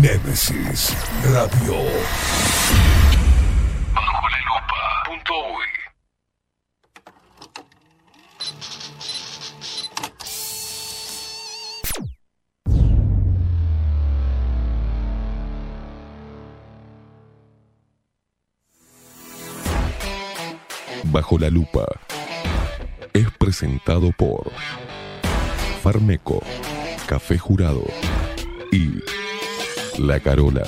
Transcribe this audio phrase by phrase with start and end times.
[0.00, 0.96] Nemesis
[1.30, 1.74] Radio.
[3.94, 4.80] Bajo la lupa.
[5.04, 5.68] Punto uy.
[21.04, 21.84] Bajo la lupa
[23.12, 24.50] es presentado por
[25.82, 26.42] Farmeco,
[27.06, 27.84] Café Jurado
[28.72, 29.02] y
[29.98, 30.62] La Carola.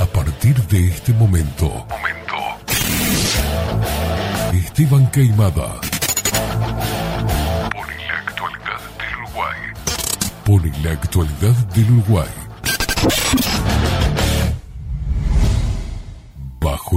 [0.00, 2.36] A partir de este momento, momento.
[4.52, 5.80] Esteban Queimada
[7.70, 9.58] pone la actualidad del Uruguay.
[10.44, 12.43] Pone la actualidad del Uruguay.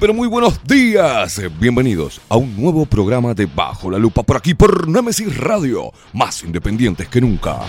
[0.00, 1.40] Pero muy buenos días.
[1.60, 6.42] Bienvenidos a un nuevo programa de Bajo la Lupa por aquí por Nemesis Radio, más
[6.42, 7.60] independientes que nunca.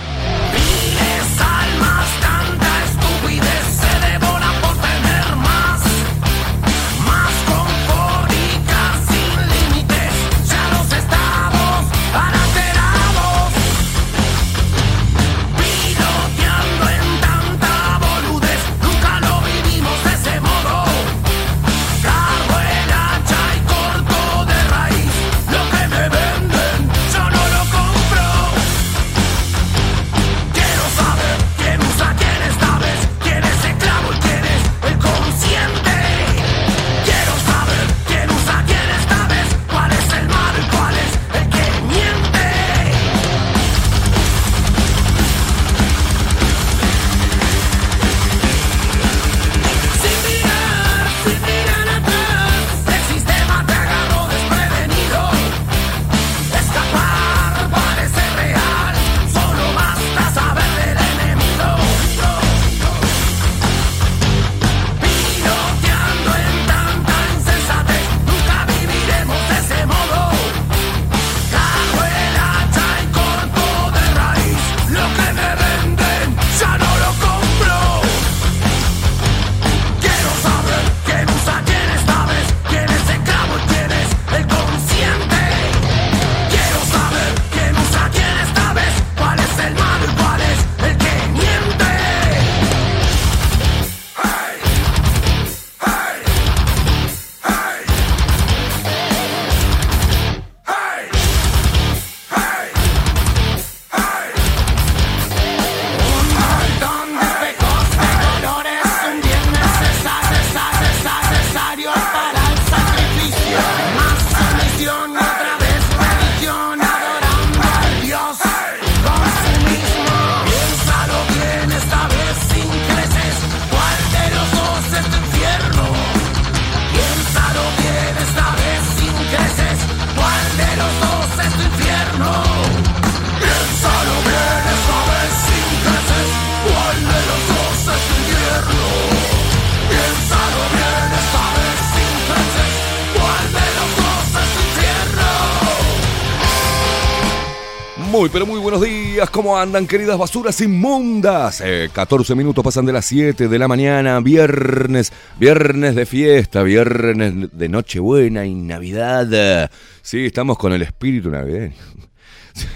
[149.46, 151.62] ¿Cómo andan, queridas basuras inmundas?
[151.64, 154.20] Eh, 14 minutos pasan de las 7 de la mañana.
[154.20, 159.70] Viernes, viernes de fiesta, viernes de Nochebuena y Navidad.
[160.02, 161.76] Sí, estamos con el espíritu navideño.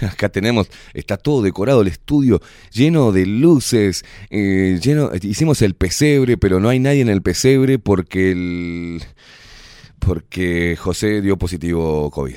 [0.12, 2.40] Acá tenemos, está todo decorado el estudio,
[2.70, 7.80] lleno de luces, eh, lleno, hicimos el pesebre, pero no hay nadie en el pesebre
[7.80, 9.02] porque el,
[9.98, 12.36] porque José dio positivo COVID.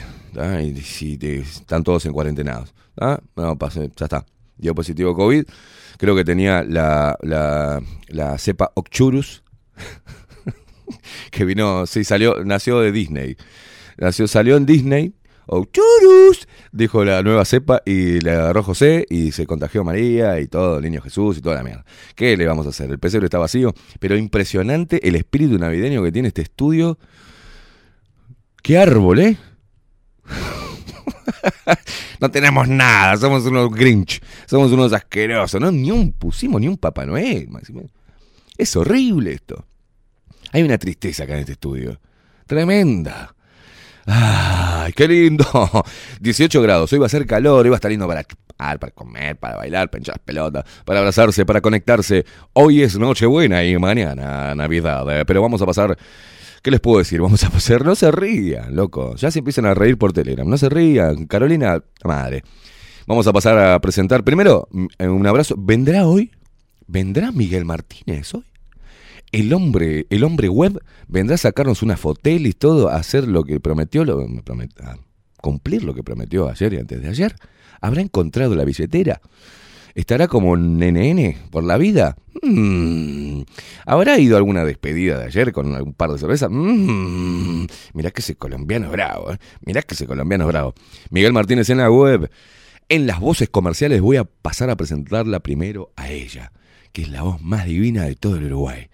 [1.01, 2.73] Y están todos en cuarentenados.
[2.95, 3.21] ¿Tá?
[3.35, 3.57] No
[3.95, 4.25] ya está.
[4.57, 5.45] Dio positivo COVID.
[5.97, 9.43] Creo que tenía la, cepa Occhurus.
[11.31, 13.37] que vino, sí, salió, nació de Disney.
[13.97, 15.13] Nació, salió en Disney.
[15.45, 20.47] O churus, dijo la nueva cepa y le agarró José y se contagió María y
[20.47, 21.85] todo, niño Jesús y toda la mierda.
[22.15, 22.89] ¿Qué le vamos a hacer?
[22.89, 26.97] El pesebre está vacío, pero impresionante el espíritu navideño que tiene este estudio.
[28.61, 29.37] ¡Qué árbol, eh!
[32.19, 36.77] no tenemos nada, somos unos Grinch, somos unos asquerosos, no ni un pusimos ni un
[36.77, 37.49] Papá Noel.
[38.57, 39.65] Es horrible esto.
[40.51, 41.99] Hay una tristeza acá en este estudio.
[42.45, 43.33] Tremenda.
[44.05, 45.45] ¡Ay, qué lindo!
[46.19, 48.91] 18 grados, hoy va a ser calor, hoy va a estar lindo para chupar, para
[48.91, 52.25] comer, para bailar, para hinchar pelota, para abrazarse, para conectarse.
[52.51, 55.97] Hoy es Nochebuena y mañana Navidad, eh, pero vamos a pasar...
[56.63, 57.21] ¿Qué les puedo decir?
[57.21, 57.85] Vamos a pasar...
[57.85, 59.15] No se rían, loco.
[59.15, 60.49] Ya se empiezan a reír por Telegram.
[60.49, 61.27] No se rían.
[61.27, 62.43] Carolina, madre.
[63.05, 64.23] Vamos a pasar a presentar.
[64.23, 65.55] Primero, mm, un abrazo.
[65.57, 66.31] ¿Vendrá hoy?
[66.87, 68.45] ¿Vendrá Miguel Martínez hoy?
[69.33, 73.43] el hombre, el hombre web vendrá a sacarnos una fotel y todo, a hacer lo
[73.43, 74.97] que prometió, a
[75.41, 77.35] cumplir lo que prometió ayer y antes de ayer.
[77.81, 79.21] ¿Habrá encontrado la billetera?
[79.95, 82.17] ¿Estará como un NN por la vida?
[82.41, 83.41] Mm.
[83.85, 86.49] ¿Habrá ido a alguna despedida de ayer con un par de cervezas?
[86.51, 87.67] Mm.
[87.93, 89.37] Mirá que ese colombiano es bravo, ¿eh?
[89.61, 90.73] Mirá que ese colombiano es bravo.
[91.11, 92.29] Miguel Martínez en la web.
[92.89, 96.51] En las voces comerciales voy a pasar a presentarla primero a ella,
[96.91, 98.87] que es la voz más divina de todo el Uruguay.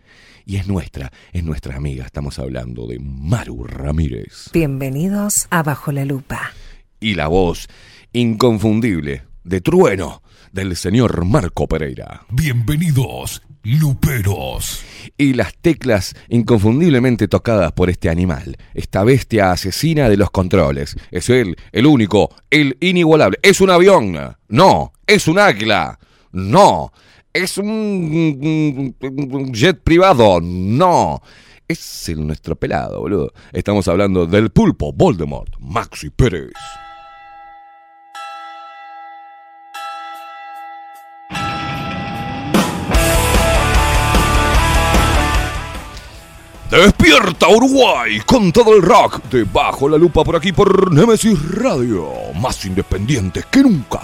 [0.45, 2.05] Y es nuestra, es nuestra amiga.
[2.05, 4.49] Estamos hablando de Maru Ramírez.
[4.51, 6.51] Bienvenidos a Bajo la Lupa.
[6.99, 7.67] Y la voz
[8.11, 12.21] inconfundible de trueno del señor Marco Pereira.
[12.29, 14.83] Bienvenidos, Luperos.
[15.17, 20.95] Y las teclas inconfundiblemente tocadas por este animal, esta bestia asesina de los controles.
[21.11, 23.39] Es él, el único, el inigualable.
[23.41, 24.17] ¿Es un avión?
[24.47, 24.93] No.
[25.05, 25.99] ¿Es un águila?
[26.31, 26.91] No.
[27.33, 30.39] ¿Es un, un jet privado?
[30.41, 31.21] No.
[31.67, 33.31] Es el nuestro pelado, boludo.
[33.53, 36.53] Estamos hablando del pulpo Voldemort, Maxi Pérez.
[46.69, 52.11] Despierta Uruguay con todo el rock de Bajo la Lupa por aquí por Nemesis Radio,
[52.39, 54.01] más independientes que nunca.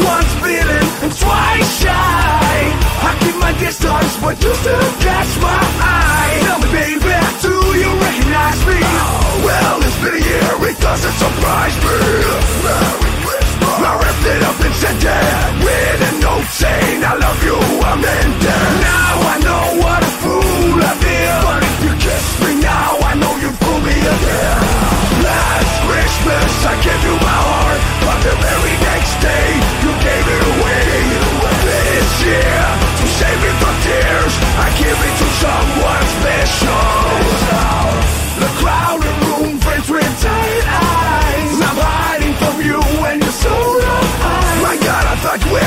[0.00, 0.34] Once
[1.02, 1.88] and twice shy.
[1.88, 5.65] I keep my distance, but catch my
[10.86, 11.98] doesn't surprise me.
[12.62, 13.74] Merry Christmas.
[14.26, 17.54] It up and sent it with a note saying I love you,
[17.86, 18.70] I'm in there.
[18.82, 21.38] Now I know what a fool I feel.
[21.46, 24.62] But if you kiss me now, I know you fool me again.
[25.22, 29.48] Last Christmas I gave you my heart, but the very next day
[29.86, 30.90] you gave it away.
[31.70, 32.62] This year,
[32.98, 37.15] to save me from tears, I give it to someone special.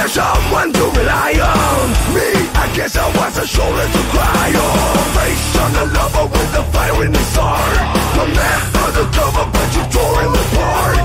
[0.09, 1.85] Someone to rely on.
[2.17, 4.97] Me, I guess I was a shoulder to cry on.
[5.13, 7.77] Face on the lover with the fire in his heart.
[8.17, 10.97] The man undercover, but you tore him apart.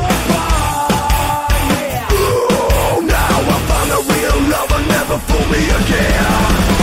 [2.17, 6.25] Oh, now I found a real lover, never fool me again.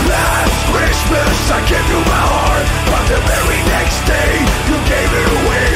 [0.05, 4.33] Last Christmas I gave you my heart, but the very next day
[4.69, 5.73] you gave it away.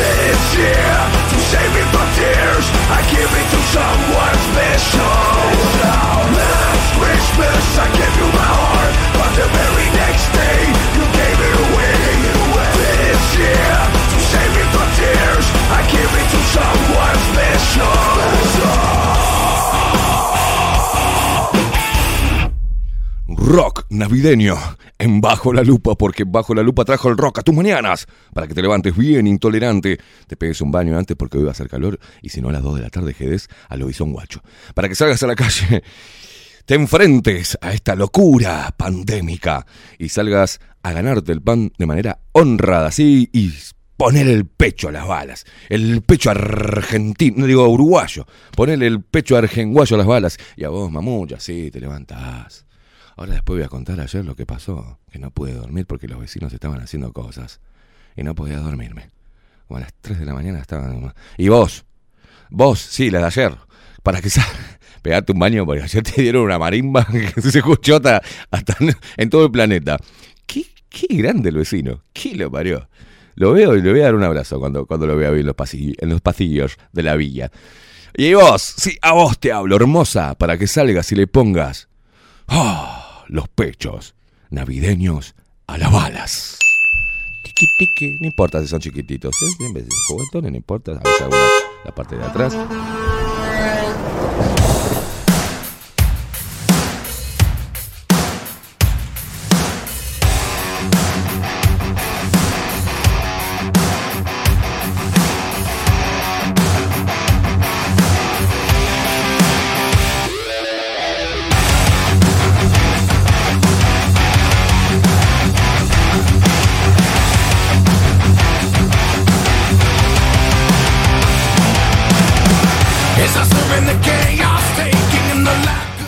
[0.00, 1.17] This year,
[1.48, 5.16] save me from tears, I give it to someone special.
[6.36, 10.60] Last Christmas I gave you my heart, but the very next day
[10.92, 11.96] you gave it away.
[12.76, 13.76] This year,
[14.12, 18.37] to save me from tears, I give it to someone special.
[23.48, 24.56] Rock navideño
[24.98, 28.46] en Bajo la Lupa, porque Bajo la Lupa trajo el rock a tus mañanas, para
[28.46, 31.66] que te levantes bien intolerante, te pegues un baño antes porque hoy va a hacer
[31.66, 34.42] calor, y si no a las 2 de la tarde jedes al Lobizón Guacho,
[34.74, 35.82] para que salgas a la calle,
[36.66, 39.64] te enfrentes a esta locura pandémica
[39.98, 43.50] y salgas a ganarte el pan de manera honrada, sí, y
[43.96, 49.38] poner el pecho a las balas, el pecho argentino, no digo uruguayo, ponerle el pecho
[49.38, 52.67] argenguayo a las balas, y a vos, mamulla, sí, te levantás.
[53.18, 56.20] Ahora después voy a contar ayer lo que pasó, que no pude dormir porque los
[56.20, 57.60] vecinos estaban haciendo cosas
[58.14, 59.10] y no podía dormirme.
[59.66, 61.12] Como a las 3 de la mañana estaban...
[61.36, 61.84] Y vos,
[62.48, 63.56] vos, sí, la de ayer,
[64.04, 67.96] para que salgas, pegate un baño porque ayer te dieron una marimba que se escuchó
[67.96, 68.22] hasta,
[69.16, 69.96] en todo el planeta.
[70.46, 72.88] Qué, qué grande el vecino, qué lo parió.
[73.34, 75.56] Lo veo y le voy a dar un abrazo cuando, cuando lo vea en los,
[75.56, 77.50] pasillos, en los pasillos de la villa.
[78.16, 81.88] Y vos, sí, a vos te hablo, hermosa, para que salgas y le pongas
[82.46, 82.97] ah,
[83.28, 84.14] los pechos
[84.50, 85.34] navideños
[85.66, 86.58] a las balas.
[87.44, 88.18] Tiqui, tiqui.
[88.20, 89.64] No importa si son chiquititos, ¿eh?
[89.66, 90.92] En vez de juguetones, no importa.
[90.92, 91.40] A veces alguna-
[91.84, 92.56] la parte de atrás.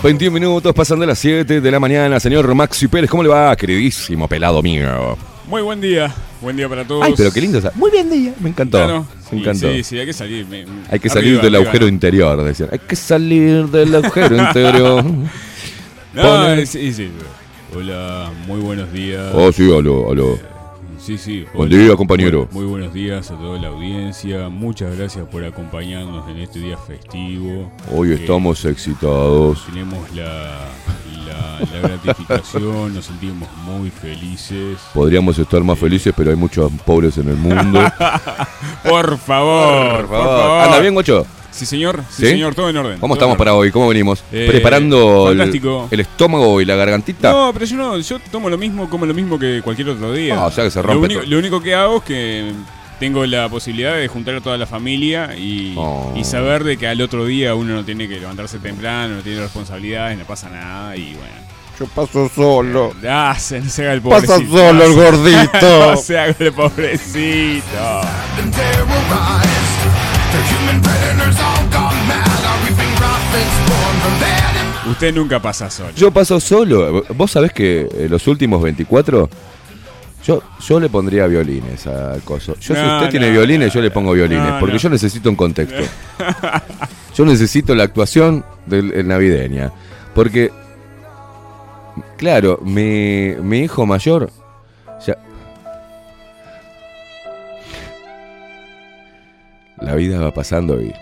[0.02, 2.18] 21 minutos pasando las 7 de la mañana.
[2.18, 5.16] Señor Maxi Pérez, ¿cómo le va, queridísimo pelado mío?
[5.46, 7.04] Muy buen día, buen día para todos.
[7.04, 7.60] Ay, pero qué lindo.
[7.74, 8.32] Muy bien día.
[8.40, 8.78] Me encantó.
[8.78, 9.06] Claro.
[9.30, 9.70] Me encantó.
[9.72, 10.46] Sí, sí, hay que salir.
[10.46, 11.58] me- Hay que arriba, salir del arriba.
[11.70, 12.68] agujero interior, decían.
[12.72, 15.04] Hay que salir del agujero interior.
[16.12, 17.08] No, Pone- sí, sí.
[17.72, 19.30] Hola, muy buenos días.
[19.32, 20.36] Oh, sí, aló, aló.
[21.02, 21.46] Sí, sí.
[21.54, 22.46] Buen día, compañero.
[22.52, 24.48] Muy, muy buenos días a toda la audiencia.
[24.48, 27.70] Muchas gracias por acompañarnos en este día festivo.
[27.90, 29.64] Hoy Eh, estamos excitados.
[29.66, 30.58] Tenemos la,
[31.26, 34.78] la, la gratificación, nos sentimos muy felices.
[34.92, 37.80] Podríamos estar más felices, pero hay muchos pobres en el mundo.
[38.88, 40.62] Por favor, por favor.
[40.64, 41.26] ¿Anda bien, Gocho?
[41.50, 42.02] Sí, señor.
[42.10, 42.26] Sí, ¿Sí?
[42.28, 42.98] señor, todo en orden.
[43.00, 43.70] ¿Cómo estamos para hoy?
[43.70, 44.22] ¿Cómo venimos?
[44.32, 47.32] Eh, ¿Preparando el, estómago y la gargantita?
[47.32, 50.36] No, pero yo no, yo tomo lo mismo, como lo mismo que cualquier otro día.
[50.38, 51.30] Ah, o sea que se lo rompe único, todo.
[51.30, 52.52] lo único que hago es que
[53.00, 56.12] tengo la posibilidad de juntar a toda la familia y, Oh.
[56.16, 59.40] y saber de que al otro día uno no tiene que levantarse temprano, no tiene
[59.40, 61.50] responsabilidades, no pasa nada y bueno.
[61.80, 62.92] Yo paso solo.
[63.08, 64.56] Ah, se, se haga el Pasa pobrecito.
[64.58, 65.96] solo el No gordito.
[65.96, 68.00] se haga el pobrecito.
[74.90, 75.90] Usted nunca pasa solo.
[75.94, 77.04] Yo paso solo.
[77.14, 79.28] Vos sabés que eh, los últimos 24,
[80.26, 82.54] yo, yo le pondría violines al coso.
[82.60, 84.54] Yo, si No, usted tiene violines, no, yo le pongo violines.
[84.58, 85.82] porque yo necesito un contexto.
[87.16, 89.72] Yo necesito la actuación del el navideña.
[90.14, 90.50] Porque,
[92.16, 94.30] claro, mi, mi hijo mayor.
[95.06, 95.16] Ya,
[99.80, 100.92] la vida va pasando y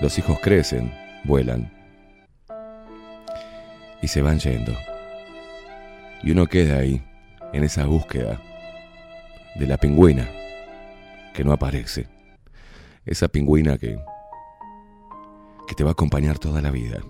[0.00, 0.92] los hijos crecen,
[1.24, 1.72] vuelan
[4.02, 4.72] y se van yendo.
[6.22, 7.02] Y uno queda ahí,
[7.52, 8.40] en esa búsqueda
[9.54, 10.28] de la pingüina
[11.34, 12.08] que no aparece.
[13.04, 13.98] Esa pingüina que,
[15.66, 17.00] que te va a acompañar toda la vida.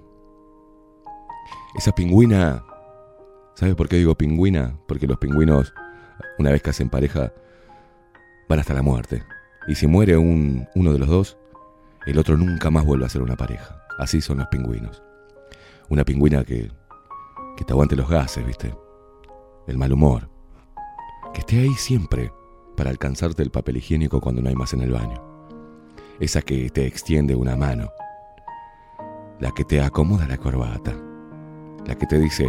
[1.75, 2.64] Esa pingüina...
[3.55, 4.79] ¿Sabes por qué digo pingüina?
[4.88, 5.75] Porque los pingüinos,
[6.38, 7.33] una vez que hacen pareja,
[8.49, 9.23] van hasta la muerte.
[9.66, 11.38] Y si muere un, uno de los dos,
[12.07, 13.83] el otro nunca más vuelve a ser una pareja.
[13.99, 15.02] Así son los pingüinos.
[15.88, 16.71] Una pingüina que,
[17.57, 18.75] que te aguante los gases, ¿viste?
[19.66, 20.28] El mal humor.
[21.33, 22.33] Que esté ahí siempre
[22.76, 25.23] para alcanzarte el papel higiénico cuando no hay más en el baño.
[26.19, 27.90] Esa que te extiende una mano.
[29.38, 30.95] La que te acomoda la corbata.
[31.87, 32.47] La que te dice,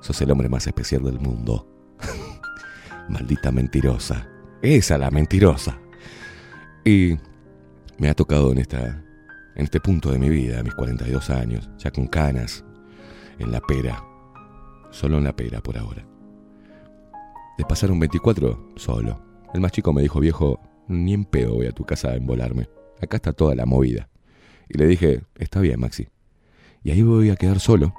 [0.00, 1.66] sos el hombre más especial del mundo.
[3.08, 4.28] Maldita mentirosa.
[4.62, 5.78] Esa la mentirosa.
[6.84, 7.16] Y
[7.98, 9.04] me ha tocado en esta
[9.54, 12.64] en este punto de mi vida, a mis 42 años, ya con canas,
[13.38, 14.04] en la pera,
[14.90, 16.04] solo en la pera por ahora.
[17.56, 19.22] De pasar un 24 solo.
[19.54, 22.68] El más chico me dijo, viejo, ni en pedo voy a tu casa a embolarme.
[23.00, 24.08] Acá está toda la movida.
[24.68, 26.08] Y le dije, está bien, Maxi.
[26.82, 27.94] Y ahí voy a quedar solo,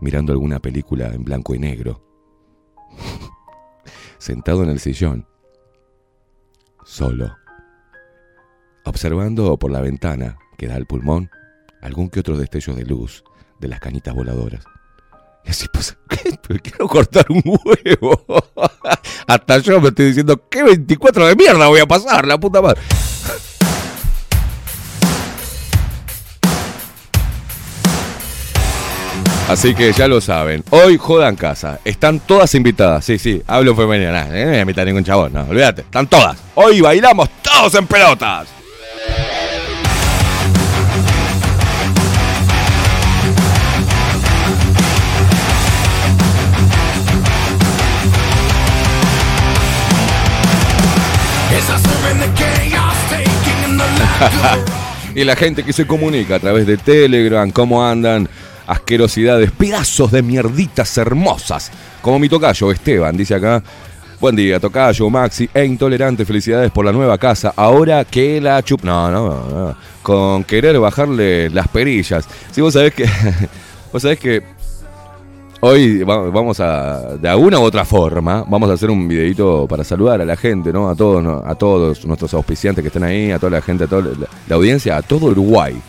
[0.00, 2.02] mirando alguna película en blanco y negro.
[4.18, 5.26] Sentado en el sillón.
[6.84, 7.39] Solo
[8.84, 11.30] observando por la ventana que da al pulmón
[11.82, 13.24] algún que otro destello de luz
[13.58, 14.64] de las canitas voladoras.
[15.44, 16.60] Y así pues, ¿qué?
[16.60, 18.24] Quiero cortar un huevo.
[19.26, 22.26] Hasta yo me estoy diciendo, ¿qué 24 de mierda voy a pasar?
[22.26, 22.80] La puta madre.
[29.48, 30.62] Así que ya lo saben.
[30.70, 31.80] Hoy jodan casa.
[31.84, 33.04] Están todas invitadas.
[33.04, 33.42] Sí, sí.
[33.48, 34.12] Hablo femenino.
[34.12, 35.32] Nah, eh, no voy a invitar ningún chabón.
[35.32, 35.80] No, olvídate.
[35.80, 36.38] Están todas.
[36.54, 38.59] Hoy bailamos todos en pelotas.
[55.14, 58.28] Y la gente que se comunica a través de Telegram, cómo andan,
[58.66, 61.70] asquerosidades, pedazos de mierditas hermosas.
[62.00, 63.62] Como mi tocayo, Esteban, dice acá.
[64.20, 66.26] Buen día, Tocayo, Maxi e Intolerante.
[66.26, 67.54] Felicidades por la nueva casa.
[67.56, 68.84] Ahora que la chup.
[68.84, 69.76] No, no, no.
[70.02, 72.28] Con querer bajarle las perillas.
[72.50, 73.06] Si vos sabés que.
[73.92, 74.42] vos sabés que.
[75.62, 77.16] Hoy va- vamos a.
[77.16, 78.44] De alguna u otra forma.
[78.46, 80.90] Vamos a hacer un videito para saludar a la gente, ¿no?
[80.90, 84.10] A todos, a todos nuestros auspiciantes que están ahí, a toda la gente, a toda
[84.48, 85.80] la, audiencia, a todo Uruguay.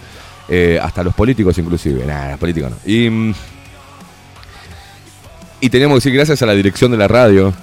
[0.47, 2.05] Eh, hasta los políticos inclusive.
[2.05, 2.77] Nah, los políticos no.
[2.85, 3.09] Y.
[3.09, 3.33] mm,
[5.59, 7.53] y teníamos que decir gracias a la dirección de la radio.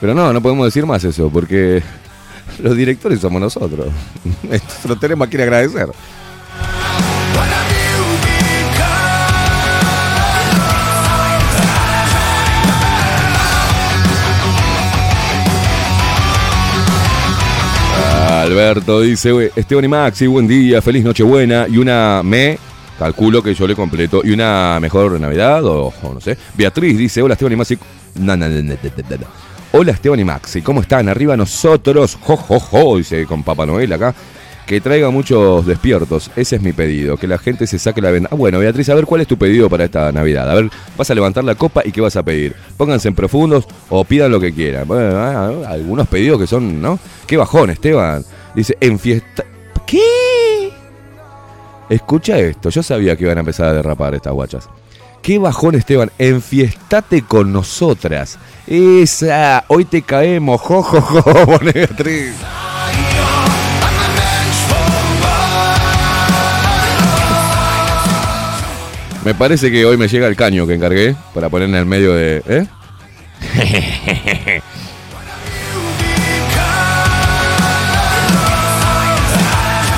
[0.00, 1.82] Pero no, no podemos decir más eso, porque
[2.58, 3.88] los directores somos nosotros.
[4.50, 5.88] Esto lo tenemos a quien agradecer.
[18.30, 22.58] Alberto dice, "Uy, Esteban y Maxi, buen día, feliz Nochebuena y una me,
[22.98, 26.38] calculo que yo le completo, y una mejor Navidad o, no sé.
[26.56, 27.78] Beatriz dice, hola Esteban y Maxi.
[28.14, 29.49] No, no, no.
[29.72, 31.08] Hola Esteban y Maxi, ¿cómo están?
[31.08, 34.12] Arriba nosotros, jo, jo, jo, dice con Papá Noel acá.
[34.66, 38.28] Que traiga muchos despiertos, ese es mi pedido, que la gente se saque la venda.
[38.32, 40.50] Ah, bueno, Beatriz, a ver cuál es tu pedido para esta Navidad.
[40.50, 42.56] A ver, vas a levantar la copa y qué vas a pedir.
[42.76, 44.88] Pónganse en profundos o pidan lo que quieran.
[44.88, 46.98] Bueno, ah, algunos pedidos que son, ¿no?
[47.26, 48.24] Qué bajón, Esteban.
[48.56, 49.44] Dice, en fiesta.
[49.86, 50.72] ¿Qué?
[51.88, 54.68] Escucha esto, yo sabía que iban a empezar a derrapar estas guachas.
[55.22, 56.10] Qué bajón, Esteban.
[56.18, 58.38] Enfiestate con nosotras.
[58.66, 62.34] Esa, hoy te caemos, jo, jo, jo, pone Beatriz.
[69.24, 72.14] Me parece que hoy me llega el caño que encargué para poner en el medio
[72.14, 72.42] de.
[72.46, 72.66] ¿Eh?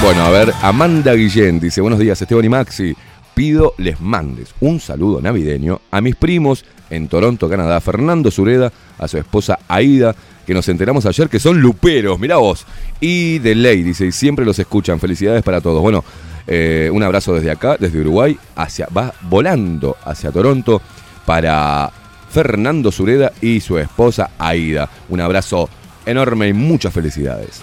[0.03, 2.97] Bueno, a ver, Amanda Guillén dice, buenos días Esteban y Maxi,
[3.35, 9.09] pido les mandes un saludo navideño a mis primos en Toronto, Canadá, Fernando Sureda, a
[9.09, 10.15] su esposa Aida,
[10.47, 12.67] que nos enteramos ayer que son luperos, mirá vos,
[13.01, 15.81] y de ley, dice, y siempre los escuchan, felicidades para todos.
[15.81, 16.05] Bueno,
[16.47, 20.83] eh, un abrazo desde acá, desde Uruguay, hacia, va volando hacia Toronto
[21.25, 21.91] para
[22.31, 24.89] Fernando Sureda y su esposa Aida.
[25.09, 25.69] Un abrazo
[26.05, 27.63] enorme y muchas felicidades.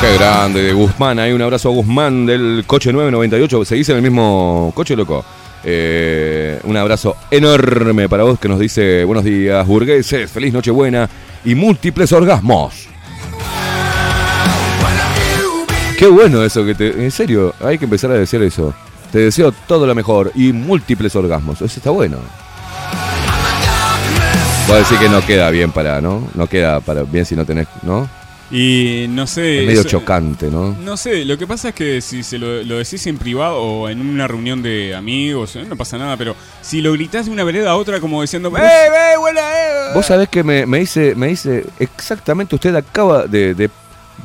[0.00, 1.18] Qué grande, de Guzmán.
[1.18, 3.66] Hay un abrazo a Guzmán del coche 998.
[3.66, 5.22] ¿Seguís en el mismo coche, loco?
[5.62, 11.06] Eh, un abrazo enorme para vos que nos dice buenos días, burgueses, feliz Nochebuena
[11.44, 12.88] y múltiples orgasmos.
[15.98, 17.04] Qué bueno eso que te.
[17.04, 18.72] En serio, hay que empezar a decir eso.
[19.12, 21.60] Te deseo todo lo mejor y múltiples orgasmos.
[21.60, 22.16] Eso está bueno.
[24.66, 26.26] Voy a decir que no queda bien para, ¿no?
[26.34, 28.08] No queda para bien si no tenés, ¿no?
[28.50, 29.60] Y no sé.
[29.60, 30.76] Es medio eso- chocante, ¿no?
[30.82, 33.88] No sé, lo que pasa es que si se lo, lo decís en privado o
[33.88, 37.44] en una reunión de amigos, eh, no pasa nada, pero si lo gritás de una
[37.44, 39.90] vereda a otra como diciendo, ¡Eh, eh, buena, eh!
[39.94, 43.70] Vos sabés que me, me hice, me hice exactamente, usted acaba de, de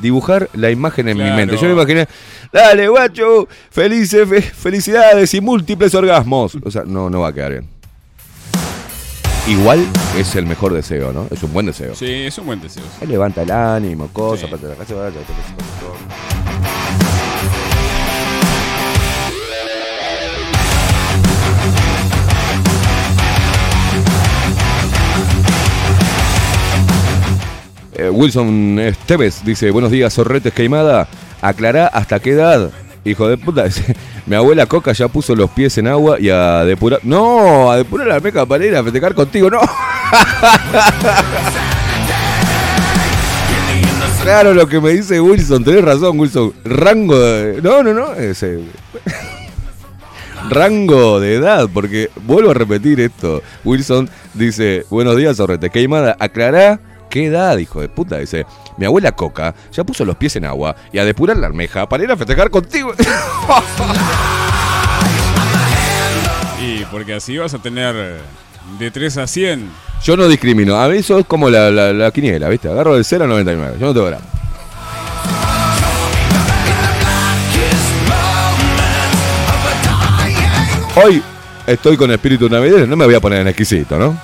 [0.00, 1.56] dibujar la imagen en mi mente.
[1.56, 2.06] Yo me imaginé,
[2.52, 6.56] dale, guacho, felices, fe- felicidades y múltiples orgasmos.
[6.64, 7.68] O sea, no, no va a quedar bien.
[9.48, 9.86] Igual
[10.18, 11.28] es el mejor deseo, ¿no?
[11.30, 11.94] Es un buen deseo.
[11.94, 12.82] Sí, es un buen deseo.
[13.00, 14.56] Ahí levanta el ánimo, cosas, Sí.
[14.66, 16.66] la casa, vaya, todo eso.
[27.98, 31.08] Eh, Wilson Esteves dice, buenos días, zorretes queimada.
[31.40, 32.70] Aclará hasta qué edad.
[33.06, 33.66] Hijo de puta,
[34.26, 37.00] mi abuela Coca ya puso los pies en agua y a depurar...
[37.04, 39.60] No, a depurar la meca para a festejar contigo, no.
[44.22, 46.52] Claro lo que me dice Wilson, tenés razón Wilson.
[46.64, 47.62] Rango de...
[47.62, 48.12] No, no, no.
[48.14, 48.58] Ese...
[50.50, 53.40] Rango de edad, porque vuelvo a repetir esto.
[53.64, 55.70] Wilson dice, buenos días, Zorrete.
[55.70, 58.18] Queimada, aclará qué edad, hijo de puta.
[58.18, 61.88] Dice, mi abuela Coca ya puso los pies en agua y a depurar la almeja
[61.88, 62.92] para ir a festejar contigo.
[66.58, 68.16] Y porque así vas a tener eh,
[68.78, 69.70] de 3 a 100.
[70.02, 70.76] Yo no discrimino.
[70.76, 72.68] A mí eso es como la, la, la quiniela, ¿viste?
[72.68, 73.76] Agarro del 0 al 99.
[73.78, 74.24] Yo no tengo drama.
[80.96, 81.22] Hoy
[81.66, 84.18] estoy con espíritu navideño, no me voy a poner en exquisito, ¿no?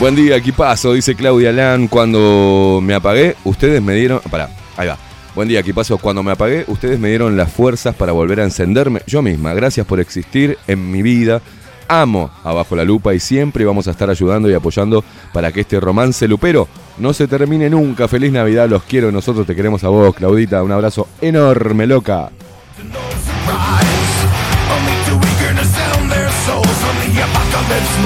[0.00, 1.88] Buen día, equipazo, dice Claudia Lan.
[1.88, 4.20] Cuando me apagué, ustedes me dieron.
[4.30, 4.98] Pará, ahí va.
[5.34, 5.98] Buen día, equipazo.
[5.98, 9.54] Cuando me apagué, ustedes me dieron las fuerzas para volver a encenderme yo misma.
[9.54, 11.40] Gracias por existir en mi vida.
[11.88, 15.78] amo abajo la lupa y siempre vamos a estar ayudando y apoyando para que este
[15.80, 16.66] romance lupero
[16.98, 18.08] no se termine nunca.
[18.08, 20.62] Feliz Navidad, los quiero, nosotros te queremos a vos, Claudita.
[20.62, 22.30] Un abrazo enorme, loca.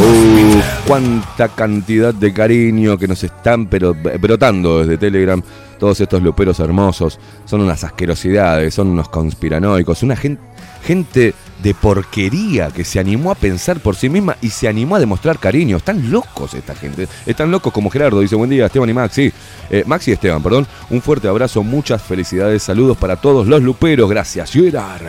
[0.01, 5.42] Uh, cuánta cantidad de cariño que nos están pero brotando desde Telegram.
[5.79, 12.85] Todos estos luperos hermosos son unas asquerosidades, son unos conspiranoicos, una gente, de porquería que
[12.85, 15.77] se animó a pensar por sí misma y se animó a demostrar cariño.
[15.77, 17.09] Están locos esta gente.
[17.27, 18.21] Están locos como Gerardo.
[18.21, 19.33] Dice buen día, Esteban y Maxi.
[19.71, 20.66] Eh, Maxi y Esteban, perdón.
[20.90, 24.09] Un fuerte abrazo, muchas felicidades, saludos para todos los luperos.
[24.09, 24.53] Gracias.
[24.53, 25.03] Gerard.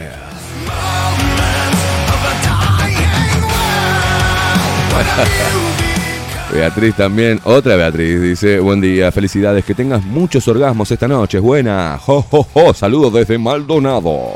[6.54, 12.00] Beatriz también, otra Beatriz, dice, buen día, felicidades, que tengas muchos orgasmos esta noche, buena,
[12.00, 14.34] jo, saludos desde Maldonado.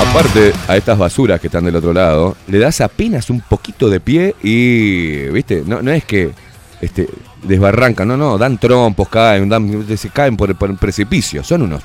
[0.00, 4.00] Aparte, a estas basuras que están del otro lado, le das apenas un poquito de
[4.00, 6.30] pie y, viste, no, no es que
[6.80, 7.08] este,
[7.42, 11.82] desbarrancan, no, no, dan trompos, caen, dan, se caen por el precipicio, son unos...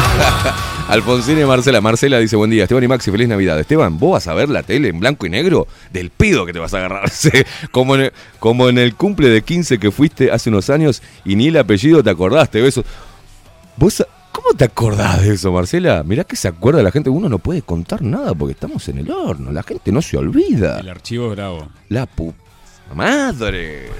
[0.88, 1.80] Alfonsina y Marcela.
[1.80, 3.58] Marcela dice, buen día, Esteban y Maxi, feliz Navidad.
[3.58, 5.66] Esteban, ¿vos vas a ver la tele en blanco y negro?
[5.92, 7.10] Del pido que te vas a agarrar.
[7.70, 11.36] Como, en el, como en el cumple de 15 que fuiste hace unos años y
[11.36, 12.84] ni el apellido te acordaste eso.
[13.76, 16.02] ¿Vos cómo te acordás de eso, Marcela?
[16.04, 17.10] Mirá que se acuerda la gente.
[17.10, 19.52] Uno no puede contar nada porque estamos en el horno.
[19.52, 20.80] La gente no se olvida.
[20.80, 21.68] El archivo es bravo.
[21.88, 22.32] La pu...
[22.94, 23.90] ¡Madre!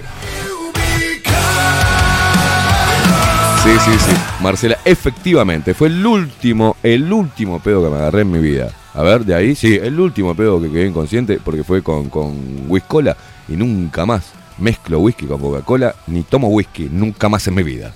[3.66, 4.12] Sí, sí, sí.
[4.44, 8.70] Marcela, efectivamente, fue el último, el último pedo que me agarré en mi vida.
[8.94, 12.68] A ver, de ahí, sí, el último pedo que quedé inconsciente porque fue con, con
[12.86, 13.16] Cola
[13.48, 17.92] y nunca más mezclo whisky con Coca-Cola ni tomo whisky, nunca más en mi vida.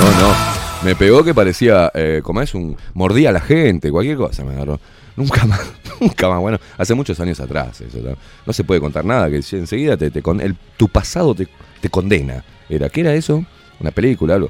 [0.00, 0.45] No, no.
[0.86, 2.76] Me pegó que parecía, eh, como es, un.
[2.94, 4.78] mordía a la gente, cualquier cosa me agarró.
[5.16, 5.60] Nunca más,
[6.00, 6.38] nunca más.
[6.38, 7.98] Bueno, hace muchos años atrás eso.
[7.98, 8.16] ¿no?
[8.46, 11.48] No se puede contar nada, que enseguida te, te con, el, tu pasado te,
[11.80, 12.44] te condena.
[12.68, 13.44] Era, ¿Qué era eso?
[13.80, 14.48] ¿Una película, algo?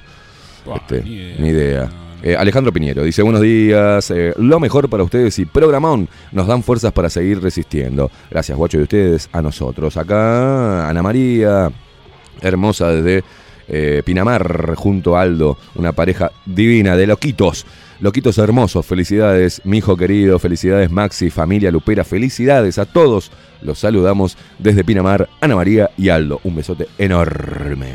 [0.66, 1.86] Buah, Este, ni idea.
[2.22, 2.30] ni.
[2.30, 6.62] Eh, Alejandro Piñero dice, buenos días, eh, lo mejor para ustedes y programón nos dan
[6.62, 8.10] fuerzas para seguir resistiendo.
[8.30, 9.96] Gracias, guacho, de ustedes a nosotros.
[9.96, 11.70] Acá, Ana María,
[12.42, 13.24] hermosa desde
[13.68, 17.66] eh, Pinamar, junto a Aldo, una pareja divina de loquitos.
[17.98, 23.30] Loquitos hermosos, felicidades, mi hijo querido, felicidades Maxi, familia Lupera, felicidades a todos.
[23.62, 26.40] Los saludamos desde Pinamar, Ana María y Aldo.
[26.44, 27.94] Un besote enorme.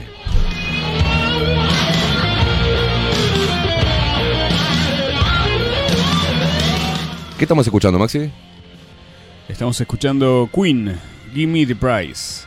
[7.37, 8.29] ¿Qué estamos escuchando, Maxi?
[9.49, 10.95] Estamos escuchando Queen,
[11.33, 12.45] Give Me the Prize.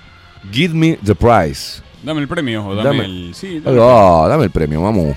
[0.52, 1.82] Give me the prize.
[2.04, 3.34] Dame el premio o dame, Dame- el.
[3.34, 5.16] Sí, dame Ah, dame el premio, vamos.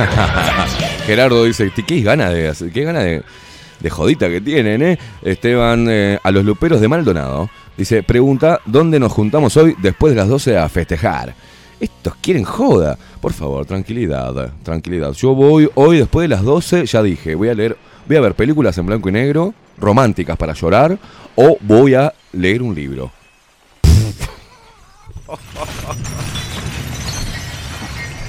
[1.10, 2.70] Gerardo dice, ¿qué ganas de?
[2.70, 3.24] ¿Qué ganas de,
[3.80, 4.96] de jodita que tienen, eh?
[5.22, 7.50] Esteban, eh, a los luperos de Maldonado.
[7.76, 11.34] Dice, pregunta, ¿dónde nos juntamos hoy después de las 12 a festejar?
[11.80, 12.96] Estos quieren joda.
[13.20, 15.10] Por favor, tranquilidad, tranquilidad.
[15.14, 18.34] Yo voy hoy después de las 12, ya dije, voy a leer, voy a ver
[18.36, 20.96] películas en blanco y negro, románticas para llorar,
[21.34, 23.10] o voy a leer un libro.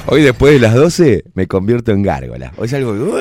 [0.08, 2.52] Hoy después de las 12 me convierto en gárgola.
[2.58, 3.18] Hoy salgo...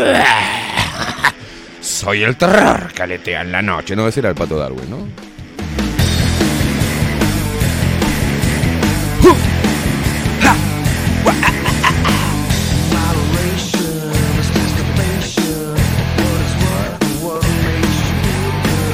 [1.81, 3.95] Soy el terror que aletea en la noche.
[3.97, 4.99] No, ese era el pato Darwin, ¿no?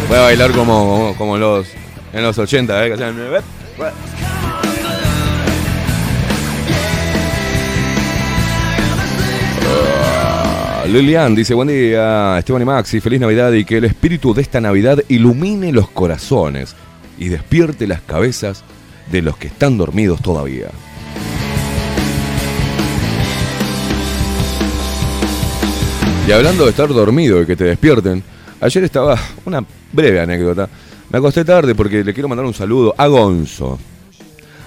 [0.08, 1.66] Voy a bailar como, como, como los
[2.12, 2.88] en los 80, ¿eh?
[2.88, 3.16] Que hacían-
[10.88, 14.60] Lilian dice, buen día, Esteban y Maxi, feliz Navidad y que el espíritu de esta
[14.60, 16.76] Navidad ilumine los corazones
[17.18, 18.62] y despierte las cabezas
[19.10, 20.68] de los que están dormidos todavía.
[26.28, 28.22] Y hablando de estar dormido y que te despierten,
[28.60, 30.68] Ayer estaba, una breve anécdota.
[31.10, 33.78] Me acosté tarde porque le quiero mandar un saludo a Gonzo.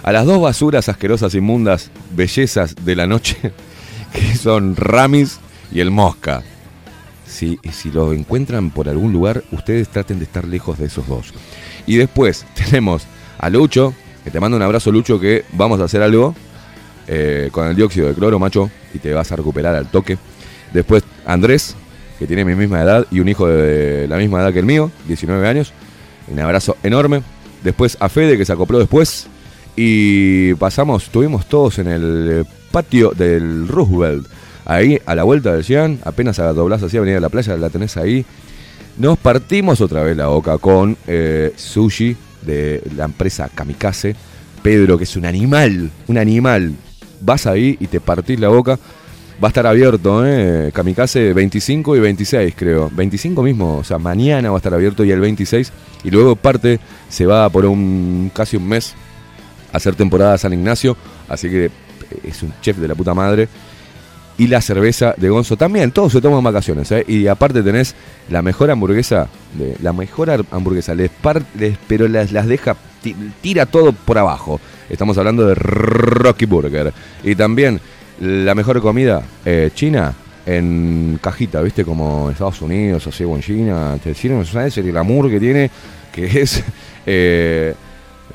[0.04, 3.38] A las dos basuras asquerosas, inmundas, bellezas de la noche,
[4.14, 5.40] que son Ramis
[5.72, 6.44] y el Mosca.
[7.26, 11.34] Si, si lo encuentran por algún lugar, ustedes traten de estar lejos de esos dos.
[11.86, 13.04] Y después tenemos
[13.38, 16.36] a Lucho, que te mando un abrazo, Lucho, que vamos a hacer algo
[17.08, 20.18] eh, con el dióxido de cloro, macho, y te vas a recuperar al toque.
[20.74, 21.76] Después Andrés,
[22.20, 24.92] que tiene mi misma edad y un hijo de la misma edad que el mío,
[25.08, 25.74] 19 años.
[26.28, 27.24] Un abrazo enorme.
[27.64, 29.28] Después a Fede, que se acopló después.
[29.76, 34.28] Y pasamos, estuvimos todos en el patio del Roosevelt.
[34.70, 37.72] Ahí, a la vuelta del Cian, apenas a doblás así, venir a la playa, la
[37.72, 38.24] tenés ahí.
[39.00, 44.16] Nos partimos otra vez la boca con eh, sushi de la empresa Kamikaze.
[44.62, 46.76] Pedro, que es un animal, un animal.
[47.20, 48.78] Vas ahí y te partís la boca.
[49.44, 50.70] Va a estar abierto, ¿eh?
[50.72, 52.92] Kamikaze 25 y 26, creo.
[52.94, 55.72] 25 mismo, o sea, mañana va a estar abierto y el 26.
[56.04, 56.80] Y luego parte,
[57.10, 58.94] se va por un casi un mes
[59.74, 60.96] a hacer temporada a San Ignacio.
[61.28, 61.72] Así que
[62.24, 63.50] es un chef de la puta madre.
[64.40, 67.04] Y la cerveza de Gonzo también, todos se toman vacaciones, ¿eh?
[67.08, 67.94] Y aparte tenés
[68.30, 71.44] la mejor hamburguesa, de, la mejor hamburguesa, les par-
[71.88, 74.60] pero las, las deja, ti- tira todo por abajo.
[74.90, 76.92] Estamos hablando de Rocky Burger.
[77.24, 77.80] Y también
[78.22, 80.14] la mejor comida eh, china
[80.46, 81.84] en cajita, ¿viste?
[81.86, 83.98] Como en Estados Unidos, así o en China.
[84.02, 84.78] Te deciden, ¿sabes?
[84.78, 85.70] El glamour que tiene,
[86.14, 86.64] que es...
[87.06, 87.74] eh,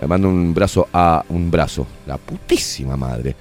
[0.00, 1.86] le mando un brazo a un brazo.
[2.06, 3.34] La putísima madre.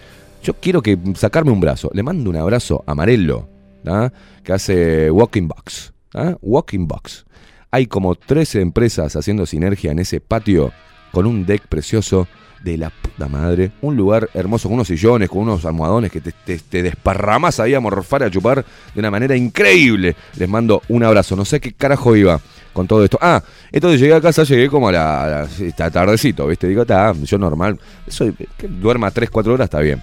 [0.43, 1.89] Yo quiero que sacarme un brazo.
[1.93, 3.47] Le mando un abrazo a Marello,
[3.87, 4.11] ¿ah?
[4.43, 5.93] que hace Walking Box.
[6.13, 6.35] ¿ah?
[6.41, 7.25] Walking Box.
[7.71, 10.71] Hay como 13 empresas haciendo sinergia en ese patio
[11.11, 12.27] con un deck precioso
[12.61, 13.71] de la puta madre.
[13.81, 17.73] Un lugar hermoso con unos sillones, con unos almohadones que te, te, te desparramás ahí
[17.73, 20.15] a morfar, a chupar de una manera increíble.
[20.37, 21.35] Les mando un abrazo.
[21.35, 22.39] No sé qué carajo iba
[22.73, 23.17] con todo esto.
[23.21, 26.67] Ah, entonces llegué a casa, llegué como a la, la- tardecito, ¿viste?
[26.67, 27.79] Digo, está, yo normal.
[28.07, 28.35] Soy,
[28.69, 30.01] duerma 3, 4 horas, está bien.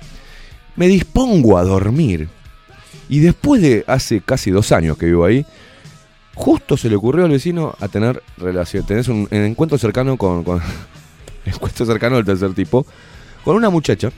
[0.77, 2.29] Me dispongo a dormir.
[3.09, 5.45] Y después de hace casi dos años que vivo ahí,
[6.35, 8.87] justo se le ocurrió al vecino a tener relación.
[8.87, 10.45] Tenés un, encuentro cercano con.
[11.45, 12.87] encuentro cercano del tercer tipo.
[13.45, 14.11] Con una muchacha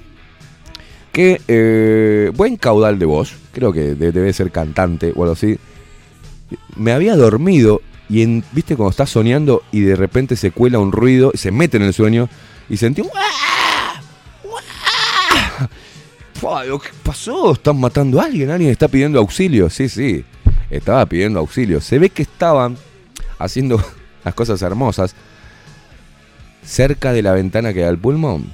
[1.12, 1.40] que.
[1.48, 3.34] eh, buen caudal de voz.
[3.52, 5.58] Creo que de- debe ser cantante o algo así.
[6.76, 7.80] Me había dormido.
[8.08, 11.84] Y viste cuando estás soñando y de repente se cuela un ruido, se mete en
[11.84, 12.28] el sueño
[12.68, 13.22] y sentí un Fua,
[16.42, 17.52] ¿Qué pasó?
[17.52, 18.50] ¿Están matando a alguien?
[18.50, 19.70] ¿Alguien está pidiendo auxilio?
[19.70, 20.24] Sí, sí,
[20.70, 21.80] estaba pidiendo auxilio.
[21.80, 22.76] Se ve que estaban
[23.38, 23.80] haciendo
[24.24, 25.14] las cosas hermosas
[26.64, 28.46] cerca de la ventana que da al pulmón.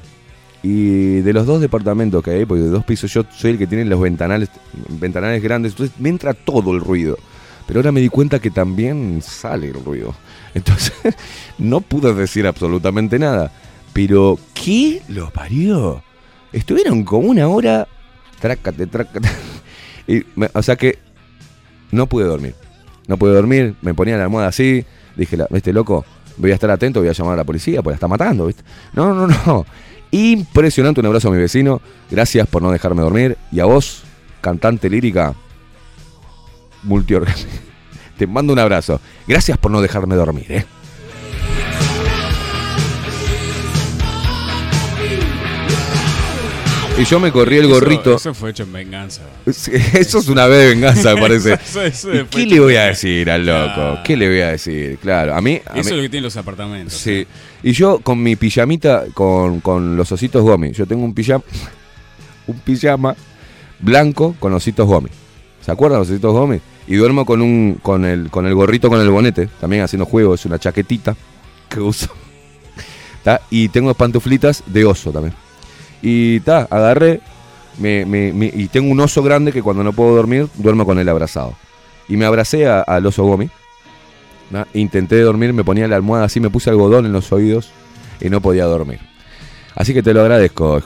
[0.63, 3.67] Y de los dos departamentos que hay, porque de dos pisos yo soy el que
[3.67, 4.51] tiene los ventanales,
[5.01, 7.17] ventanales grandes, entonces me entra todo el ruido.
[7.67, 10.15] Pero ahora me di cuenta que también sale el ruido.
[10.55, 10.95] Entonces
[11.59, 13.53] no pude decir absolutamente nada.
[13.93, 16.03] Pero, ¿qué lo parió?
[16.53, 17.87] Estuvieron como una hora.
[18.41, 19.29] Trácate, trácate.
[20.11, 20.99] Y o sea que
[21.91, 22.55] no pude dormir.
[23.09, 24.85] No pude dormir, me ponía la almohada así.
[25.17, 26.05] Dije, la- ¿viste, loco?
[26.39, 28.63] Voy a estar atento, voy a llamar a la policía, pues la está matando, ¿viste?
[28.95, 29.67] No, no, no.
[30.11, 31.83] Impresionante, un abrazo a mi vecino.
[32.11, 33.37] Gracias por no dejarme dormir.
[33.53, 34.03] Y a vos,
[34.41, 35.35] cantante lírica,
[36.85, 37.49] multiorgánica.
[38.17, 39.01] Te mando un abrazo.
[39.27, 40.65] Gracias por no dejarme dormir, ¿eh?
[46.99, 48.17] Y yo me corrí el gorrito.
[48.17, 49.23] Eso, fue hecho en venganza.
[49.47, 51.55] Eso es una vez de venganza, me parece.
[51.55, 54.01] Eso- eso ¿Y ¿Qué le voy a decir al loco?
[54.05, 54.99] ¿Qué le voy a decir?
[54.99, 55.61] Claro, a mí.
[55.65, 56.95] a Eso mí- es lo que tienen los apartamentos.
[56.95, 57.25] Sí.
[57.63, 60.73] Y yo con mi pijamita, con, con los ositos gomi.
[60.73, 61.45] Yo tengo un pijama,
[62.49, 63.15] un pijama
[63.79, 65.09] blanco con ositos gomi.
[65.65, 66.59] ¿Se acuerdan los ositos gomi?
[66.89, 70.35] Y duermo con un con el con el gorrito con el bonete, también haciendo juego,
[70.35, 71.15] es una chaquetita
[71.69, 72.09] que uso.
[73.23, 73.41] ¿Ta?
[73.51, 75.35] Y tengo pantuflitas de oso también.
[76.03, 77.21] Y ta, agarré
[77.79, 80.99] me- me- me- y tengo un oso grande que cuando no puedo dormir, duermo con
[80.99, 81.55] él abrazado.
[82.09, 83.49] Y me abracé al oso gomi.
[84.75, 87.71] Intenté dormir, me ponía la almohada así, me puse algodón en los oídos
[88.21, 88.99] y no podía dormir.
[89.75, 90.83] Así que te lo agradezco,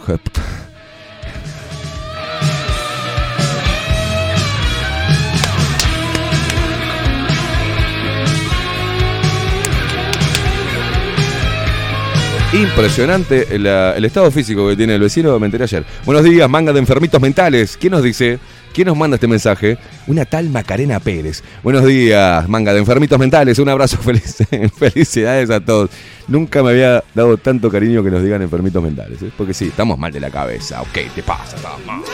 [12.53, 15.87] Impresionante el, estado físico que tiene el vecino, me enteré ayer.
[16.05, 17.79] Buenos días, manga de enfermitos mentales.
[17.79, 18.39] ¿Quién nos dice?
[18.75, 19.79] ¿Quién nos manda este mensaje?
[20.07, 21.43] Una tal Macarena Pérez.
[21.63, 23.59] Buenos días, manga de enfermitos mentales.
[23.59, 24.37] Un abrazo feliz.
[24.77, 25.89] Felicidades a todos.
[26.29, 29.23] Nunca me había dado tanto cariño que nos digan enfermitos mentales.
[29.23, 29.31] ¿eh?
[29.35, 30.83] Porque sí, estamos mal de la cabeza.
[30.83, 32.07] Ok, te pasa, estamos.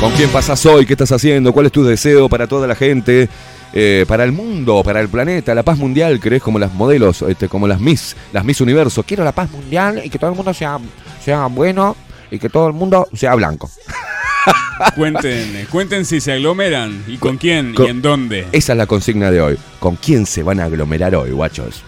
[0.00, 0.86] ¿Con quién pasas hoy?
[0.86, 1.52] ¿Qué estás haciendo?
[1.52, 3.28] ¿Cuál es tu deseo para toda la gente?
[3.72, 6.42] Eh, para el mundo, para el planeta, la paz mundial, ¿crees?
[6.42, 9.02] Como las modelos, este, como las Miss, las Miss Universo.
[9.04, 10.78] Quiero la paz mundial y que todo el mundo sea,
[11.24, 11.96] sea bueno
[12.30, 13.70] y que todo el mundo sea blanco.
[14.96, 18.46] Cuenten, cuenten si se aglomeran y con quién con- y en dónde.
[18.52, 19.58] Esa es la consigna de hoy.
[19.78, 21.82] ¿Con quién se van a aglomerar hoy, guachos?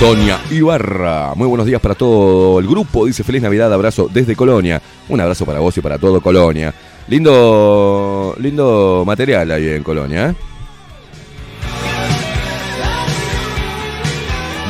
[0.00, 1.34] Sonia Ibarra.
[1.34, 3.04] Muy buenos días para todo el grupo.
[3.04, 4.80] Dice feliz Navidad, abrazo desde Colonia.
[5.10, 6.72] Un abrazo para vos y para todo Colonia.
[7.06, 10.30] Lindo, lindo material ahí en Colonia.
[10.30, 10.34] ¿eh?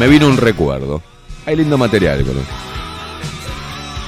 [0.00, 1.00] Me vino un recuerdo.
[1.46, 2.24] Hay lindo material.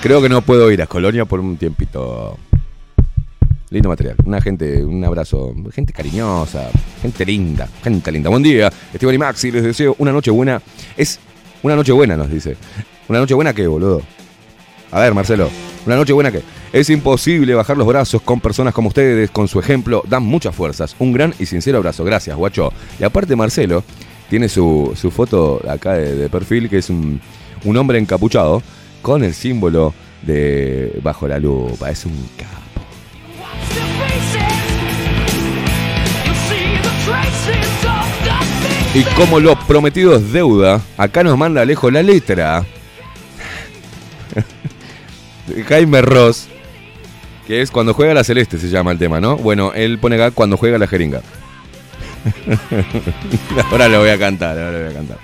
[0.02, 2.36] Creo que no puedo ir a Colonia por un tiempito.
[3.72, 4.16] Lindo material.
[4.26, 5.54] Una gente, un abrazo.
[5.72, 6.68] Gente cariñosa.
[7.00, 7.66] Gente linda.
[7.82, 8.28] Gente linda.
[8.28, 8.70] Buen día.
[8.92, 10.60] Esteban y Maxi, les deseo una noche buena.
[10.94, 11.18] Es
[11.62, 12.54] una noche buena, nos dice.
[13.08, 14.02] ¿Una noche buena qué, boludo?
[14.90, 15.48] A ver, Marcelo.
[15.86, 16.42] Una noche buena qué.
[16.70, 19.30] Es imposible bajar los brazos con personas como ustedes.
[19.30, 20.94] Con su ejemplo, dan muchas fuerzas.
[20.98, 22.04] Un gran y sincero abrazo.
[22.04, 22.74] Gracias, guacho.
[23.00, 23.84] Y aparte, Marcelo
[24.28, 27.22] tiene su, su foto acá de, de perfil, que es un,
[27.64, 28.62] un hombre encapuchado
[29.00, 31.90] con el símbolo de bajo la lupa.
[31.90, 32.81] Es un capo.
[38.94, 42.62] Y como lo prometido es deuda, acá nos manda lejos la letra.
[45.46, 46.48] de Jaime Ross,
[47.46, 49.36] que es cuando juega la celeste, se llama el tema, ¿no?
[49.36, 51.22] Bueno, él pone acá cuando juega la jeringa.
[53.70, 55.18] ahora lo voy a cantar, ahora lo voy a cantar.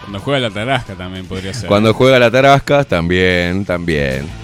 [0.00, 1.68] Cuando juega la tarasca también podría ser.
[1.68, 4.41] Cuando juega la tarasca, también, también.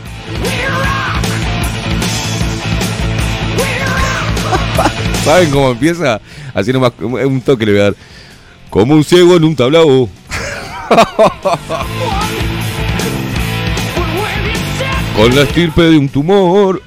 [5.29, 6.21] ¿Saben cómo empieza?
[6.55, 7.95] Así nomás, un toque le voy a dar.
[8.71, 10.09] Como un ciego en un tablao.
[15.17, 16.81] Con la estirpe de un tumor.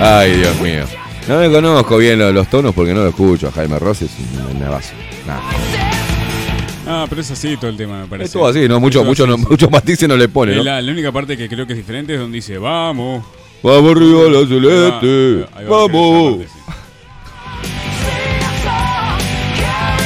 [0.00, 0.84] Ay, Dios mío.
[1.28, 3.48] No me conozco bien lo- los tonos porque no lo escucho.
[3.48, 4.10] A Jaime Ross es
[4.50, 4.92] un nevazo.
[5.26, 5.38] Nah.
[6.86, 8.26] Ah, pero es así todo el tema, me parece.
[8.26, 8.80] Es todo así, ¿no?
[8.80, 10.64] Mucho, Es todo mucho, no, muchos matices no le pone, ¿no?
[10.64, 13.22] La, la única parte que creo que es diferente es donde dice, vamos.
[13.62, 15.40] Vamos arriba a la Ahí celeste.
[15.52, 16.40] va, ahí va, Vamos.
[16.40, 16.60] esa parte, sí.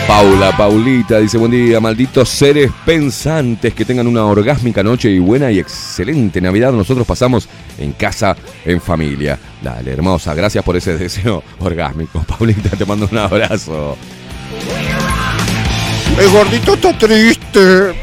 [0.07, 5.51] Paula, Paulita, dice buen día, malditos seres pensantes que tengan una orgásmica noche y buena
[5.51, 6.73] y excelente Navidad.
[6.73, 8.37] Nosotros pasamos en casa,
[8.67, 9.39] en familia.
[9.63, 12.23] Dale, hermosa, gracias por ese deseo orgásmico.
[12.39, 13.97] Paulita, te mando un abrazo.
[16.19, 17.95] El gordito está triste.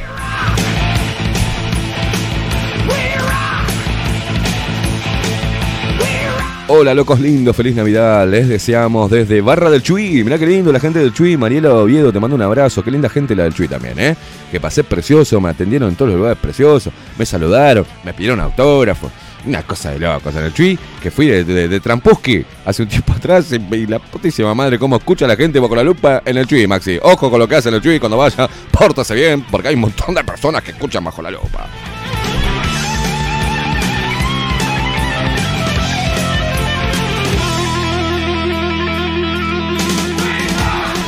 [6.73, 8.25] Hola, locos lindos, feliz Navidad.
[8.25, 10.23] Les deseamos desde Barra del Chuy.
[10.23, 11.35] Mirá qué lindo la gente del Chuy.
[11.35, 12.81] Mariela Oviedo, te mando un abrazo.
[12.81, 14.15] Qué linda gente la del Chuy también, ¿eh?
[14.49, 16.93] Que pasé precioso, me atendieron en todos los lugares preciosos.
[17.17, 19.11] Me saludaron, me pidieron autógrafos.
[19.45, 23.11] Una cosa de locos en el Chuy, que fui de, de, Trampuski hace un tiempo
[23.11, 23.51] atrás.
[23.51, 26.97] Y, la putísima madre, cómo escucha la gente bajo la lupa en el Chuy, Maxi.
[27.01, 28.49] Ojo con lo que hace en el Chuy cuando vaya.
[28.71, 31.67] Pórtase bien, porque hay un montón de personas que escuchan bajo la lupa.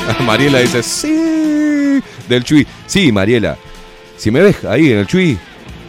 [0.25, 2.65] Mariela dice, sí, del Chuy.
[2.85, 3.57] Sí, Mariela,
[4.17, 5.37] si me ves ahí en el Chuy,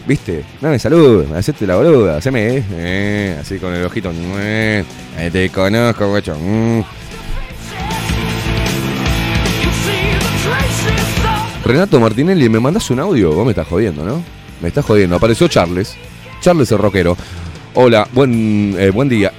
[0.07, 4.85] viste, dame salud, hacete la boluda, haceme, eh, eh, así con el ojito, eh,
[5.17, 6.37] ahí te conozco, guacho.
[6.39, 6.83] mm.
[11.65, 13.33] Renato Martinelli, ¿me mandas un audio?
[13.33, 14.23] Vos me estás jodiendo, ¿no?
[14.61, 15.17] Me estás jodiendo.
[15.17, 15.97] Apareció Charles.
[16.43, 17.17] Charles el rockero.
[17.73, 19.33] Hola, buen, eh, buen día.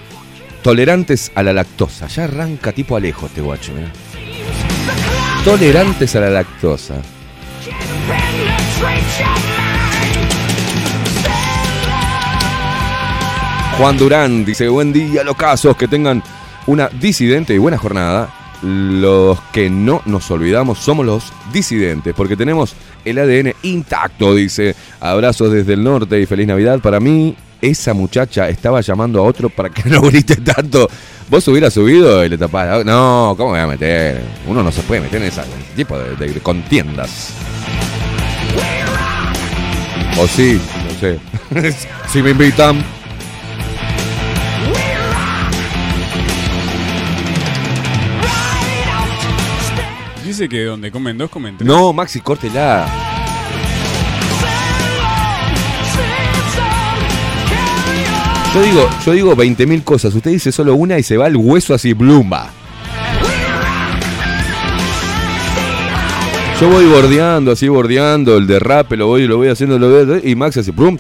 [0.63, 2.07] Tolerantes a la lactosa.
[2.07, 3.91] Ya arranca tipo Alejo este guacho, mirá.
[5.45, 6.95] Tolerantes a la lactosa.
[13.77, 16.23] Juan Durán dice, buen día, locasos, que tengan
[16.65, 18.33] una disidente y buena jornada.
[18.63, 24.75] Los que no nos olvidamos somos los disidentes, porque tenemos el ADN intacto, dice.
[24.99, 26.79] Abrazos desde el norte y feliz Navidad.
[26.79, 30.89] Para mí, esa muchacha estaba llamando a otro para que no grite tanto.
[31.29, 32.85] Vos hubieras subido y le tapás.
[32.85, 34.21] No, ¿cómo me voy a meter?
[34.47, 35.41] Uno no se puede meter en ese
[35.75, 37.33] tipo de, de contiendas.
[40.17, 41.19] O sí, no sé.
[42.11, 42.83] si me invitan.
[50.23, 51.67] Dice que donde comen dos, comen tres.
[51.67, 53.14] No, Maxi, córtela.
[58.55, 61.73] Yo digo, yo digo 20.000 cosas, usted dice solo una y se va el hueso
[61.73, 62.51] así, blumba.
[66.61, 70.35] Yo voy bordeando, así bordeando, el derrape lo voy, lo voy haciendo, lo voy y
[70.35, 70.97] Max hace plum.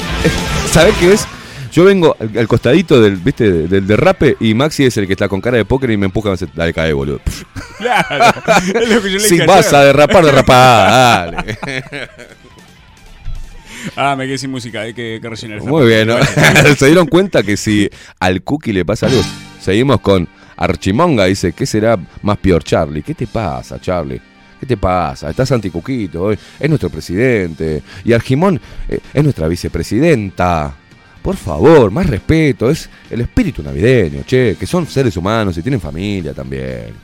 [0.72, 1.26] ¿Sabes qué es?
[1.72, 3.68] Yo vengo al, al costadito del, ¿viste?
[3.68, 6.28] del derrape y Maxi es el que está con cara de póker y me empuja
[6.28, 7.20] y me hace, dale, cae, boludo.
[7.76, 8.32] Claro.
[8.80, 10.56] Es lo que yo le Si vas a derrapar, derrapá,
[11.26, 11.58] dale.
[13.96, 16.16] Ah, me quedé sin música, hay que, que rellenar Muy bien, ¿no?
[16.76, 17.88] ¿Se dieron cuenta que si
[18.20, 19.22] al Cookie le pasa algo?
[19.60, 23.02] Seguimos con Archimonga, dice, ¿qué será más peor, Charlie?
[23.02, 24.20] ¿Qué te pasa, Charlie?
[24.58, 25.30] ¿Qué te pasa?
[25.30, 26.38] Estás anticuquito, hoy.
[26.58, 27.82] es nuestro presidente.
[28.04, 30.74] Y Argimón eh, es nuestra vicepresidenta.
[31.22, 35.80] Por favor, más respeto, es el espíritu navideño, che, que son seres humanos y tienen
[35.80, 36.94] familia también.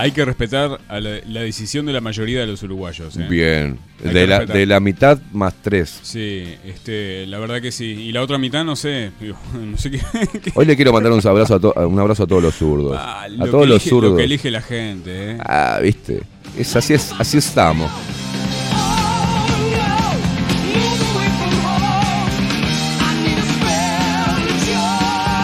[0.00, 3.16] Hay que respetar a la, la decisión de la mayoría de los uruguayos.
[3.16, 3.26] ¿eh?
[3.28, 5.98] Bien, de la, de la mitad más tres.
[6.02, 7.84] Sí, este, la verdad que sí.
[7.84, 9.10] Y la otra mitad, no sé.
[9.20, 10.00] digo, no sé qué.
[10.42, 12.96] qué- Hoy le quiero mandar un abrazo a, to- un abrazo a todos los zurdos.
[12.98, 14.10] Ah, a lo todos que los zurdos.
[14.12, 15.38] Lo que elige la gente, ¿eh?
[15.40, 16.22] Ah, viste.
[16.58, 17.90] Es así es, así estamos.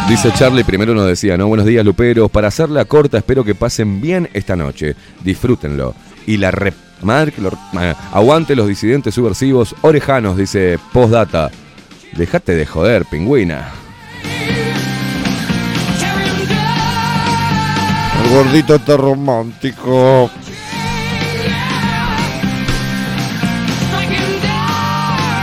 [0.09, 1.49] Dice Charlie, primero nos decía, ¿no?
[1.49, 2.31] Buenos días, Luperos.
[2.31, 4.95] Para hacerla corta, espero que pasen bien esta noche.
[5.25, 5.95] Disfrútenlo.
[6.27, 6.75] Y la rep...
[7.03, 7.51] madre que lo-
[8.13, 11.51] Aguante los disidentes subversivos orejanos, dice Postdata.
[12.13, 13.69] Dejate de joder, pingüina.
[18.25, 20.31] El gordito está romántico.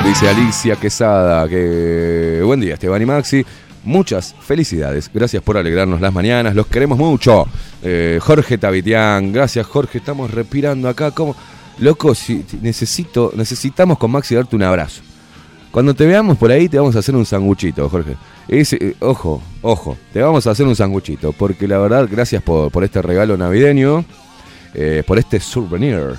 [0.06, 3.46] Dice Alicia Quesada, que buen día Esteban y Maxi,
[3.84, 7.48] muchas felicidades, gracias por alegrarnos las mañanas, los queremos mucho.
[7.82, 11.36] Eh, Jorge Tavitián, gracias Jorge, estamos respirando acá, como
[11.80, 15.02] loco, si, si necesito, necesitamos con Maxi darte un abrazo.
[15.72, 18.16] Cuando te veamos por ahí te vamos a hacer un sanguchito, Jorge.
[18.48, 22.84] Eh, ojo, ojo, te vamos a hacer un sanguchito, porque la verdad, gracias por, por
[22.84, 24.06] este regalo navideño,
[24.76, 26.16] eh, por este souvenir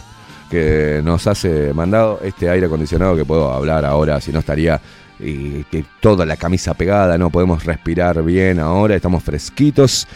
[0.51, 4.81] que nos hace mandado este aire acondicionado que puedo hablar ahora, si no estaría
[5.21, 10.07] y, que toda la camisa pegada, no podemos respirar bien ahora, estamos fresquitos.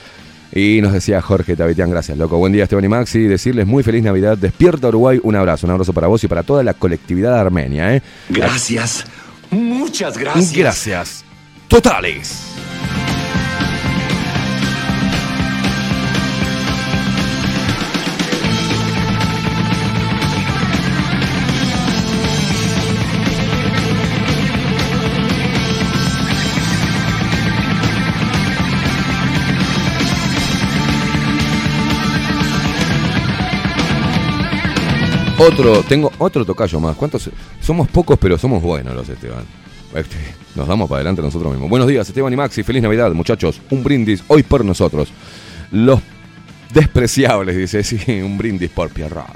[0.50, 2.38] Y nos decía Jorge Tavitián, gracias, loco.
[2.38, 3.20] Buen día, Esteban y Maxi.
[3.20, 4.38] Decirles muy feliz Navidad.
[4.38, 5.66] Despierta Uruguay, un abrazo.
[5.66, 7.94] Un abrazo para vos y para toda la colectividad armenia.
[7.94, 8.02] ¿eh?
[8.30, 9.04] Gracias.
[9.50, 10.52] Muchas gracias.
[10.54, 11.24] Gracias.
[11.68, 12.44] Totales.
[35.38, 36.96] Otro, tengo otro tocayo más.
[36.96, 37.30] ¿Cuántos?
[37.60, 39.44] Somos pocos, pero somos buenos los Esteban.
[39.94, 40.16] Este,
[40.56, 41.70] nos damos para adelante nosotros mismos.
[41.70, 42.64] Buenos días, Esteban y Maxi.
[42.64, 43.60] Feliz Navidad, muchachos.
[43.70, 45.10] Un brindis hoy por nosotros.
[45.70, 46.00] Los
[46.74, 47.84] despreciables, dice.
[47.84, 49.26] Sí, un brindis por Pierrot.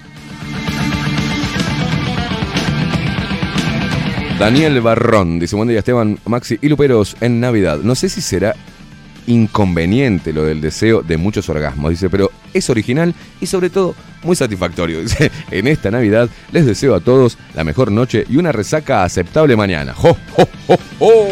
[4.41, 7.79] Daniel Barrón dice: Buen día, Esteban, Maxi y Luperos en Navidad.
[7.79, 8.57] No sé si será
[9.29, 14.37] inconveniente lo del deseo de muchos orgasmos, dice, pero es original y sobre todo muy
[14.37, 15.01] satisfactorio.
[15.03, 19.57] Dice, en esta Navidad les deseo a todos la mejor noche y una resaca aceptable
[19.57, 19.95] mañana.
[19.95, 21.29] ¡Jo, jo, jo, jo!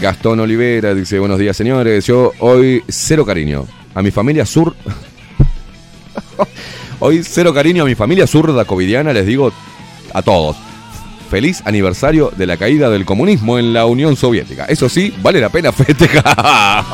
[0.00, 3.68] Gastón Olivera dice, buenos días señores, yo hoy cero cariño.
[3.94, 4.74] A mi familia sur...
[6.98, 9.52] hoy cero cariño a mi familia zurda covidiana, les digo
[10.12, 10.56] a todos.
[11.32, 14.66] Feliz aniversario de la caída del comunismo en la Unión Soviética.
[14.66, 16.22] Eso sí, vale la pena festejar.
[16.26, 16.84] Ah,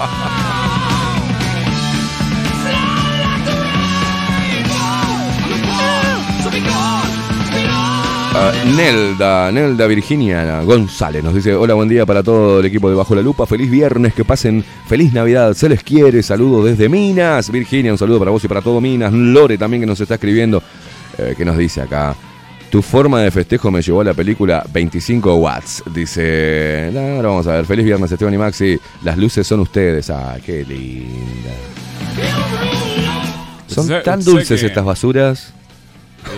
[8.76, 13.16] Nelda, Nelda Virginia González nos dice, hola, buen día para todo el equipo de Bajo
[13.16, 17.90] la Lupa, feliz viernes, que pasen feliz Navidad, se les quiere, saludos desde Minas, Virginia,
[17.90, 20.62] un saludo para vos y para todo Minas, Lore también que nos está escribiendo,
[21.18, 22.14] eh, que nos dice acá,
[22.70, 27.46] tu forma de festejo me llevó a la película 25 watts, dice, no, ahora vamos
[27.46, 31.50] a ver, feliz viernes Esteban y Maxi, las luces son ustedes, ay, qué linda.
[33.66, 35.52] Son tan dulces estas basuras.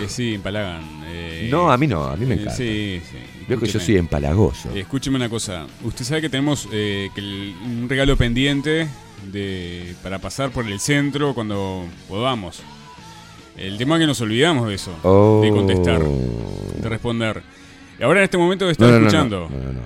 [0.01, 0.81] Eh, sí, empalagan.
[1.07, 2.55] eh, No, a mí no, a mí me eh, encanta.
[2.55, 3.17] Sí, sí.
[3.47, 4.69] Veo que yo soy empalagoso.
[4.75, 5.65] Eh, Escúcheme una cosa.
[5.83, 8.87] Usted sabe que tenemos eh, que el- un regalo pendiente
[9.31, 12.61] de para pasar por el centro cuando podamos.
[13.57, 15.41] El tema es que nos olvidamos de eso, Oh.
[15.43, 17.41] de contestar, de responder.
[17.99, 19.49] Y ahora en este momento está No, no, escuchando.
[19.49, 19.81] No, no, no.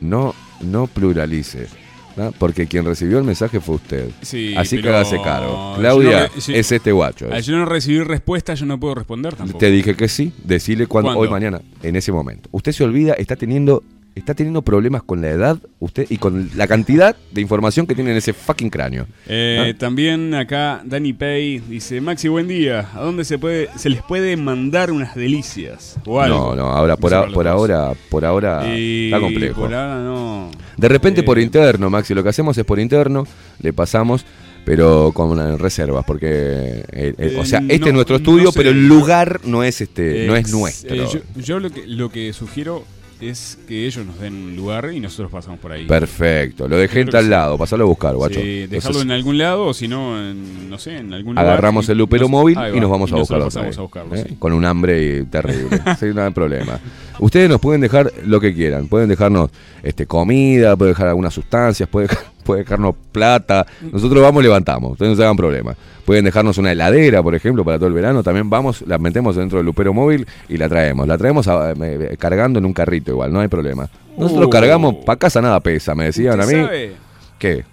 [0.00, 1.66] No, no pluralice.
[2.14, 2.30] ¿no?
[2.32, 4.10] Porque quien recibió el mensaje fue usted.
[4.20, 5.74] Sí, Así que hágase cargo.
[5.78, 7.32] Claudia, no es este guacho.
[7.32, 9.58] Al yo no recibir respuesta, yo no puedo responder tampoco.
[9.58, 11.16] Te dije que sí, decile ¿Cuándo?
[11.16, 12.50] hoy, mañana, en ese momento.
[12.52, 13.82] Usted se olvida, está teniendo,
[14.14, 18.10] está teniendo problemas con la edad usted y con la cantidad de información que tiene
[18.10, 19.06] en ese fucking cráneo.
[19.26, 19.78] Eh, Ah.
[19.78, 22.88] También acá Dani Pay dice, Maxi, buen día.
[22.94, 25.96] ¿A dónde se puede se les puede mandar unas delicias?
[26.06, 26.54] O algo.
[26.54, 29.60] No, no, ahora por, a- por ahora, por ahora está complejo.
[29.62, 30.50] Por ahora no.
[30.76, 33.26] De repente Eh, por interno, Maxi, lo que hacemos es por interno,
[33.60, 34.24] le pasamos,
[34.64, 38.58] pero con reservas, porque, eh, eh, o sea, este no- es nuestro no estudio, sé.
[38.58, 40.94] pero el lugar no es este, no es nuestro.
[40.94, 42.84] yo yo lo, que, lo que sugiero
[43.22, 45.86] es que ellos nos den un lugar y nosotros pasamos por ahí.
[45.86, 47.30] Perfecto, lo que tal sí.
[47.30, 48.40] lado, pasarlo a buscar, guacho.
[48.40, 51.46] Sí, dejarlo Entonces, en algún lado o si no, en, no sé, en algún lugar.
[51.46, 53.44] agarramos y el lupero nos- móvil y nos vamos a nosotros buscarlo.
[53.44, 54.24] pasamos a buscarlo, ¿eh?
[54.28, 54.36] sí.
[54.38, 55.80] Con un hambre y terrible.
[56.00, 56.80] sí, no hay problema.
[57.20, 58.88] Ustedes nos pueden dejar lo que quieran.
[58.88, 59.50] Pueden dejarnos
[59.82, 62.10] este, comida, pueden dejar algunas sustancias, pueden,
[62.42, 63.66] pueden dejarnos plata.
[63.90, 64.92] Nosotros vamos y levantamos.
[64.92, 65.74] Ustedes no se hagan problema.
[66.04, 68.22] Pueden dejarnos una heladera, por ejemplo, para todo el verano.
[68.22, 71.06] También vamos, la metemos dentro del lupero móvil y la traemos.
[71.06, 73.88] La traemos a- eh, cargando en un carrito igual, no hay problema.
[74.18, 74.50] Nosotros Uh.
[74.50, 76.64] cargamos, para casa nada pesa, me decían a ¿Usted mí.
[76.64, 76.92] sabe
[77.38, 77.64] ¿Qué?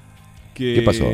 [0.53, 1.05] que ¿Qué pasó?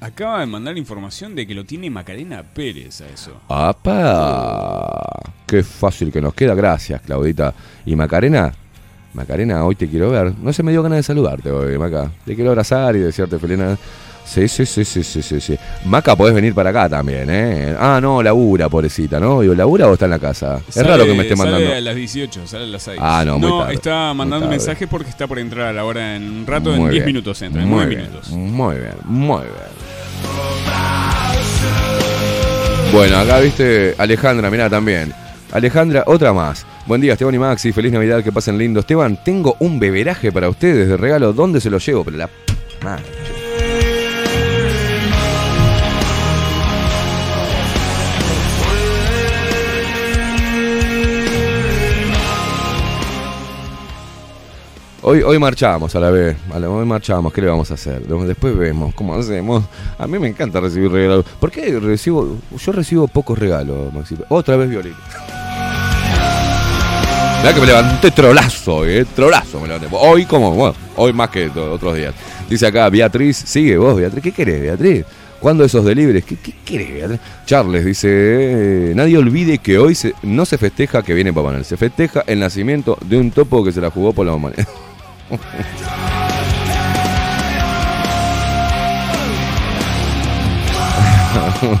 [0.00, 3.40] Acaba de mandar información de que lo tiene Macarena Pérez a eso.
[3.48, 5.00] ¡Apa!
[5.46, 6.54] Qué fácil que nos queda.
[6.54, 7.54] Gracias, Claudita.
[7.86, 8.52] ¿Y Macarena?
[9.14, 10.32] Macarena, hoy te quiero ver.
[10.40, 12.10] No se me dio ganas de saludarte hoy, Maca.
[12.24, 13.78] Te quiero abrazar y desearte feliz Navidad.
[14.24, 15.58] Sí, sí, sí, sí, sí, sí, sí.
[15.84, 17.74] Maca, podés venir para acá también, ¿eh?
[17.78, 19.40] Ah, no, labura, pobrecita, ¿no?
[19.40, 20.60] Digo, ¿labura o está en la casa?
[20.68, 21.66] Es raro que me esté mandando.
[21.66, 22.98] Sale a las 18, sale a las 6.
[23.02, 26.14] Ah, no, muy No, tarde, está mandando mensajes porque está por entrar a la hora
[26.16, 28.30] en un rato, Muy en 10 bien, minutos entra, en muy 9 bien, minutos.
[28.30, 30.52] Muy bien, muy bien.
[32.92, 35.12] Bueno, acá viste Alejandra, mirá también.
[35.50, 36.64] Alejandra, otra más.
[36.84, 37.72] Buen día, Esteban y Maxi.
[37.72, 38.80] Feliz Navidad, que pasen lindo.
[38.80, 41.32] Esteban, tengo un beberaje para ustedes de regalo.
[41.32, 42.04] ¿Dónde se lo llevo?
[42.04, 42.30] Pero la.
[42.82, 43.04] Madre.
[55.04, 58.06] Hoy, hoy marchamos a la vez, a hoy marchamos, ¿qué le vamos a hacer?
[58.06, 59.64] Después vemos cómo hacemos.
[59.98, 61.26] A mí me encanta recibir regalos.
[61.40, 62.38] ¿Por qué recibo?
[62.56, 64.16] Yo recibo pocos regalos, Maxi.
[64.28, 64.94] Otra vez violín.
[67.42, 69.88] Mirá que me levanté trolazo, eh, trolazo me levanté.
[69.90, 72.14] Hoy como, bueno, hoy más que otros días.
[72.48, 74.22] Dice acá, Beatriz, sigue vos, Beatriz.
[74.22, 75.04] ¿Qué querés, Beatriz?
[75.40, 76.24] ¿Cuándo esos delibres?
[76.24, 77.20] ¿Qué, qué querés, Beatriz?
[77.44, 81.76] Charles dice, eh, nadie olvide que hoy no se festeja que viene Papá Noel, se
[81.76, 84.68] festeja el nacimiento de un topo que se la jugó por la humanidad.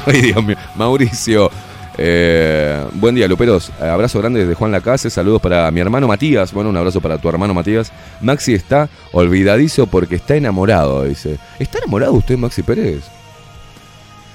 [0.06, 0.56] Ay, Dios mío.
[0.74, 1.52] Mauricio.
[1.98, 3.70] Eh, buen día, Luperos.
[3.80, 5.10] Abrazo grande desde Juan Lacase.
[5.10, 6.52] Saludos para mi hermano Matías.
[6.52, 7.92] Bueno, un abrazo para tu hermano Matías.
[8.20, 11.38] Maxi está olvidadizo porque está enamorado, dice.
[11.58, 13.02] ¿Está enamorado usted, Maxi Pérez?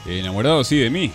[0.08, 1.12] Enamorado, sí, de mí.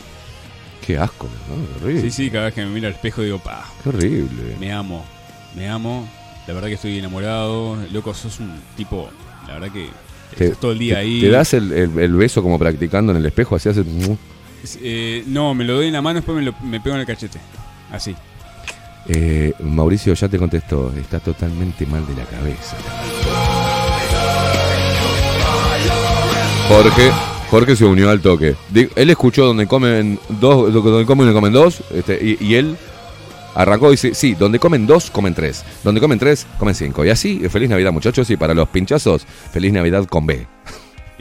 [0.86, 1.54] Qué asco, ¿no?
[1.78, 2.02] Qué horrible.
[2.02, 4.56] Sí, sí, cada vez que me miro al espejo digo, pa, Qué horrible.
[4.58, 5.04] me amo,
[5.56, 6.08] me amo.
[6.46, 7.76] La verdad que estoy enamorado.
[7.92, 9.08] Loco, sos un tipo,
[9.46, 9.88] la verdad que
[10.36, 11.20] Te- estás todo el día te- ahí.
[11.20, 13.54] ¿Te das el, el- el beso como practicando en el espejo?
[13.56, 13.84] Así hace...
[14.80, 17.06] Eh, no, me lo doy en la mano, después me, lo, me pego en el
[17.06, 17.38] cachete.
[17.90, 18.14] Así.
[19.08, 20.92] Eh, Mauricio ya te contestó.
[20.96, 22.76] Está totalmente mal de la cabeza.
[26.68, 27.10] Jorge,
[27.50, 28.54] Jorge se unió al toque.
[28.94, 32.76] Él escuchó donde comen dos, donde comen comen dos, este, y, y él
[33.54, 35.64] arrancó y dice, sí, donde comen dos, comen tres.
[35.84, 37.04] Donde comen tres, comen cinco.
[37.04, 40.46] Y así, feliz Navidad muchachos, y para los pinchazos, feliz Navidad con B.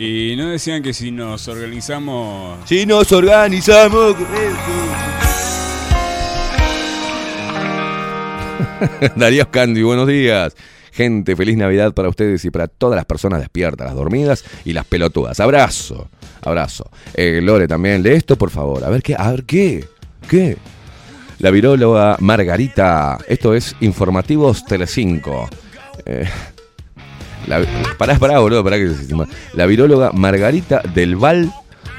[0.04, 2.68] Y no decían que si nos organizamos.
[2.68, 4.16] Si nos organizamos.
[9.16, 10.56] Darío Candy, buenos días.
[10.92, 14.88] Gente, feliz Navidad para ustedes y para todas las personas despiertas, las dormidas y las
[14.88, 15.40] pelotudas.
[15.40, 16.10] Abrazo,
[16.42, 16.90] abrazo.
[17.14, 18.84] Eh, Lore también, lee esto por favor.
[18.84, 19.86] A ver qué, a ver qué,
[20.28, 20.58] qué.
[21.38, 25.48] La viróloga Margarita, esto es Informativos Telecinco.
[26.08, 26.28] Eh,
[27.48, 27.62] la,
[27.98, 29.16] pará, pará, boludo, pará que se-
[29.54, 31.52] La viróloga Margarita del Val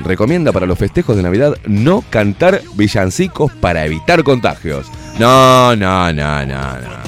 [0.04, 4.86] recomienda para los festejos de Navidad no cantar villancicos para evitar contagios.
[5.18, 7.02] No, no, no, no, no.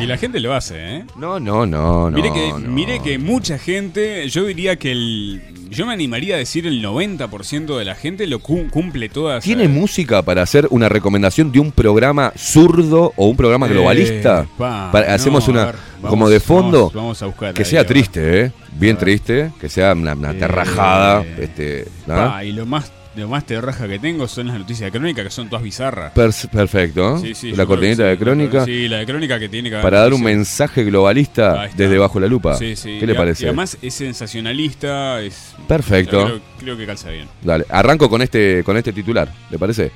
[0.00, 1.04] Y la gente lo hace, ¿eh?
[1.16, 2.16] No, no, no, no.
[2.16, 2.58] mire, que, no.
[2.58, 5.42] mire que mucha gente, yo diría que el.
[5.72, 9.42] Yo me animaría a decir el 90% de la gente lo cum- cumple todas.
[9.42, 14.42] ¿Tiene música para hacer una recomendación de un programa zurdo o un programa globalista?
[14.42, 17.62] Eh, pa, Para- hacemos no, una ver, como de fondo vamos- vamos a buscar que
[17.62, 18.52] ahí, sea triste, ¿eh?
[18.78, 22.14] Bien triste, que sea una, una Eh, terrajada, este, ¿no?
[22.14, 25.30] Pa, y lo más lo más terraja que tengo son las noticias de crónica, que
[25.30, 26.12] son todas bizarras.
[26.12, 27.18] Perfecto.
[27.18, 28.64] Sí, sí, la cortinita de crónica.
[28.64, 32.18] Sí, la de crónica que tiene que haber Para dar un mensaje globalista desde bajo
[32.20, 32.56] la lupa.
[32.56, 32.98] Sí, sí.
[32.98, 33.44] ¿Qué le parece?
[33.44, 35.54] Y además es sensacionalista, es...
[35.68, 36.24] Perfecto.
[36.24, 37.28] Creo, creo que calza bien.
[37.42, 39.92] Dale, arranco con este, con este titular, ¿le parece?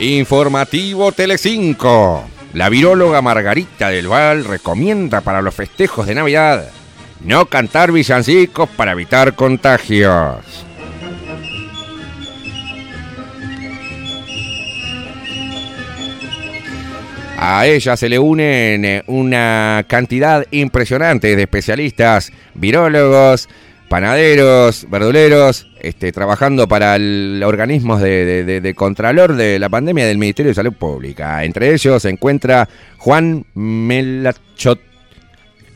[0.00, 2.24] Informativo Telecinco.
[2.54, 6.70] La viróloga Margarita del Val recomienda para los festejos de Navidad
[7.20, 10.64] no cantar villancicos para evitar contagios.
[17.40, 23.48] A ella se le unen eh, una cantidad impresionante de especialistas, virólogos,
[23.88, 30.06] panaderos, verduleros, este, trabajando para el organismos de, de- de- de contralor de la pandemia
[30.06, 31.42] del Ministerio de Salud Pública.
[31.44, 32.68] Entre ellos se encuentra
[32.98, 34.80] Juan Melachot.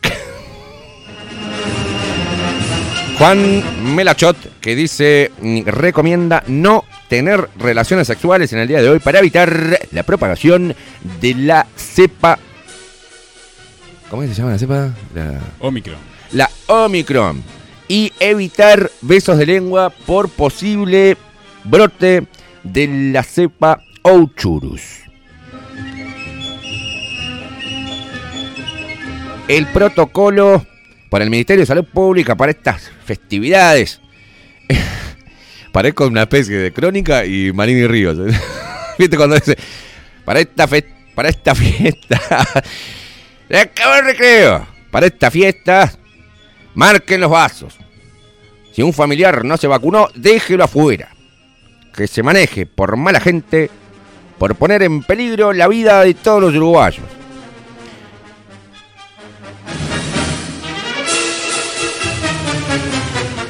[3.19, 8.99] Juan Melachot, que dice, mm, recomienda no tener relaciones sexuales en el día de hoy
[8.99, 10.75] para evitar la propagación
[11.21, 12.39] de la cepa.
[14.11, 14.91] ¿Cómo se llama la cepa?
[15.15, 15.97] La, Omicron.
[16.33, 17.43] la Omicron.
[17.93, 21.19] Y evitar besos de lengua por posible
[21.65, 22.27] brote
[22.63, 25.01] de la cepa Ouchurus.
[29.47, 30.65] El protocolo
[31.11, 34.01] para el Ministerio de Salud Pública para estas festividades.
[35.73, 38.17] Parezco una especie de crónica y Marini Ríos.
[38.99, 39.59] ¿Viste cuando dice?
[40.25, 42.19] Para esta, fe- para esta fiesta.
[43.51, 44.67] Se acabó el recreo.
[44.91, 45.93] Para esta fiesta,
[46.75, 47.77] marquen los vasos.
[48.73, 51.09] Si un familiar no se vacunó, déjelo afuera.
[51.95, 53.71] Que se maneje por mala gente,
[54.39, 57.05] por poner en peligro la vida de todos los uruguayos.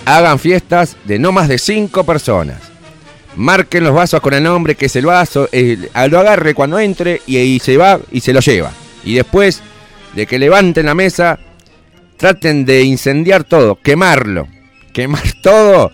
[0.05, 2.59] Hagan fiestas de no más de cinco personas.
[3.37, 7.39] Marquen los vasos con el nombre que es el vaso, lo agarre cuando entre y,
[7.39, 8.73] y se va y se lo lleva.
[9.05, 9.63] Y después
[10.15, 11.39] de que levanten la mesa,
[12.23, 14.47] traten de incendiar todo, quemarlo,
[14.93, 15.91] quemar todo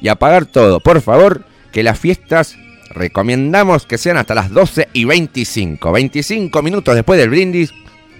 [0.00, 0.80] y apagar todo.
[0.80, 2.56] Por favor, que las fiestas
[2.90, 5.92] recomendamos que sean hasta las 12 y 25.
[5.92, 7.72] 25 minutos después del brindis,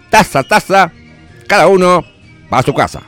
[0.09, 0.93] taza taza,
[1.49, 2.05] cada uno
[2.53, 3.03] va a su casa.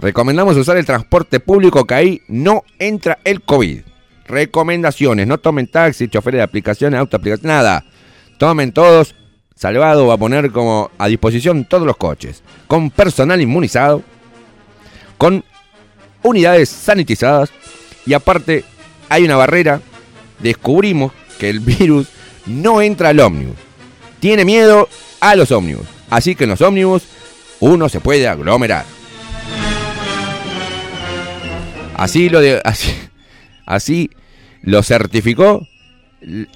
[0.00, 3.78] Recomendamos usar el transporte público que ahí no entra el COVID.
[4.26, 7.84] Recomendaciones, no tomen taxi, choferes de aplicaciones, autoaplicaciones, nada.
[8.38, 9.14] Tomen todos,
[9.56, 14.02] Salvado va a poner como a disposición todos los coches, con personal inmunizado,
[15.16, 15.42] con
[16.22, 17.50] unidades sanitizadas
[18.04, 18.64] y aparte
[19.08, 19.80] hay una barrera.
[20.40, 22.08] Descubrimos que el virus
[22.44, 23.56] no entra al ómnibus.
[24.20, 24.90] Tiene miedo
[25.20, 25.86] a los ómnibus.
[26.10, 27.04] Así que en los ómnibus
[27.60, 28.84] uno se puede aglomerar.
[31.94, 32.40] Así lo,
[33.64, 34.10] así
[34.60, 35.66] lo certificó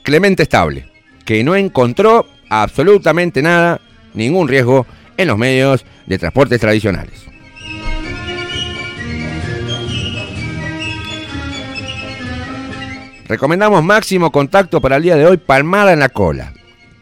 [0.03, 0.91] Clemente Estable,
[1.25, 3.81] que no encontró absolutamente nada,
[4.13, 4.87] ningún riesgo
[5.17, 7.31] en los medios de transportes tradicionales.
[13.27, 16.53] Recomendamos máximo contacto para el día de hoy, palmada en la cola.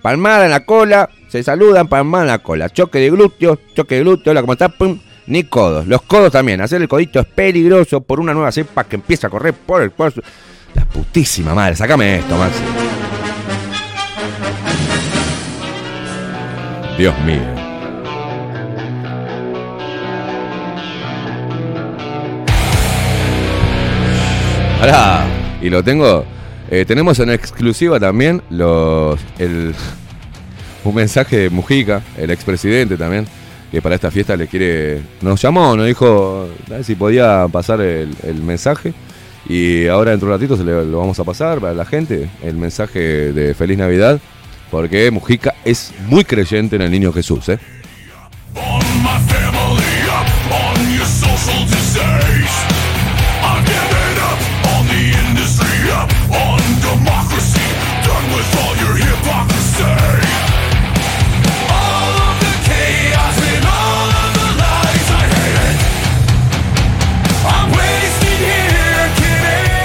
[0.03, 2.69] Palmada en la cola, se saludan, palmada en la cola.
[2.69, 4.73] Choque de glúteos, choque de glúteos, hola, ¿cómo estás?
[4.75, 5.87] Pum, ni codos.
[5.87, 6.61] Los codos también.
[6.61, 9.91] Hacer el codito es peligroso por una nueva cepa que empieza a correr por el
[9.91, 10.21] cuerpo.
[10.75, 12.88] La putísima madre, sacame esto, Maxi.
[16.99, 17.41] Dios mío.
[24.81, 25.27] Pará.
[25.61, 26.25] Y lo tengo.
[26.71, 29.19] eh, tenemos en exclusiva también los.
[29.39, 29.75] El,
[30.85, 33.27] un mensaje de Mujica, el expresidente también,
[33.71, 35.01] que para esta fiesta le quiere.
[35.21, 36.49] Nos llamó, nos dijo
[36.83, 38.93] si podía pasar el, el mensaje.
[39.49, 42.29] Y ahora dentro de un ratito se le- lo vamos a pasar para la gente,
[42.45, 44.21] el mensaje de Feliz Navidad,
[44.71, 47.59] porque Mujica es muy creyente en el niño Jesús, ¿eh?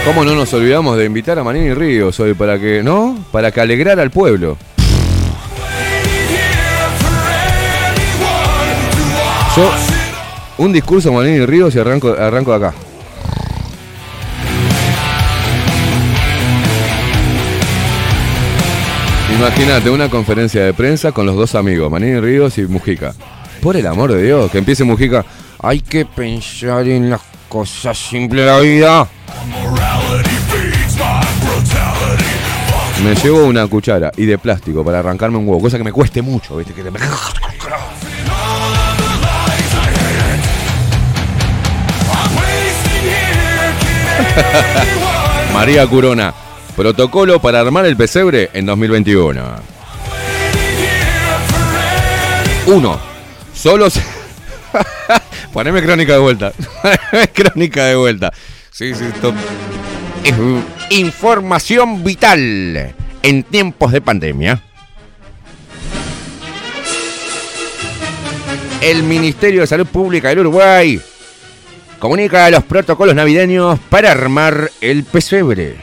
[0.06, 3.18] ¿Cómo no nos olvidamos de invitar a Manini Ríos hoy para que, ¿no?
[3.32, 4.58] Para que alegrara al pueblo.
[9.56, 9.72] Yo,
[10.58, 12.74] un discurso a Manini Ríos y arranco, arranco de acá.
[19.38, 23.14] Imagínate una conferencia de prensa con los dos amigos, Manini Ríos y Mujica.
[23.62, 25.26] Por el amor de Dios, que empiece Mujica.
[25.62, 29.08] Hay que pensar en las cosas simples de la vida.
[33.04, 36.22] Me llevo una cuchara y de plástico para arrancarme un huevo, cosa que me cueste
[36.22, 36.74] mucho, ¿viste?
[36.74, 36.90] Que te-
[45.54, 46.34] María Curona,
[46.76, 49.42] protocolo para armar el pesebre en 2021.
[52.68, 53.00] Uno,
[53.54, 54.02] solo se...
[55.54, 56.52] Poneme crónica de vuelta.
[57.34, 58.34] Crónica de vuelta.
[58.72, 59.34] Sí, sí, esto...
[60.24, 60.34] es
[60.90, 64.64] información vital en tiempos de pandemia.
[68.82, 71.00] El Ministerio de Salud Pública del Uruguay
[72.04, 75.78] comunica los protocolos navideños para armar el pesebre.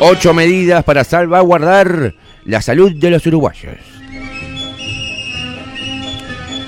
[0.00, 2.12] Ocho medidas para salvaguardar
[2.44, 3.76] la salud de los uruguayos.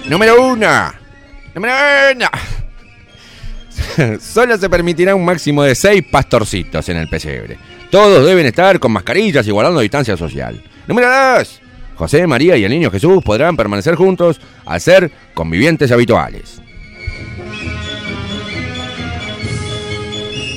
[0.08, 0.92] Número uno.
[1.52, 1.74] Número
[2.14, 2.28] uno.
[4.20, 7.58] Solo se permitirá un máximo de seis pastorcitos en el pesebre.
[7.90, 10.62] Todos deben estar con mascarillas y guardando distancia social.
[10.86, 11.60] Número dos.
[11.96, 16.60] José, María y el niño Jesús podrán permanecer juntos al ser convivientes habituales.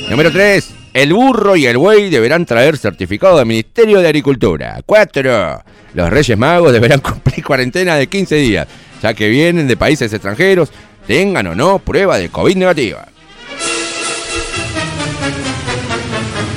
[0.09, 0.73] Número 3.
[0.93, 4.81] El burro y el buey deberán traer certificado del Ministerio de Agricultura.
[4.85, 5.63] 4.
[5.93, 8.67] Los Reyes Magos deberán cumplir cuarentena de 15 días,
[9.01, 10.71] ya que vienen de países extranjeros,
[11.07, 13.07] tengan o no prueba de COVID negativa.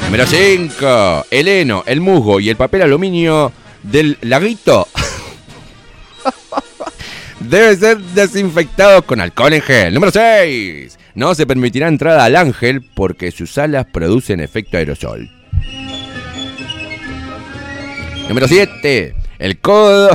[0.07, 1.27] Número 5.
[1.31, 3.53] El heno, el musgo y el papel aluminio
[3.83, 4.89] del laguito
[7.49, 9.95] debe ser desinfectados con alcohol en gel.
[9.95, 10.99] Número 6.
[11.15, 15.31] No se permitirá entrada al ángel porque sus alas producen efecto aerosol.
[18.29, 19.15] Número 7.
[19.39, 20.11] El codo.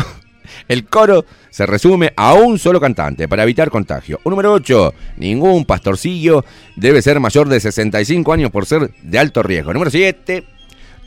[0.67, 4.19] El coro se resume a un solo cantante para evitar contagio.
[4.23, 4.93] O número 8.
[5.17, 6.43] Ningún pastorcillo
[6.75, 9.71] debe ser mayor de 65 años por ser de alto riesgo.
[9.71, 10.56] Número 7.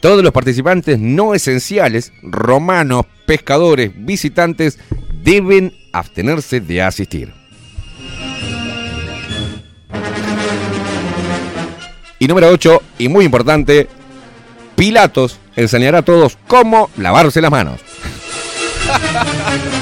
[0.00, 4.78] Todos los participantes no esenciales, romanos, pescadores, visitantes,
[5.22, 7.34] deben abstenerse de asistir.
[12.18, 13.88] Y número 8, y muy importante,
[14.74, 17.80] Pilatos enseñará a todos cómo lavarse las manos.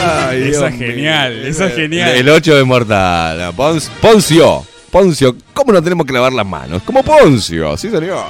[0.00, 2.10] Ay, Esa es genial, esa es genial.
[2.10, 3.52] El 8 de Mortal.
[4.00, 4.64] Poncio.
[4.90, 6.82] Poncio, ¿cómo no tenemos que lavar las manos?
[6.82, 8.24] Como Poncio, sí señor.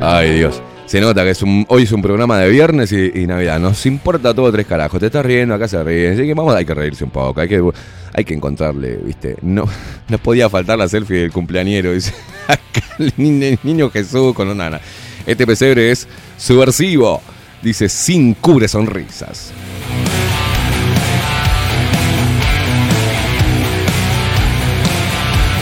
[0.00, 0.62] Ay, Dios.
[0.84, 3.58] Se nota que es un, hoy es un programa de viernes y, Navidad.
[3.58, 5.00] Nos importa todo tres carajos.
[5.00, 6.12] Te estás riendo, acá se ríen.
[6.12, 7.40] Así que vamos, hay que reírse un poco.
[7.40, 7.62] Hay que,
[8.12, 9.36] hay que encontrarle, ¿viste?
[9.40, 9.64] No,
[10.08, 11.94] no podía faltar la selfie del cumpleañero.
[11.94, 12.12] Dice,
[12.98, 14.80] el niño Jesús con una nana.
[15.26, 16.06] Este pesebre es
[16.36, 17.22] subversivo.
[17.64, 19.50] Dice, sin cubre sonrisas.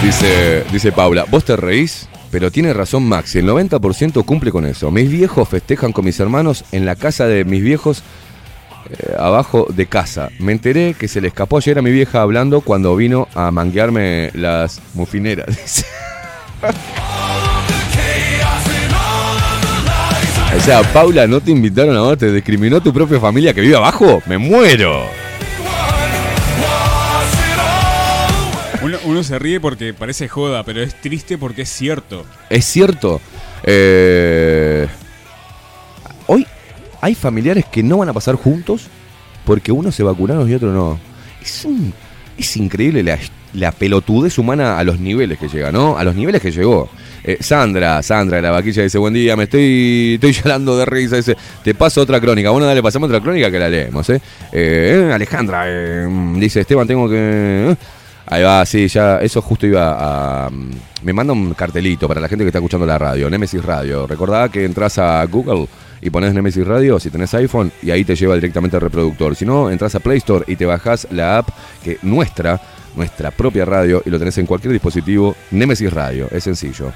[0.02, 4.90] Dice, dice Paula, vos te reís, pero tiene razón Maxi, el 90% cumple con eso.
[4.90, 8.02] Mis viejos festejan con mis hermanos en la casa de mis viejos
[8.90, 10.30] eh, abajo de casa.
[10.40, 14.32] Me enteré que se le escapó ayer a mi vieja hablando cuando vino a manguearme
[14.34, 15.86] las mufineras.
[20.64, 22.18] sea, Paula, ¿no te invitaron a vos?
[22.18, 24.22] ¿Te discriminó tu propia familia que vive abajo?
[24.26, 25.02] ¡Me muero!
[28.82, 32.24] Uno, uno se ríe porque parece joda, pero es triste porque es cierto.
[32.50, 33.20] Es cierto.
[33.64, 34.86] eh,
[36.26, 36.46] hoy
[37.00, 38.86] hay familiares que no van a pasar juntos
[39.44, 40.98] porque uno se vacunaron y otro no.
[41.40, 41.92] Es, un-
[42.38, 43.18] es increíble la,
[43.52, 45.96] la pelotudez humana a los niveles que llega, ¿no?
[45.98, 46.88] A los niveles que llegó.
[47.24, 51.16] Eh, Sandra, Sandra de la vaquilla dice, buen día, me estoy, estoy llorando de risa.
[51.16, 52.50] Dice, te paso otra crónica.
[52.50, 54.20] Bueno, dale, pasamos otra crónica que la leemos, ¿eh?
[54.52, 56.06] Eh, Alejandra, eh,
[56.36, 57.16] dice, Esteban, tengo que...
[57.70, 57.76] eh,
[58.26, 59.96] Ahí va, sí, ya, eso justo iba
[60.46, 60.50] a...
[61.02, 64.06] Me manda un cartelito para la gente que está escuchando la radio, Nemesis Radio.
[64.06, 65.66] Recordá que entras a Google
[66.00, 69.34] y pones Nemesis Radio si tenés iPhone y ahí te lleva directamente al reproductor.
[69.34, 71.48] Si no, entras a Play Store y te bajás la app
[71.82, 72.60] que nuestra,
[72.96, 76.92] nuestra propia radio y lo tenés en cualquier dispositivo, Nemesis Radio, es sencillo.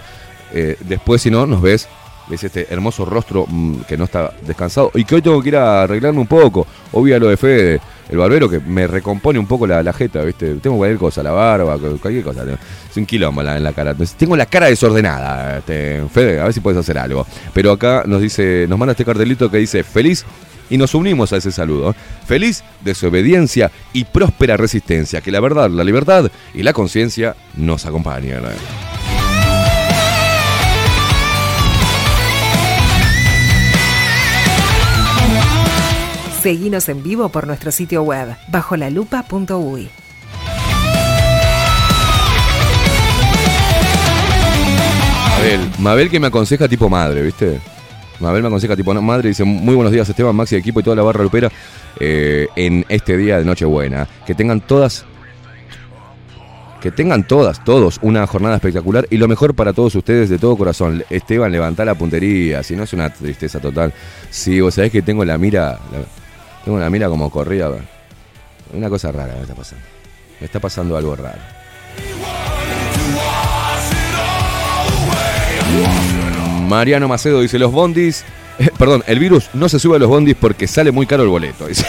[0.52, 1.88] Eh, después, si no, nos ves,
[2.28, 5.56] ves este hermoso rostro mm, que no está descansado y que hoy tengo que ir
[5.56, 6.66] a arreglarme un poco.
[6.92, 10.22] Obvio a lo de Fede, el barbero que me recompone un poco la, la jeta,
[10.22, 10.54] ¿viste?
[10.54, 12.44] Tengo cualquier cosa, la barba, cu- cualquier cosa.
[12.90, 13.94] Es un quilombo en la cara.
[14.16, 17.26] Tengo la cara desordenada, este, Fede, a ver si puedes hacer algo.
[17.52, 20.24] Pero acá nos dice, nos manda este cartelito que dice, feliz
[20.70, 21.94] y nos unimos a ese saludo.
[22.26, 28.42] Feliz desobediencia y próspera resistencia, que la verdad, la libertad y la conciencia nos acompañen.
[36.42, 39.88] Seguinos en vivo por nuestro sitio web bajolalupa.uy.
[45.36, 47.60] Mabel, Mabel que me aconseja tipo madre, ¿viste?
[48.20, 51.02] Mabel me aconseja tipo madre, dice, muy buenos días Esteban, Maxi, equipo y toda la
[51.02, 51.50] barra lupera
[52.00, 54.08] eh, en este día de Nochebuena.
[54.26, 55.04] Que tengan todas,
[56.80, 60.56] que tengan todas, todos una jornada espectacular y lo mejor para todos ustedes de todo
[60.56, 61.04] corazón.
[61.10, 63.92] Esteban, levanta la puntería, si no es una tristeza total.
[64.30, 65.78] Sí, vos sabés que tengo la mira,
[66.64, 67.70] tengo la mira como corrida.
[68.72, 69.84] Una cosa rara me está pasando.
[70.40, 71.40] Me está pasando algo raro.
[76.66, 78.24] Mariano Macedo dice, los bondis...
[78.58, 81.28] eh, perdón, el virus no se sube a los bondis porque sale muy caro el
[81.28, 81.66] boleto.
[81.66, 81.84] dice.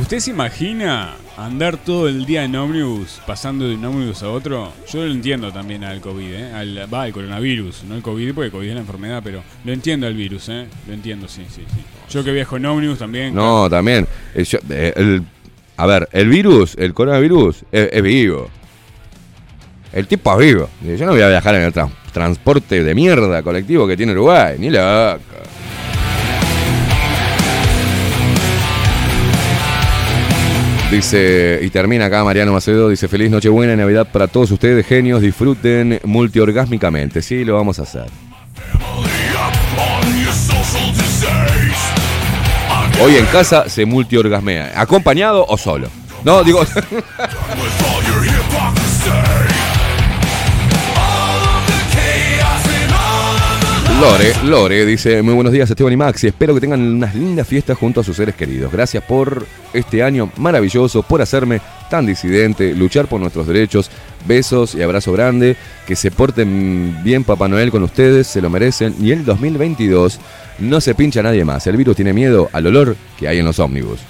[0.00, 4.70] ¿Usted se imagina andar todo el día en ómnibus, pasando de un ómnibus a otro?
[4.92, 6.52] Yo lo entiendo también al COVID, ¿eh?
[6.52, 10.06] Al, va, al coronavirus, no el COVID, porque COVID es la enfermedad, pero lo entiendo
[10.06, 10.66] al virus, ¿eh?
[10.86, 11.82] Lo entiendo, sí, sí, sí.
[12.10, 13.34] Yo que viajo en ómnibus también.
[13.34, 14.06] No, también.
[14.34, 15.22] eh, yo- eh, el-
[15.78, 18.50] a ver, el virus, el coronavirus, es, es vivo.
[19.92, 20.68] El tipo es vivo.
[20.80, 24.12] Dice, Yo no voy a viajar en el tran- transporte de mierda colectivo que tiene
[24.12, 25.18] Uruguay, ni loca.
[30.90, 35.22] Dice, y termina acá Mariano Macedo, dice, feliz Nochebuena y Navidad para todos ustedes, genios,
[35.22, 37.22] disfruten multiorgásmicamente.
[37.22, 38.04] Sí, lo vamos a hacer.
[43.00, 45.88] Hoy en casa se multiorgasmea, acompañado o solo.
[46.24, 46.62] No, digo,
[54.02, 57.78] Lore, Lore dice, muy buenos días Esteban y Maxi, espero que tengan unas lindas fiestas
[57.78, 58.72] junto a sus seres queridos.
[58.72, 63.92] Gracias por este año maravilloso, por hacerme tan disidente, luchar por nuestros derechos.
[64.26, 68.96] Besos y abrazo grande, que se porten bien Papá Noel con ustedes, se lo merecen.
[69.00, 70.18] Y el 2022
[70.58, 71.64] no se pincha nadie más.
[71.68, 74.00] El virus tiene miedo al olor que hay en los ómnibus.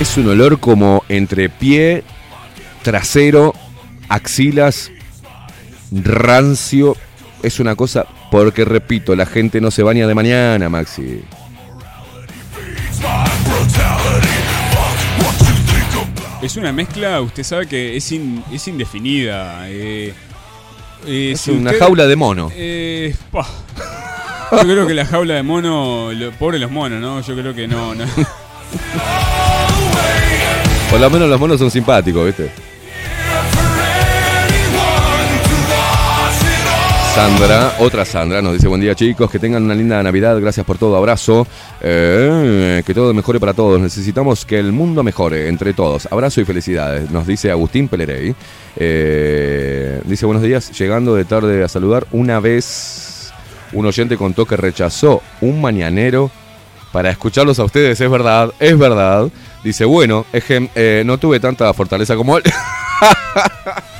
[0.00, 2.04] Es un olor como entre pie,
[2.84, 3.52] trasero,
[4.08, 4.92] axilas,
[6.02, 6.96] rancio.
[7.42, 11.22] Es una cosa, porque repito, la gente no se baña de mañana, Maxi.
[16.42, 19.66] Es una mezcla, usted sabe que es, in- es indefinida.
[19.68, 20.12] eh,
[21.06, 22.50] eh, Es si una usted- jaula de mono.
[22.54, 23.14] Eh.
[24.52, 27.20] Yo creo que la jaula de mono, lo- pobre los monos, ¿no?
[27.22, 28.04] Yo creo que no, no.
[30.90, 32.50] Por lo menos los monos son simpáticos, ¿viste?
[37.14, 40.78] Sandra, otra Sandra, nos dice buen día chicos, que tengan una linda Navidad, gracias por
[40.78, 41.46] todo, abrazo,
[41.80, 46.44] Eh, que todo mejore para todos, necesitamos que el mundo mejore entre todos, abrazo y
[46.44, 48.34] felicidades, nos dice Agustín Pelerey,
[48.76, 53.32] Eh, dice buenos días, llegando de tarde a saludar, una vez
[53.72, 56.32] un oyente contó que rechazó un mañanero
[56.90, 59.28] para escucharlos a ustedes, es verdad, es verdad,
[59.62, 62.42] dice bueno, que eh, no tuve tanta fortaleza como él.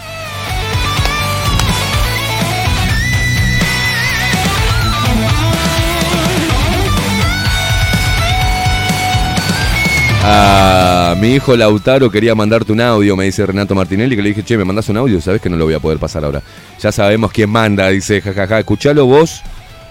[10.27, 14.43] A mi hijo Lautaro quería mandarte un audio, me dice Renato Martinelli, que le dije,
[14.43, 16.43] che, me mandas un audio, sabes que no lo voy a poder pasar ahora.
[16.81, 19.43] Ya sabemos quién manda, dice, jajaja, escuchalo vos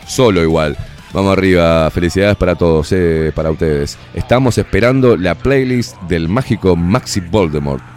[0.07, 0.75] solo igual.
[1.13, 3.99] Vamos arriba, felicidades para todos, eh, para ustedes.
[4.15, 7.92] Estamos esperando la playlist del mágico Maxi Voldemort.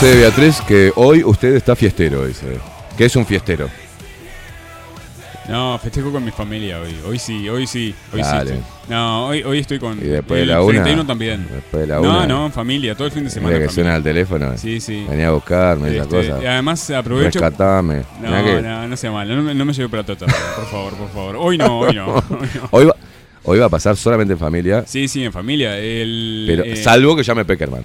[0.00, 2.46] Dice Beatriz que hoy usted está fiestero, dice.
[2.96, 3.68] Que es un fiestero.
[5.48, 6.94] No, festejo con mi familia hoy.
[7.06, 8.50] Hoy sí, hoy sí, hoy Dale.
[8.50, 8.56] sí.
[8.58, 9.98] estoy- No, hoy, hoy estoy con.
[9.98, 11.48] Y después de el la una, 31 también.
[11.50, 12.26] después de la no, una.
[12.26, 13.54] no, en familia, todo el fin de semana.
[13.54, 14.10] Mira en que suena familia.
[14.10, 14.58] el teléfono.
[14.58, 15.04] Sí, sí.
[15.08, 16.42] Venía a buscarme esa Este, cosa.
[16.42, 17.40] y además aprovecho.
[17.40, 18.04] Rescatame.
[18.20, 20.66] No, Mirá que- no, no sea mal, no, me- no me lleve para tota, por
[20.66, 21.36] favor, por favor.
[21.38, 22.14] Hoy no, hoy no.
[22.28, 22.68] hoy no.
[22.70, 22.96] Hoy va,
[23.44, 24.84] hoy va a pasar solamente en familia.
[24.86, 25.76] Sí, sí, en familia.
[25.78, 27.84] El, Pero eh, salvo que llame Peckerman.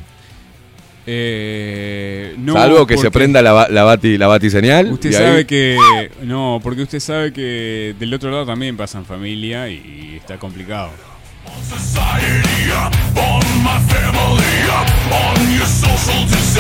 [1.06, 4.92] Eh, no, salvo que se prenda la, la bati la bati señal.
[4.92, 5.78] Usted ahí- sabe que.
[6.22, 10.92] No, porque usted sabe que del otro lado también pasa en familia y está complicado.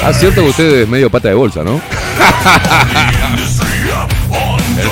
[0.03, 1.81] Ah, cierto que usted es medio pata de bolsa, ¿no?
[4.77, 4.89] El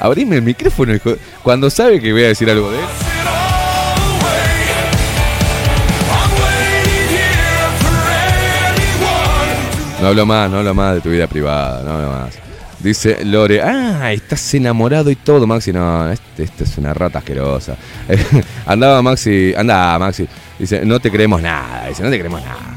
[0.00, 1.14] Abrime el micrófono, hijo.
[1.42, 2.84] Cuando sabe que voy a decir algo de él.
[10.00, 12.38] No hablo más, no hablo más de tu vida privada, no hablo más.
[12.78, 15.72] Dice Lore, ah, estás enamorado y todo, Maxi.
[15.72, 17.76] No, este, este es una rata asquerosa.
[18.66, 20.28] Andaba Maxi, anda Maxi.
[20.56, 21.88] Dice, no te creemos nada.
[21.88, 22.76] Dice, no te creemos nada.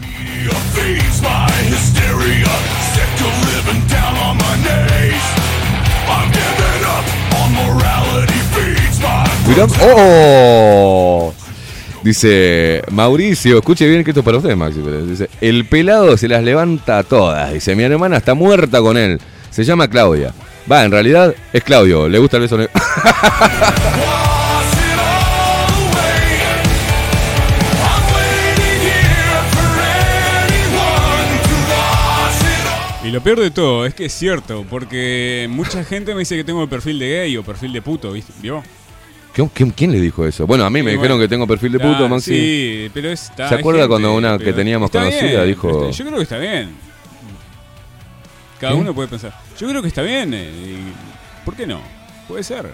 [7.68, 11.34] My Mirá- ¡Oh!
[12.04, 14.82] Dice Mauricio, escuche bien que esto es para usted, Maxi.
[15.08, 17.54] Dice, el pelado se las levanta a todas.
[17.54, 19.20] Dice, mi hermana está muerta con él.
[19.52, 20.34] Se llama Claudia.
[20.72, 22.08] Va, en realidad es Claudio.
[22.10, 22.58] Le gusta el beso.
[33.12, 36.46] Y lo peor de todo es que es cierto, porque mucha gente me dice que
[36.46, 38.32] tengo el perfil de gay o perfil de puto, ¿viste?
[38.42, 38.64] ¿Vio?
[39.34, 40.48] ¿Quién, quién- le dijo eso?
[40.48, 42.32] Bueno, a mí me dijeron que tengo perfil de claro, puto, Maxi.
[42.34, 43.50] Sí, pero está.
[43.50, 46.38] ¿Se acuerda gente, cuando una que teníamos conocida bien, dijo- está- Yo creo que está
[46.38, 46.70] bien.
[48.62, 48.80] Cada ¿Qué?
[48.80, 49.38] uno puede pensar.
[49.60, 50.34] Yo creo que está bien.
[50.34, 51.82] eh, y- ¿Por qué no?
[52.30, 52.72] Puede ser.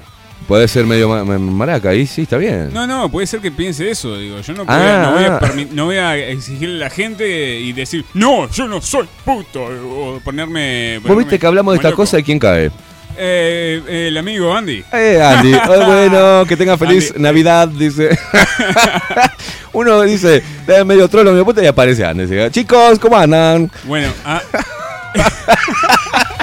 [0.48, 2.70] Puede ser medio ma- ma- maraca, ahí sí, está bien.
[2.74, 4.18] No, no, puede ser que piense eso.
[4.18, 5.40] Digo, yo no, voy Ah, a, no, voy a ah.
[5.42, 9.64] permi- no voy a exigirle a la gente y decir, no, yo no soy puto.
[9.66, 10.96] O ponerme.
[11.00, 12.04] Vos ponerme viste que hablamos de esta loco.
[12.04, 12.72] cosa y quién cae.
[13.18, 14.84] Eh, el amigo Andy.
[14.94, 15.54] Eh, Andy.
[15.68, 17.24] Oh, bueno, que tenga feliz Andy.
[17.24, 18.18] Navidad, dice.
[19.74, 22.24] Uno dice, "Eh, medio trolo, mi puta, y aparece Andy.
[22.26, 23.70] dice, Chicos, ¿cómo andan?
[23.84, 24.42] Bueno, ah,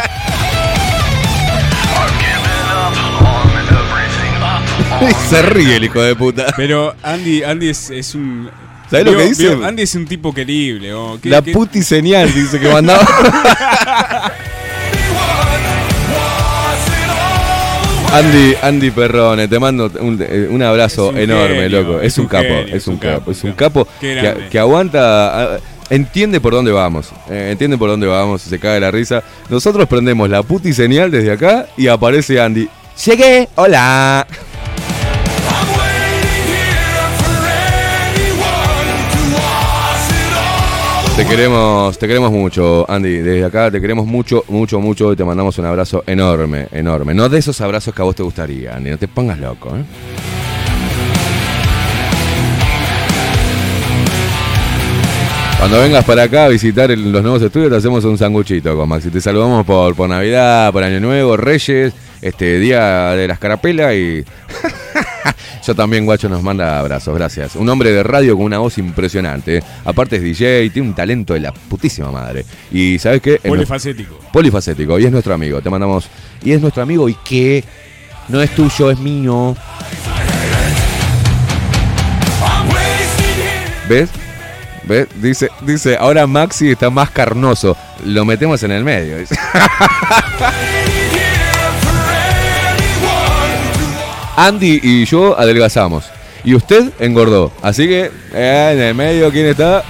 [5.30, 6.46] se ríe el hijo de puta.
[6.56, 8.50] pero Andy, Andy es, es un.
[8.90, 9.54] ¿Sabés lo que dice?
[9.54, 10.92] vio, Andy es un tipo querible.
[10.92, 13.04] oh, ¿qué- La qué- puti señal, dice que mandaba.
[18.12, 22.00] Andy, Andy Perrone, te mando un, eh, un abrazo un enorme, genio, loco.
[22.00, 25.58] Es, un, capo, genio, es un capo, es un capo que, aguanta,
[25.90, 29.24] entiende por dónde vamos, eh, entiende por dónde vamos, se cae la risa.
[29.48, 32.68] Nosotros prendemos la puti señal desde acá y aparece Andy.
[33.04, 34.24] Llegué, hola.
[41.16, 43.18] Te queremos, te queremos mucho, Andy.
[43.18, 47.14] Desde acá te queremos mucho, mucho, mucho y te mandamos un abrazo enorme, enorme.
[47.14, 48.90] No de esos abrazos que a vos te gustaría, Andy.
[48.90, 49.84] No te pongas loco, ¿eh?
[55.58, 58.86] Cuando vengas para acá a visitar el- los nuevos estudios, te hacemos un sanguchito con
[58.88, 59.08] Maxi.
[59.08, 61.94] Te saludamos por, por Navidad, por Año Nuevo, Reyes,
[62.24, 64.24] este Día de las Carapelas y.
[65.66, 67.56] Yo también, guacho, nos manda abrazos, gracias.
[67.56, 69.58] Un hombre de radio con una voz impresionante.
[69.58, 69.62] ¿eh?
[69.84, 72.44] Aparte es DJ, tiene un talento de la putísima madre.
[72.70, 73.38] Y ¿sabes qué?
[73.38, 74.18] Polifacético.
[74.32, 75.62] polifacético y es nuestro amigo.
[75.62, 76.08] Te mandamos.
[76.42, 77.64] Y es nuestro amigo y que
[78.28, 79.56] no es tuyo, es mío.
[83.88, 84.10] ¿Ves?
[84.84, 85.08] ¿Ves?
[85.20, 87.76] Dice, dice, ahora Maxi está más carnoso.
[88.04, 89.16] Lo metemos en el medio.
[94.36, 96.04] Andy y yo adelgazamos.
[96.44, 97.52] Y usted engordó.
[97.62, 99.82] Así que, eh, en el medio, ¿quién está?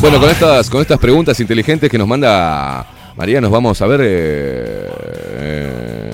[0.00, 4.00] Bueno, con estas, con estas preguntas inteligentes que nos manda María, nos vamos a ver.
[4.04, 4.88] eh,
[5.30, 6.10] eh,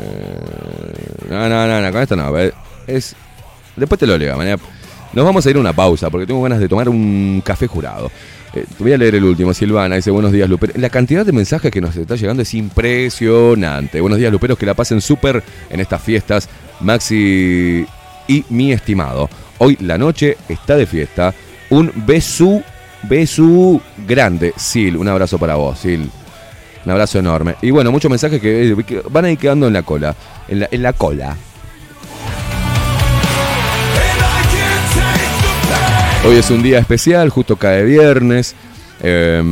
[1.29, 2.33] no, no, no, con esto no.
[2.87, 3.15] Es,
[3.77, 4.57] después te lo leo, María.
[5.13, 8.11] Nos vamos a ir a una pausa porque tengo ganas de tomar un café jurado.
[8.55, 9.55] Eh, voy a leer el último.
[9.55, 10.79] Silvana dice: Buenos días, Luper.
[10.79, 14.01] La cantidad de mensajes que nos está llegando es impresionante.
[14.01, 16.49] Buenos días, Luperos, que la pasen súper en estas fiestas.
[16.81, 17.87] Maxi
[18.29, 19.29] y mi estimado.
[19.59, 21.35] Hoy la noche está de fiesta.
[21.71, 22.63] Un beso,
[23.05, 24.53] beso grande.
[24.59, 26.11] Sil, un abrazo para vos, Sil.
[26.85, 27.55] Un abrazo enorme.
[27.63, 30.15] Y bueno, muchos mensajes que, que van a ir quedando en la cola.
[30.49, 31.37] En la, en la cola.
[36.25, 38.55] Hoy es un día especial, justo cae viernes.
[39.03, 39.43] Eh,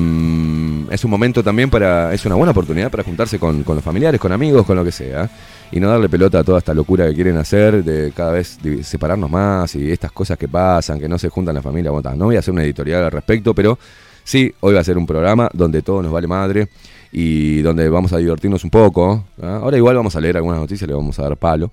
[0.88, 2.14] es un momento también para.
[2.14, 5.28] Es una buena oportunidad para juntarse con, los familiares, con amigos, con lo que sea.
[5.72, 9.28] Y no darle pelota a toda esta locura que quieren hacer, de cada vez separarnos
[9.28, 11.90] más y estas cosas que pasan, que no se juntan la familia.
[12.14, 13.76] No voy a hacer una editorial al respecto, pero
[14.22, 16.68] sí, hoy va a ser un programa donde todo nos vale madre
[17.10, 19.24] y donde vamos a divertirnos un poco.
[19.42, 19.58] ¿ah?
[19.60, 21.72] Ahora igual vamos a leer algunas noticias, le vamos a dar palo.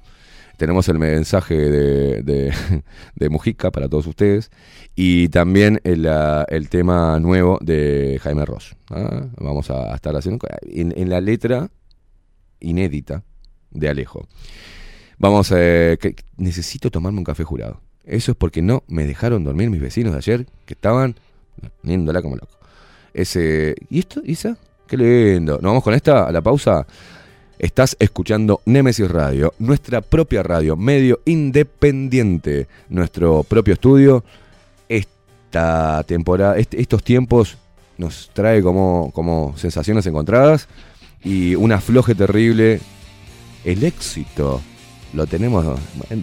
[0.57, 2.53] Tenemos el mensaje de, de,
[3.15, 4.51] de Mujica para todos ustedes
[4.95, 6.05] y también el,
[6.49, 8.75] el tema nuevo de Jaime Ross.
[8.89, 9.27] ¿ah?
[9.37, 11.69] Vamos a estar haciendo en, la letra
[12.59, 13.23] inédita
[13.71, 14.27] de Alejo.
[15.19, 17.81] Vamos, eh, que- necesito tomarme un café jurado.
[18.03, 21.15] Eso es porque no me dejaron dormir mis vecinos de ayer, que estaban
[21.81, 22.57] poniéndola como loco.
[23.13, 24.57] Ese, ¿Y esto, Isa?
[24.87, 25.53] Qué lindo.
[25.55, 26.85] Nos vamos con esta, a la pausa.
[27.59, 34.23] Estás escuchando Nemesis Radio, nuestra propia radio, medio independiente, nuestro propio estudio.
[34.87, 37.57] Esta temporada, est- estos tiempos
[37.97, 40.67] nos trae como, como sensaciones encontradas
[41.23, 42.79] y un afloje terrible.
[43.65, 44.61] El éxito
[45.13, 45.65] lo tenemos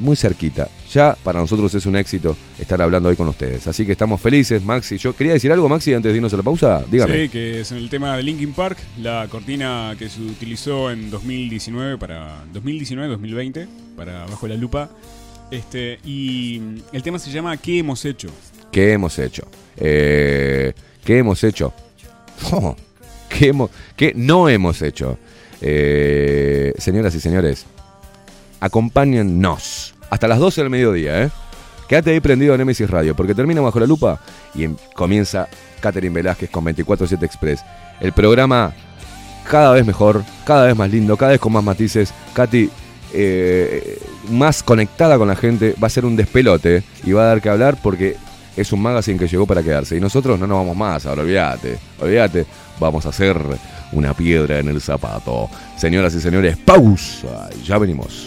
[0.01, 0.69] muy cerquita.
[0.93, 3.67] Ya para nosotros es un éxito estar hablando hoy con ustedes.
[3.67, 4.99] Así que estamos felices, Maxi.
[4.99, 6.85] Yo quería decir algo, Maxi, antes de irnos a la pausa.
[6.91, 7.25] Dígame.
[7.25, 11.99] Sí, que es el tema de Linkin Park, la cortina que se utilizó en 2019
[11.99, 13.67] para 2019-2020
[13.97, 14.91] para bajo la lupa.
[15.51, 16.61] Este y
[16.93, 18.29] el tema se llama ¿Qué hemos hecho?
[18.73, 19.47] ¿Qué hemos hecho?
[19.77, 20.73] Eh,
[21.05, 21.73] ¿Qué hemos hecho?
[22.53, 22.75] Oh,
[23.29, 25.19] ¿qué, hemos- qué no hemos hecho?
[25.61, 27.67] Eh, señoras y señores,
[28.65, 31.31] acompáñennos hasta las 12 del mediodía, ¿eh?
[31.87, 34.19] Quédate ahí prendido a Nemesis Radio, porque termina bajo la lupa
[34.55, 35.49] y em- comienza
[35.81, 37.61] Catherine Velázquez con 24-7 Express.
[38.01, 38.73] El programa
[39.51, 42.15] cada vez mejor, cada vez más lindo, cada vez con más matices.
[42.33, 42.71] Katy,
[43.13, 43.99] eh,
[44.31, 47.51] más conectada con la gente, va a ser un despelote y va a dar que
[47.51, 48.17] hablar porque
[48.57, 49.95] es un magazine que llegó para quedarse.
[49.95, 52.47] Y nosotros no nos vamos más, ahora olvídate, olvídate.
[52.81, 53.37] Vamos a hacer
[53.95, 55.49] una piedra en el zapato.
[55.77, 57.49] Señoras y señores, pausa.
[57.65, 58.27] Ya venimos.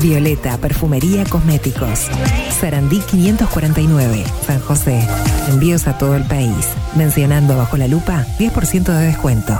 [0.00, 2.08] Violeta Perfumería Cosméticos.
[2.58, 5.06] Sarandí 549, San José.
[5.48, 6.54] Envíos a todo el país.
[6.96, 9.58] Mencionando bajo la lupa, 10% de descuento.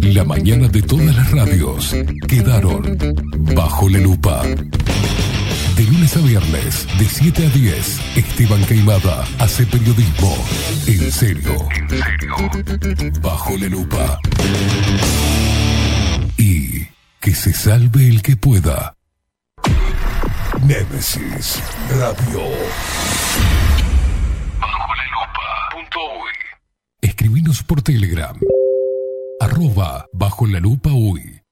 [0.00, 1.94] La mañana de todas las radios
[2.28, 2.96] quedaron
[3.54, 4.42] bajo la lupa.
[5.76, 10.36] De lunes a viernes, de 7 a 10, Esteban Caimada hace periodismo.
[10.86, 11.68] En serio.
[11.74, 13.12] En serio.
[13.20, 14.20] Bajo la lupa.
[16.36, 16.86] Y
[17.18, 18.96] que se salve el que pueda.
[20.64, 21.60] Nemesis
[21.90, 22.42] Radio.
[24.60, 25.68] Bajo la lupa.
[25.72, 25.98] Punto
[27.00, 28.38] Escribinos por Telegram.
[29.40, 31.43] Arroba bajo la lupa hoy.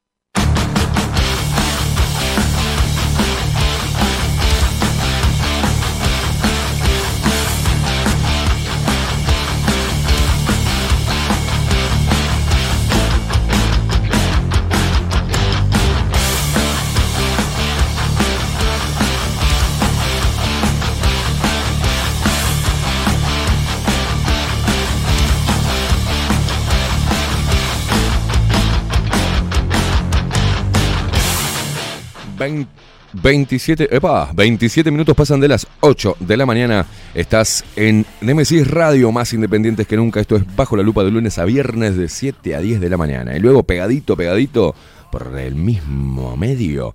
[33.14, 36.86] 27, minutos pasan de las 8 de la mañana.
[37.14, 40.20] Estás en Nemesis Radio, más independientes que nunca.
[40.20, 42.96] Esto es Bajo la Lupa de lunes a viernes de 7 a 10 de la
[42.96, 43.36] mañana.
[43.36, 44.74] Y luego pegadito, pegadito,
[45.10, 46.94] por el mismo medio.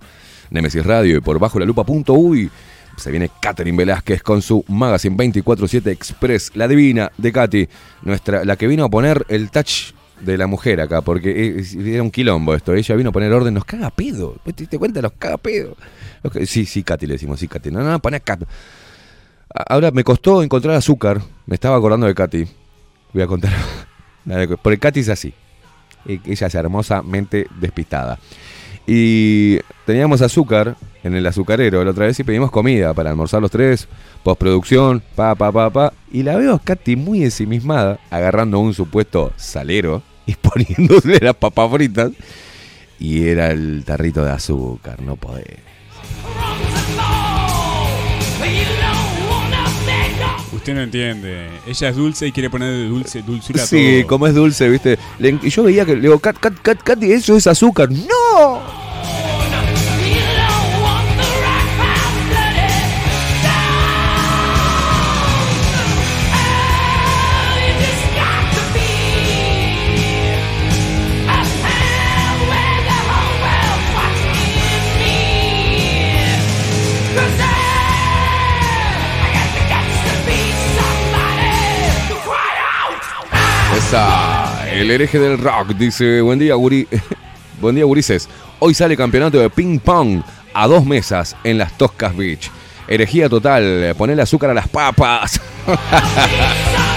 [0.49, 2.49] Nemesis Radio y por bajo la lupa.uy
[2.97, 7.69] se viene Catherine Velázquez con su Magazine 24-7 Express, la divina de Katy,
[8.01, 12.11] nuestra, la que vino a poner el touch de la mujer acá, porque era un
[12.11, 12.73] quilombo esto.
[12.73, 14.35] Ella vino a poner orden, nos caga pedo.
[14.45, 15.01] ¿Vos ¿Te diste cuenta?
[15.01, 15.75] Nos caga pedo.
[16.45, 17.71] Sí, sí, Katy le decimos, sí, Katy.
[17.71, 18.37] No, no, poné acá.
[19.69, 21.21] Ahora me costó encontrar azúcar.
[21.45, 22.45] Me estaba acordando de Katy.
[23.13, 23.53] Voy a contar.
[24.61, 25.33] Porque Katy es así.
[26.05, 28.19] E- Ella es hermosamente despistada.
[28.85, 33.51] Y teníamos azúcar en el azucarero la otra vez y pedimos comida para almorzar los
[33.51, 33.85] tres,
[34.23, 35.93] postproducción, pa, pa, pa, pa.
[36.11, 41.71] Y la veo a Katy muy ensimismada, agarrando un supuesto salero y poniéndole las papas
[41.71, 42.11] fritas.
[42.99, 45.45] Y era el tarrito de azúcar, no podés.
[50.51, 51.47] Usted no entiende.
[51.67, 54.07] Ella es dulce y quiere poner dulce, dulzura Sí, todo.
[54.09, 54.97] como es dulce, ¿viste?
[55.19, 57.89] Le- y yo veía que le digo, Kat, Kat, Kat, Katy, eso es azúcar.
[57.91, 58.86] ¡No!
[83.89, 86.85] El hereje del rock dice, buen día, Guri.
[87.61, 88.27] buen día, Gurises.
[88.59, 90.21] Hoy sale campeonato de ping pong
[90.53, 92.51] a dos mesas en las Toscas Beach.
[92.85, 95.39] Herejía total, ponele azúcar a las papas.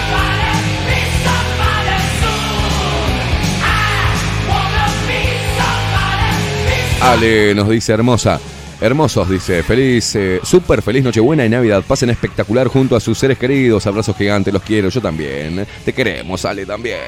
[7.01, 8.41] Ale nos dice hermosa.
[8.81, 9.63] Hermosos, dice.
[9.63, 11.85] Feliz, eh, súper feliz Nochebuena y Navidad.
[11.87, 13.87] Pasen espectacular junto a sus seres queridos.
[13.87, 14.89] Abrazos gigantes, los quiero.
[14.89, 15.67] Yo también.
[15.85, 16.99] Te queremos, Ale, también.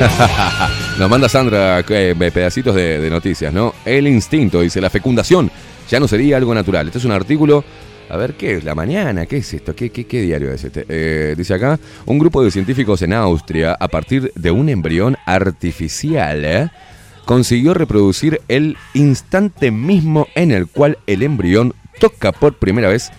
[0.98, 3.74] Nos manda Sandra eh, pedacitos de, noticias, ¿no?
[3.84, 5.50] El instinto, dice, la fecundación
[5.88, 6.86] ya no sería algo natural.
[6.86, 7.64] Este es un artículo,
[8.08, 8.64] a ver, ¿qué es?
[8.64, 9.74] La mañana, ¿qué es esto?
[9.74, 10.86] ¿Qué, qué, qué diario es este?
[10.88, 16.44] Eh, dice acá, un grupo de científicos en Austria, a partir de un embrión artificial,
[16.44, 16.70] ¿eh?
[17.26, 23.10] consiguió reproducir el instante mismo en el cual el embrión toca por primera vez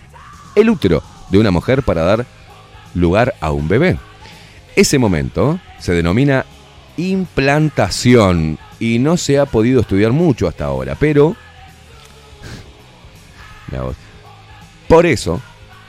[0.54, 2.26] el útero de una mujer para dar
[2.94, 3.98] lugar a un bebé.
[4.74, 6.44] Ese momento se denomina
[6.96, 11.36] implantación y no se ha podido estudiar mucho hasta ahora, pero...
[14.88, 15.40] Por eso,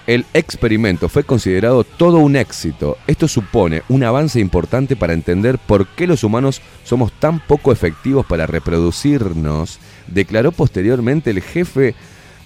[0.06, 2.98] el experimento fue considerado todo un éxito.
[3.08, 8.26] Esto supone un avance importante para entender por qué los humanos somos tan poco efectivos
[8.26, 11.96] para reproducirnos, declaró posteriormente el jefe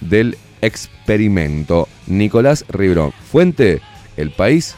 [0.00, 3.12] del experimento, Nicolás Ribrón.
[3.30, 3.80] Fuente,
[4.16, 4.76] el país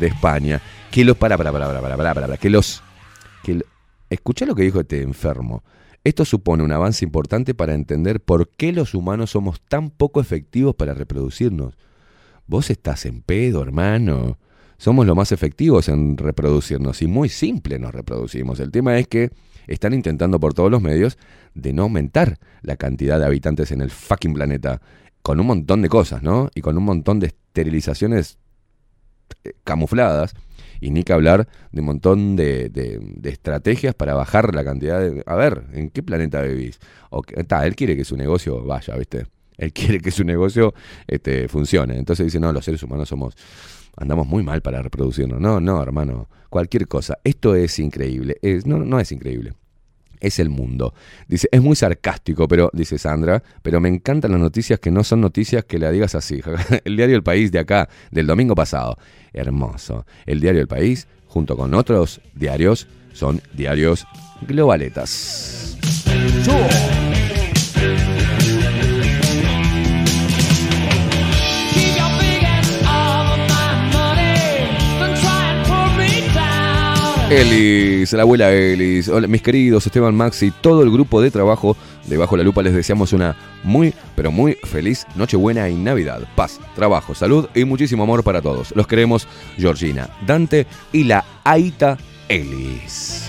[0.00, 0.60] de España.
[0.90, 1.16] Que los...
[2.38, 2.82] Que los...
[3.42, 3.64] Que el-
[4.10, 5.62] escuchá lo que dijo este enfermo.
[6.04, 10.74] Esto supone un avance importante para entender por qué los humanos somos tan poco efectivos
[10.74, 11.76] para reproducirnos.
[12.46, 14.36] Vos estás en pedo, hermano.
[14.78, 18.58] Somos los más efectivos en reproducirnos y muy simple nos reproducimos.
[18.58, 19.30] El tema es que
[19.68, 21.18] están intentando por todos los medios
[21.54, 24.80] de no aumentar la cantidad de habitantes en el fucking planeta.
[25.22, 26.50] Con un montón de cosas, ¿no?
[26.56, 28.38] Y con un montón de esterilizaciones
[29.44, 30.34] eh, camufladas.
[30.82, 35.00] Y ni que hablar de un montón de, de- de estrategias para bajar la cantidad
[35.00, 35.22] de...
[35.26, 36.80] A ver, ¿en qué planeta vivís?
[37.10, 39.26] O ta, él quiere que su negocio vaya, ¿viste?
[39.58, 40.74] Él quiere que su negocio
[41.06, 41.96] este, funcione.
[41.96, 43.34] Entonces dice, no, los seres humanos somos...
[43.96, 45.40] Andamos muy mal para reproducirnos.
[45.40, 46.28] No, no, hermano.
[46.50, 47.18] Cualquier cosa.
[47.24, 48.38] Esto es increíble.
[48.42, 49.52] Es, no, no es increíble.
[50.22, 50.94] Es el mundo.
[51.26, 55.20] Dice, es muy sarcástico, pero, dice Sandra, pero me encantan las noticias que no son
[55.20, 56.40] noticias que la digas así.
[56.84, 58.96] El diario El País de acá, del domingo pasado.
[59.32, 60.06] Hermoso.
[60.24, 64.06] El diario El País, junto con otros diarios, son diarios
[64.46, 65.76] globaletas.
[77.32, 81.78] Elis, la abuela Elis, hola, mis queridos Esteban Max y todo el grupo de trabajo
[82.06, 86.28] de Bajo la Lupa les deseamos una muy, pero muy feliz Nochebuena y Navidad.
[86.36, 88.74] Paz, trabajo, salud y muchísimo amor para todos.
[88.76, 89.26] Los queremos
[89.56, 91.96] Georgina, Dante y la Aita
[92.28, 93.28] Elis.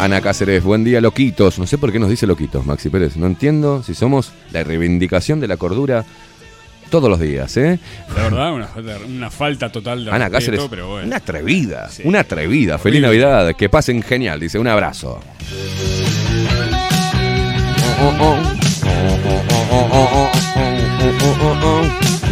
[0.00, 1.58] Ana Cáceres, buen día, loquitos.
[1.58, 3.16] No sé por qué nos dice loquitos, Maxi Pérez.
[3.16, 6.04] No entiendo si somos la reivindicación de la cordura
[6.90, 7.78] todos los días, ¿eh?
[8.16, 11.06] La verdad, una falta, una falta total de Ana respeto, Cáceres, pero bueno.
[11.08, 12.02] una atrevida, Sí.
[12.04, 12.78] una atrevida.
[12.78, 13.02] Feliz.
[13.02, 15.20] Navidad, que pasen genial, dice, un abrazo.
[21.40, 22.27] That's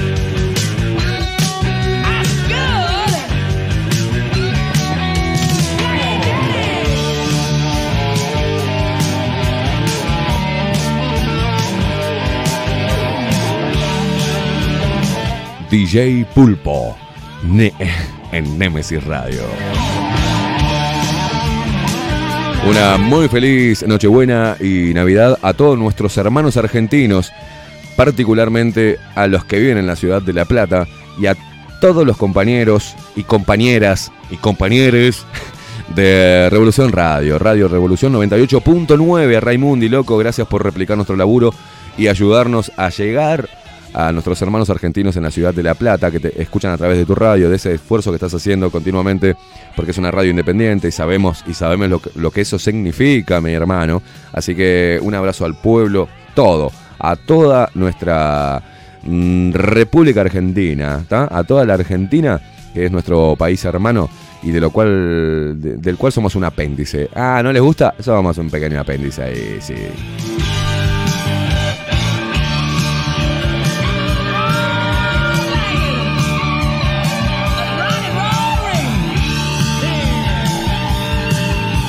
[15.77, 16.97] DJ Pulpo,
[18.33, 19.43] en Nemesis Radio.
[22.67, 27.31] Una muy feliz Nochebuena y Navidad a todos nuestros hermanos argentinos,
[27.95, 30.87] particularmente a los que viven en la ciudad de La Plata
[31.21, 31.37] y a
[31.83, 35.27] todos los compañeros y compañeras y compañeros
[35.95, 39.41] de Revolución Radio, Radio Revolución 98.9.
[39.41, 41.53] Raimundi, loco, gracias por replicar nuestro laburo
[41.99, 43.47] y ayudarnos a llegar
[43.95, 46.99] a nuestros hermanos argentinos en la ciudad de La Plata que te escuchan a través
[46.99, 49.37] de tu radio, de ese esfuerzo que estás haciendo continuamente,
[49.75, 54.03] porque es una radio independiente y sabemos y sabemos lo que, eso significa, mi hermano.
[54.33, 58.63] Así que un abrazo al pueblo, todo, a toda nuestra
[59.03, 62.41] mm, República Argentina, a toda la Argentina,
[62.75, 64.11] que es nuestro país hermano
[64.43, 67.09] y de lo cual de- del cual somos un apéndice.
[67.15, 67.95] Ah, ¿no les gusta?
[68.01, 69.75] Somos un pequeño apéndice ahí, sí.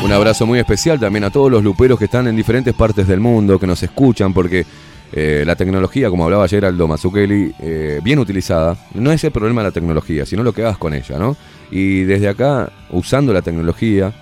[0.07, 3.19] Un abrazo muy especial también a todos los luperos que están en diferentes partes del
[3.19, 4.65] mundo, que nos escuchan, porque
[5.11, 9.61] eh, la tecnología, como hablaba ayer Aldo Mazzucchelli, eh, bien utilizada, no es el problema
[9.61, 11.35] de la tecnología, sino lo que hagas con ella, ¿no?
[11.71, 14.13] Y desde acá, usando la tecnología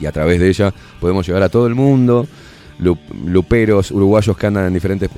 [0.00, 2.26] y a través de ella, podemos llegar a todo el mundo,
[2.78, 5.10] lu- luperos uruguayos que andan en diferentes,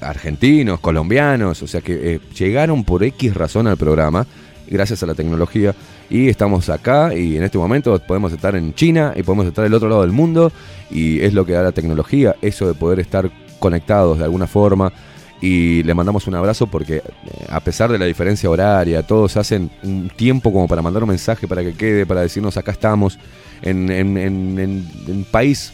[0.00, 4.26] argentinos, colombianos, o sea que eh, llegaron por X razón al programa,
[4.66, 5.74] gracias a la tecnología,
[6.10, 9.74] y estamos acá y en este momento podemos estar en China y podemos estar del
[9.74, 10.52] otro lado del mundo,
[10.90, 14.92] y es lo que da la tecnología, eso de poder estar conectados de alguna forma.
[15.40, 17.02] Y les mandamos un abrazo porque eh,
[17.50, 21.46] a pesar de la diferencia horaria, todos hacen un tiempo como para mandar un mensaje
[21.46, 23.18] para que quede, para decirnos acá estamos,
[23.60, 24.58] en, en, en,
[25.06, 25.72] en- país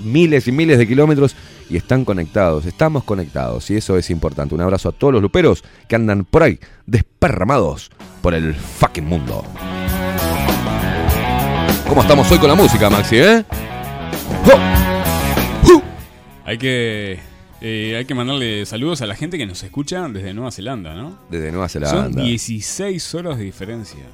[0.00, 1.36] miles y miles de kilómetros
[1.68, 4.54] y están conectados, estamos conectados y eso es importante.
[4.54, 7.90] Un abrazo a todos los luperos que andan por ahí, desparramados
[8.20, 9.44] por el fucking mundo.
[11.88, 13.44] ¿Cómo estamos hoy con la música, Maxi, eh?
[16.44, 17.18] Hay que,
[17.60, 21.18] eh, hay que mandarle saludos a la gente que nos escucha desde Nueva Zelanda, ¿no?
[21.30, 22.22] Desde Nueva Son Zelanda.
[22.22, 24.04] 16 horas de diferencia.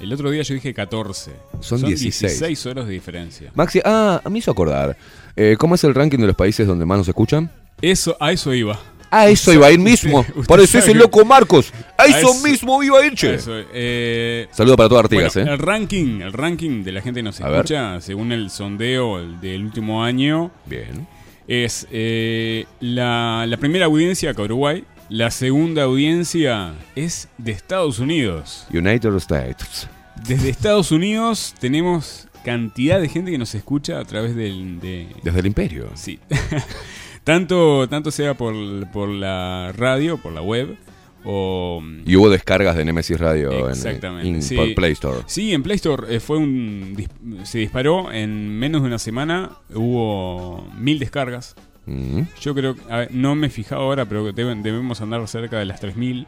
[0.00, 1.32] El otro día yo dije 14.
[1.60, 2.66] Son 16.
[2.66, 3.50] horas de diferencia.
[3.54, 4.96] Maxi, ah, me hizo acordar.
[5.40, 7.48] Eh, ¿Cómo es el ranking de los países donde más nos escuchan?
[7.80, 8.76] Eso, a eso iba.
[9.08, 10.18] A eso iba a ir mismo.
[10.20, 11.72] Usted- usted Por eso ese que- loco Marcos.
[11.96, 13.34] A A eso, eso- mismo iba a ir, che.
[13.34, 15.54] Eso, eh, Saludo para todas Artigas, bueno, eh.
[15.54, 17.54] El ranking, el ranking de la gente que nos A ver.
[17.60, 21.06] escucha, según el sondeo el del último año, Bien.
[21.46, 28.66] es eh, la, la primera audiencia acá Uruguay, la segunda audiencia es de Estados Unidos.
[28.74, 29.88] United States.
[30.26, 34.80] Desde Estados Unidos tenemos cantidad de gente que nos escucha a través del...
[34.80, 35.90] De, Desde el imperio.
[35.94, 36.18] Sí.
[37.24, 38.54] tanto, tanto sea por,
[38.90, 40.76] por la radio, por la web,
[41.24, 41.82] o...
[42.06, 44.28] Y hubo descargas de Nemesis Radio en- Exactamente.
[44.28, 44.56] en, sí.
[44.56, 45.20] por Play Store.
[45.26, 46.96] Sí, en Play Store eh, fue un
[47.44, 51.54] se disparó en menos de una semana, hubo mil descargas.
[51.86, 52.22] Mm.
[52.40, 55.80] Yo creo, a ver, no me he fijado ahora, pero debemos andar cerca de las
[55.80, 56.26] 3000.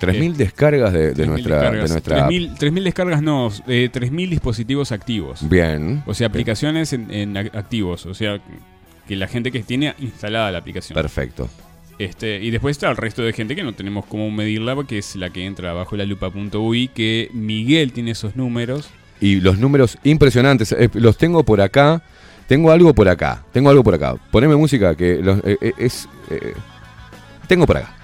[0.00, 1.90] 3.000 descargas de, de 3.000 nuestra, de descargas.
[1.90, 2.30] nuestra app.
[2.30, 5.48] 3.000 3.000 descargas no, eh, 3.000 dispositivos activos.
[5.48, 6.02] Bien.
[6.06, 8.06] O sea, aplicaciones en, en ac- activos.
[8.06, 8.40] O sea,
[9.06, 10.94] que la gente que tiene instalada la aplicación.
[10.94, 11.48] Perfecto.
[11.98, 15.16] Este, y después está el resto de gente que no tenemos cómo medirla, que es
[15.16, 18.88] la que entra bajo la lupa.ui, que Miguel tiene esos números.
[19.20, 22.00] Y los números impresionantes, eh, los tengo por acá.
[22.46, 23.44] Tengo algo por acá.
[23.52, 24.14] Tengo algo por acá.
[24.30, 26.08] Poneme música que los- eh, eh, es.
[26.30, 26.54] eh,
[27.48, 27.94] tengo por acá.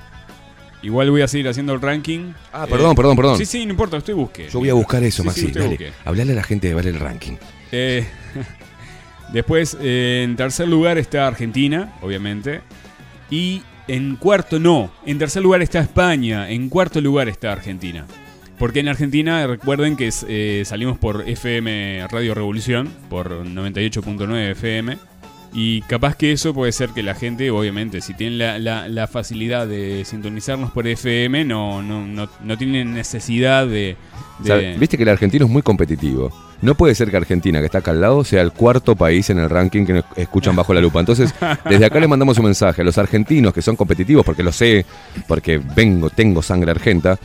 [0.85, 2.33] Igual voy a seguir haciendo el ranking.
[2.53, 3.39] Ah, perdón, perdón, perdón.
[3.39, 4.49] Sí, sí, no importa, usted busque.
[4.53, 5.47] Yo voy a buscar eso, Sí, sí, Maxi.
[5.47, 5.71] usted Dale.
[5.71, 5.93] busque.
[6.05, 7.33] Hablale a la gente de Vale el Ranking.
[7.73, 8.07] Eh,
[9.33, 12.61] después, eh, en tercer lugar está Argentina, obviamente.
[13.31, 14.93] Y en cuarto, no.
[15.07, 16.51] En tercer lugar está España.
[16.51, 18.05] En cuarto lugar está Argentina.
[18.59, 24.97] Porque en Argentina, recuerden que eh, salimos por FM Radio Revolución, por 98.9 FM.
[25.57, 29.07] Y capaz que eso puede ser que la gente, obviamente, si tienen la, la- la
[29.07, 33.97] facilidad de sintonizarnos por FM, no, no, no, no tienen necesidad de...
[34.43, 36.33] O sea, de- Viste que el argentino es muy competitivo.
[36.61, 39.39] No puede ser que Argentina, que está acá al lado, sea el cuarto país en
[39.39, 40.99] el ranking que nos escuchan bajo la lupa.
[40.99, 41.33] Entonces,
[41.71, 44.85] desde acá le mandamos un mensaje a los argentinos que son competitivos, porque lo sé,
[45.29, 47.17] porque vengo, tengo sangre argenta.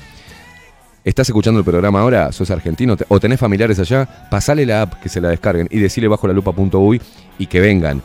[1.03, 2.31] ¿Estás escuchando el programa ahora?
[2.31, 2.95] ¿Sos argentino?
[3.07, 4.27] ¿O tenés familiares allá?
[4.30, 7.01] Pasale la app, que se la descarguen y decirle bajo la lupa.uy
[7.39, 8.03] y que vengan.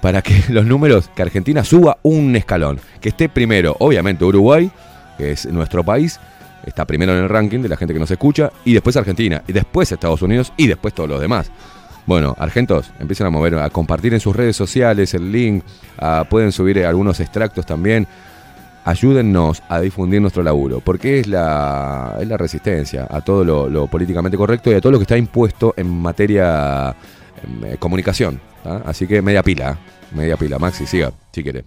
[0.00, 2.80] Para que los números, que Argentina suba un escalón.
[3.00, 4.70] Que esté primero, obviamente, Uruguay,
[5.18, 6.18] que es nuestro país,
[6.64, 9.52] está primero en el ranking de la gente que nos escucha, y después Argentina, y
[9.52, 11.50] después Estados Unidos, y después todos los demás.
[12.06, 15.62] Bueno, argentos, empiezan a mover, a compartir en sus redes sociales el link,
[15.98, 18.06] a- pueden subir eh, algunos extractos también.
[18.82, 23.86] Ayúdennos a difundir nuestro laburo, porque es la, es la resistencia a todo lo, lo
[23.86, 26.96] políticamente correcto y a todo lo que está impuesto en materia
[27.44, 28.40] em, eh, comunicación.
[28.62, 28.82] ¿Tá?
[28.86, 29.78] Así que media pila,
[30.14, 30.58] media pila.
[30.58, 31.64] Maxi, siga, si quiere.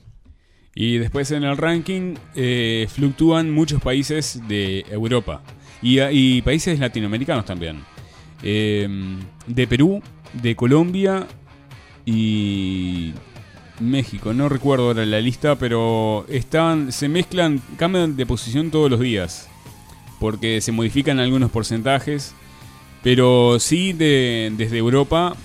[0.75, 5.41] Y después en el ranking eh, fluctúan muchos países de Europa
[5.81, 7.81] y, países latinoamericanos también.
[8.41, 8.87] Eh,
[9.45, 10.01] de Perú,
[10.41, 11.27] de Colombia
[12.05, 13.13] y
[13.79, 14.33] México.
[14.33, 19.49] No recuerdo ahora la lista, pero están, se mezclan, cambian de posición todos los días.
[20.19, 22.33] Porque se modifican algunos porcentajes.
[23.03, 25.35] Pero sí, de- desde Europa,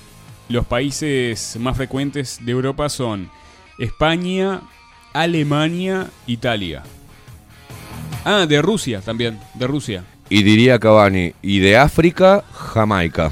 [0.49, 3.31] los países más frecuentes de Europa son
[3.79, 4.63] España,
[5.13, 6.83] Alemania, Italia.
[8.25, 10.05] Ah, de Rusia también, de Rusia.
[10.29, 13.31] Y diría Cavani, y de África, Jamaica.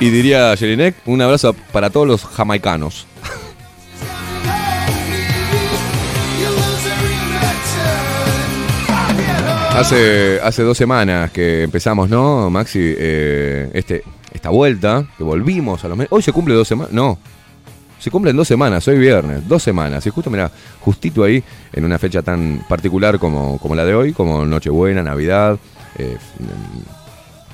[0.00, 3.06] Y diría Jelinek, un abrazo para todos los jamaicanos.
[9.76, 12.80] Hace, hace dos semanas que empezamos, ¿no, Maxi?
[12.82, 14.02] Eh, este,
[14.32, 16.12] esta vuelta, que volvimos a los meses.
[16.12, 16.92] Hoy se cumple dos semanas.
[16.92, 17.18] No.
[17.98, 20.06] Se cumplen dos semanas, hoy viernes, dos semanas.
[20.06, 20.50] Y justo, mira,
[20.80, 21.44] justito ahí,
[21.74, 25.58] en una fecha tan particular como, como la de hoy, como Nochebuena, Navidad,
[25.98, 26.16] eh,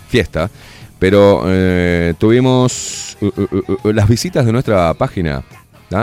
[0.08, 0.48] fiesta.
[0.98, 5.44] Pero eh, tuvimos uh, uh, uh, las visitas de nuestra página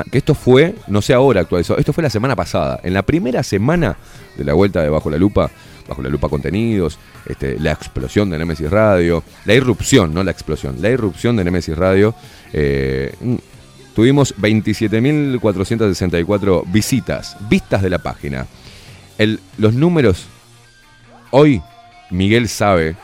[0.10, 2.80] que esto fue, no sé ahora actualizado, esto fue la semana pasada.
[2.84, 3.98] En la primera semana
[4.38, 5.50] de la vuelta de Bajo la Lupa,
[5.88, 10.78] Bajo la Lupa Contenidos, este, la explosión de Nemesis Radio, la irrupción, no la explosión,
[10.82, 12.16] la irrupción de Nemesis Radio,
[12.54, 13.36] eh, mm,
[13.94, 18.48] tuvimos 27.464 visitas, vistas de la página.
[19.58, 20.28] Los números,
[21.32, 21.62] hoy
[22.10, 22.96] Miguel sabe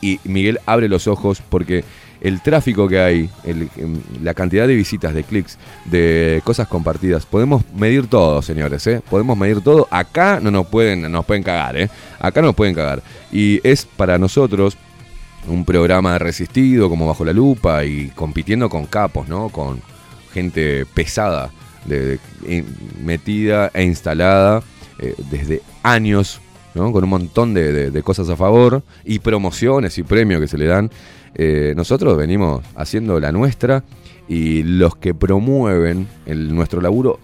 [0.00, 1.84] y Miguel abre los ojos porque
[2.20, 7.24] el tráfico que hay, el- em, la cantidad de visitas, de clics, de cosas compartidas,
[7.26, 9.00] podemos medir todo, señores, ¿eh?
[9.08, 9.86] Podemos medir todo.
[9.90, 11.88] Acá no nos pueden, nos pueden cagar, ¿eh?
[12.18, 13.02] Acá nos pueden cagar.
[13.30, 14.76] Y es para nosotros
[15.46, 19.48] un programa resistido como Bajo la Lupa y compitiendo con capos, ¿no?
[19.50, 19.80] Con
[20.34, 21.50] gente pesada,
[22.46, 22.66] in-
[23.02, 24.62] metida e instalada
[24.98, 26.40] eh, desde años,
[26.74, 30.66] Con un montón de, de- cosas a favor y promociones y premios que se le
[30.66, 30.90] dan.
[31.34, 33.82] Eh, nosotros venimos haciendo la nuestra
[34.28, 37.18] y los que promueven nuestro laburo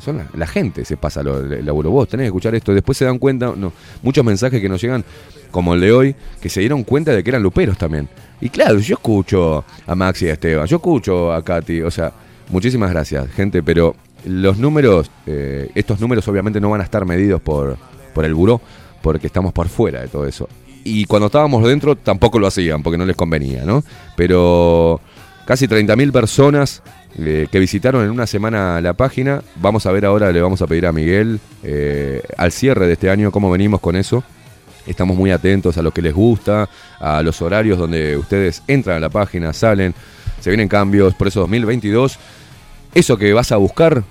[0.00, 1.90] son la, gente, se pasa el laburo.
[1.90, 2.72] Vos tenés que escuchar esto.
[2.74, 3.72] Después se dan cuenta, no,
[4.02, 5.04] muchos mensajes que nos llegan,
[5.50, 8.08] como el de hoy, que se dieron cuenta de que eran luperos también.
[8.40, 12.12] Y claro, yo escucho a Maxi y a Esteban, yo escucho a Katy, o sea,
[12.48, 13.94] muchísimas gracias, gente, pero
[14.24, 17.76] los números, eh, estos números obviamente no van a estar medidos por,
[18.10, 18.60] por el buró,
[19.02, 20.48] porque estamos por fuera de todo eso.
[20.84, 23.84] Y cuando estábamos dentro tampoco lo hacían, porque no les convenía, ¿no?
[24.16, 25.00] Pero
[25.44, 26.82] casi 30.000 personas
[27.18, 29.42] eh, que visitaron en una semana la página.
[29.56, 33.10] Vamos a ver ahora, le vamos a pedir a Miguel eh, al cierre de este
[33.10, 34.22] año cómo venimos con eso.
[34.86, 36.68] Estamos muy atentos a lo que les gusta,
[36.98, 39.94] a los horarios donde ustedes entran a la página, salen,
[40.40, 41.14] se vienen cambios.
[41.14, 42.18] Por eso 2022,
[42.94, 44.02] eso que vas a buscar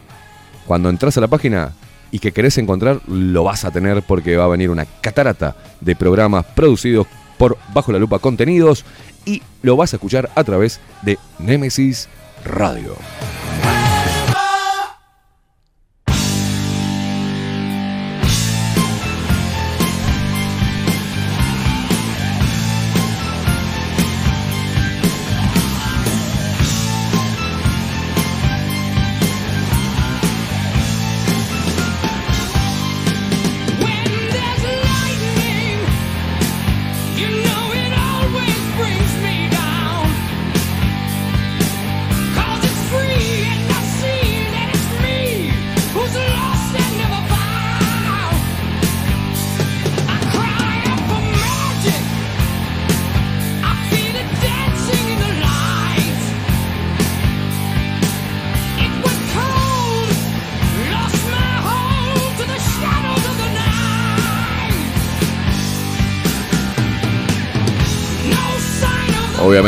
[0.68, 1.74] cuando entras a la página
[2.12, 5.96] y que querés encontrar, lo vas a tener porque va a venir una catarata de
[5.96, 7.08] programas producidos
[7.38, 8.86] por Bajo la Lupa Contenidos
[9.26, 12.10] y lo vas a escuchar a través de Nemesis
[12.46, 12.96] Radio.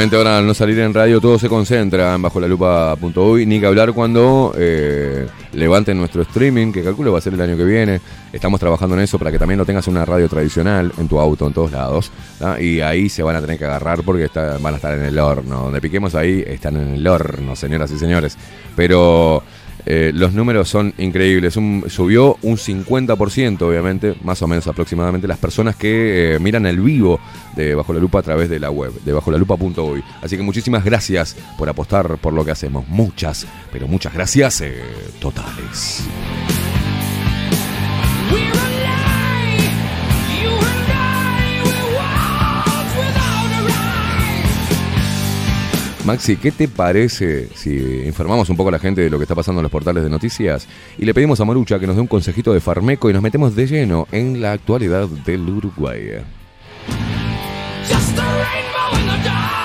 [0.01, 3.67] Ahora al no salir en radio todo se concentra en bajo la lupa.uy, ni que
[3.67, 8.01] hablar cuando eh, levanten nuestro streaming, que calculo va a ser el año que viene.
[8.33, 11.19] Estamos trabajando en eso para que también lo tengas en una radio tradicional, en tu
[11.19, 12.11] auto, en todos lados.
[12.59, 14.27] Y ahí se van a tener que agarrar porque
[14.59, 15.65] van a estar en el horno.
[15.65, 18.35] Donde piquemos ahí están en el horno, señoras y señores.
[18.75, 19.43] Pero
[19.85, 21.53] eh, los números son increíbles.
[21.53, 27.19] Subió un 50%, obviamente, más o menos aproximadamente, las personas que eh, miran el vivo
[27.55, 30.03] de Bajo la Lupa a través de la web, de bajolalupa.uy.
[30.21, 32.87] Así que muchísimas gracias por apostar por lo que hacemos.
[32.87, 34.81] Muchas, pero muchas gracias eh,
[35.19, 36.03] totales.
[46.05, 49.35] Maxi, ¿qué te parece si informamos un poco a la gente de lo que está
[49.35, 50.67] pasando en los portales de noticias
[50.97, 53.55] y le pedimos a Marucha que nos dé un consejito de Farmeco y nos metemos
[53.55, 56.23] de lleno en la actualidad del Uruguay?
[57.87, 59.60] Just the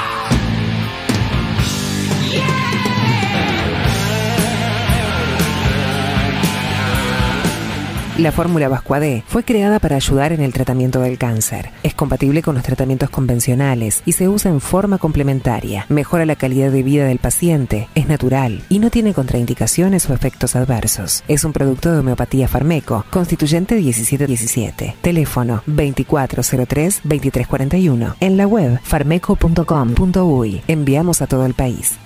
[8.18, 11.68] La fórmula Vascuade fue creada para ayudar en el tratamiento del cáncer.
[11.82, 15.84] Es compatible con los tratamientos convencionales y se usa en forma complementaria.
[15.90, 20.56] Mejora la calidad de vida del paciente, es natural y no tiene contraindicaciones o efectos
[20.56, 21.24] adversos.
[21.28, 24.96] Es un producto de homeopatía Farmeco, constituyente 1717.
[25.02, 28.14] Teléfono 2403-2341.
[28.20, 30.62] En la web farmeco.com.uy.
[30.68, 31.96] Enviamos a todo el país.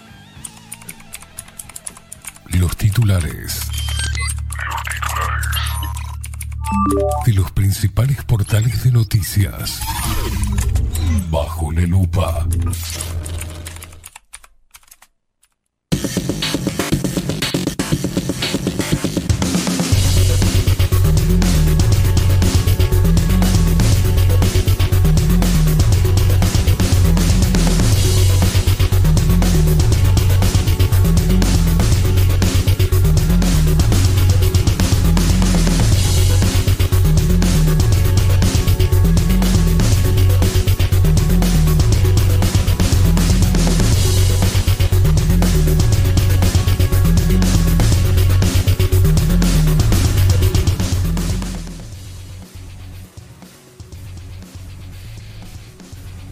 [2.49, 3.61] Los titulares.
[7.27, 9.81] De los principales portales de noticias.
[11.31, 12.47] Bajo la lupa.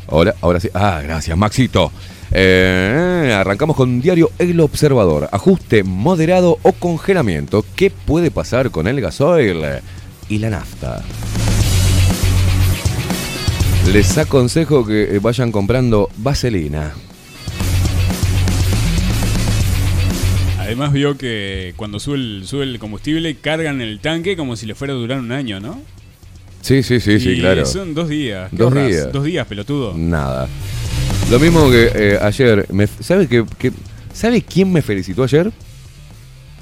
[0.09, 0.69] Ahora, ahora sí.
[0.75, 1.93] Ah, gracias, Maxito.
[2.31, 5.29] Eh, arrancamos con diario El Observador.
[5.33, 7.65] Ajuste moderado o congelamiento.
[7.77, 9.63] ¿Qué puede pasar con el gasoil
[10.29, 11.03] y la nafta?
[13.93, 16.93] Les aconsejo que eh, vayan comprando vaselina.
[20.59, 24.93] Además vio que cuando sube sube el combustible cargan el tanque como si le fuera
[24.93, 25.81] a durar un año, ¿no?
[26.61, 27.65] Sí, sí, sí, sí, Y claro.
[27.65, 28.51] Son dos días.
[28.51, 29.13] ¿Qué Dos días.
[29.13, 29.95] Dos días, pelotudo.
[29.97, 30.49] Nada.
[31.31, 32.67] Lo mismo que eh, ayer.
[32.73, 33.73] Me, ¿Sabe que, que-
[34.13, 35.53] ¿Sabe quién me felicitó ayer?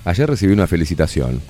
[0.05, 1.41] Ayer recibí una felicitación.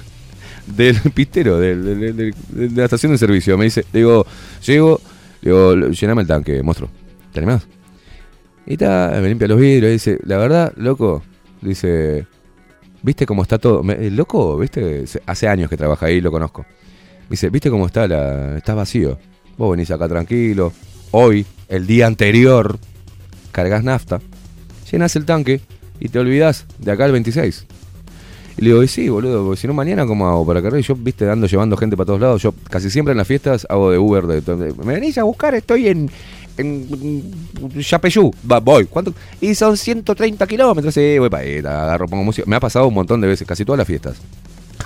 [0.76, 3.56] Del pistero, del- del- del- de la estación de servicio.
[3.58, 4.26] Me dice, digo,
[4.64, 5.00] llego,
[5.42, 6.90] digo, llename el tanque, monstruo.
[7.32, 7.66] ¿Te animás?
[8.66, 11.22] Y está, me limpia los vidrios y dice, la verdad, loco,
[11.60, 12.26] dice,
[13.02, 13.82] ¿viste cómo está todo?
[13.82, 15.04] Me- el loco, ¿viste?
[15.26, 16.64] Hace años que trabaja ahí, lo conozco.
[17.30, 18.58] Dice, ¿viste cómo está la.
[18.58, 19.16] está vacío?
[19.56, 20.72] Vos venís acá tranquilo.
[21.12, 22.76] Hoy, el día anterior,
[23.52, 24.20] cargas nafta,
[24.90, 25.60] llenas el tanque
[26.00, 27.66] y te olvidás de acá el 26.
[28.58, 30.80] Y le digo, sí, boludo, porque si no mañana, ¿cómo hago para cargar?
[30.80, 32.42] Y yo, viste, dando, llevando gente para todos lados.
[32.42, 34.26] Yo casi siempre en las fiestas hago de Uber.
[34.26, 35.54] De, ¿Me venís a buscar?
[35.54, 36.10] Estoy en.
[36.56, 37.32] En
[37.78, 38.32] Yapeyú.
[38.42, 38.86] Voy.
[38.86, 39.14] ¿Cuánto?
[39.40, 40.92] Y son 130 kilómetros.
[40.92, 41.58] Sí, voy para ahí.
[41.58, 42.44] Agarro, pongo música.
[42.48, 44.16] Me ha pasado un montón de veces, casi todas las fiestas.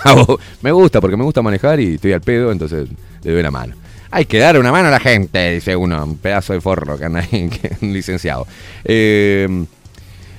[0.61, 2.87] Me gusta porque me gusta manejar y estoy al pedo, entonces
[3.23, 3.75] le doy la mano.
[4.11, 7.05] Hay que dar una mano a la gente, dice uno, un pedazo de forro que
[7.05, 8.47] anda ahí, que licenciado.
[8.83, 9.65] Eh,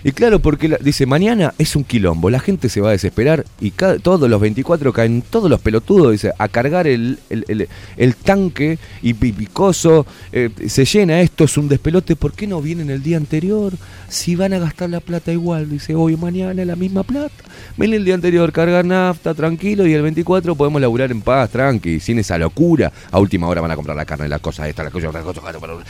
[0.08, 3.72] y claro, porque dice, mañana es un quilombo, la gente se va a desesperar y
[3.72, 9.32] todos los 24 caen, todos los pelotudos, dice, a cargar el, el- tanque y pi-
[9.32, 13.72] picoso, eh, se llena esto, es un despelote, ¿por qué no vienen el día anterior?
[14.08, 17.34] Si van a gastar la plata igual, dice, hoy mañana la misma plata.
[17.76, 21.98] Ven el día anterior, cargar nafta, tranquilo, y el 24 podemos laburar en paz, tranqui,
[21.98, 22.92] sin esa locura.
[23.10, 25.40] A última hora van a comprar la carne, la cosa esta, la cosa, la cosa,
[25.52, 25.82] la cosa.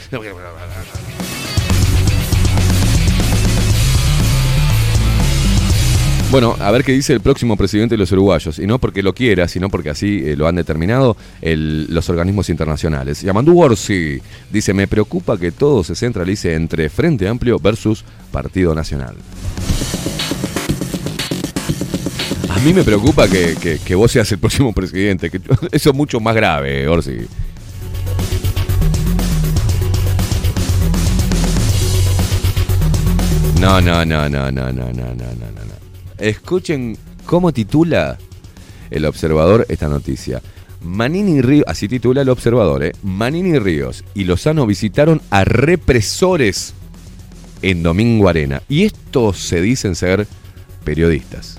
[6.29, 8.59] Bueno, a ver qué dice el próximo presidente de los uruguayos.
[8.59, 13.21] Y no porque lo quiera, sino porque así eh, lo han determinado los organismos internacionales.
[13.21, 14.19] Yamandu Orsi
[14.51, 19.15] dice, me preocupa que todo se centralice entre Frente Amplio versus Partido Nacional.
[22.49, 23.55] A mí me preocupa que,
[23.85, 25.29] que- vos seas el próximo presidente.
[25.31, 25.39] Que
[25.71, 27.19] eso es mucho más grave, Orsi.
[33.59, 35.51] No, no, no, no, no, no, no, no, no, no.
[35.51, 35.56] no.
[36.19, 38.17] Escuchen cómo titula
[38.89, 40.41] el observador esta noticia.
[40.81, 42.93] Manini Ríos, así titula el observador, ¿eh?
[43.03, 46.73] Manini Ríos y Lozano visitaron a represores
[47.61, 48.61] en Domingo Arena.
[48.67, 50.27] Y estos se dicen ser
[50.83, 51.57] periodistas.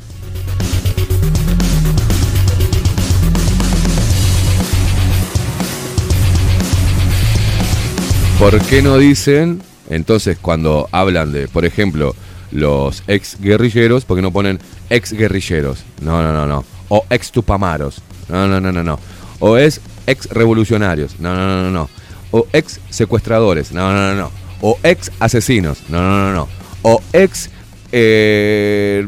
[8.38, 9.60] ¿Por qué no dicen,
[9.90, 12.14] entonces, cuando hablan de, por ejemplo,
[12.50, 14.58] los ex guerrilleros, por qué no ponen
[14.90, 15.84] ex guerrilleros?
[16.00, 16.64] No, no, no, no.
[16.88, 18.00] O ex tupamaros.
[18.28, 18.98] No, no, no, no, no.
[19.40, 21.20] O es ex revolucionarios.
[21.20, 21.90] No, no, no, no, no.
[22.30, 23.72] O ex secuestradores.
[23.72, 24.30] No, no, no, no.
[24.60, 25.82] O ex asesinos.
[25.88, 26.48] No, no, no, no.
[26.82, 27.50] O ex
[27.92, 29.06] eh,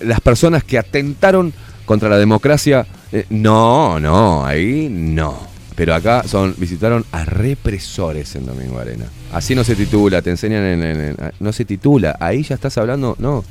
[0.00, 1.52] las personas que atentaron
[1.84, 2.86] contra la democracia.
[3.12, 5.51] Eh, no, no, ahí no.
[5.74, 9.06] Pero acá son visitaron a represores en Domingo Arena.
[9.32, 12.16] Así no se titula, te enseñan en, no se titula.
[12.20, 13.44] Ahí ya estás hablando, no,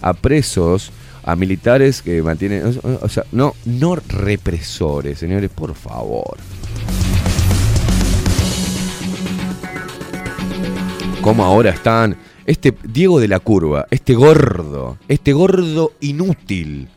[0.00, 0.92] a presos,
[1.24, 6.36] a militares que mantienen, o, sea, no, no represores, señores, por favor.
[11.20, 16.88] Cómo ahora están este Diego de la Curva, este gordo, este gordo inútil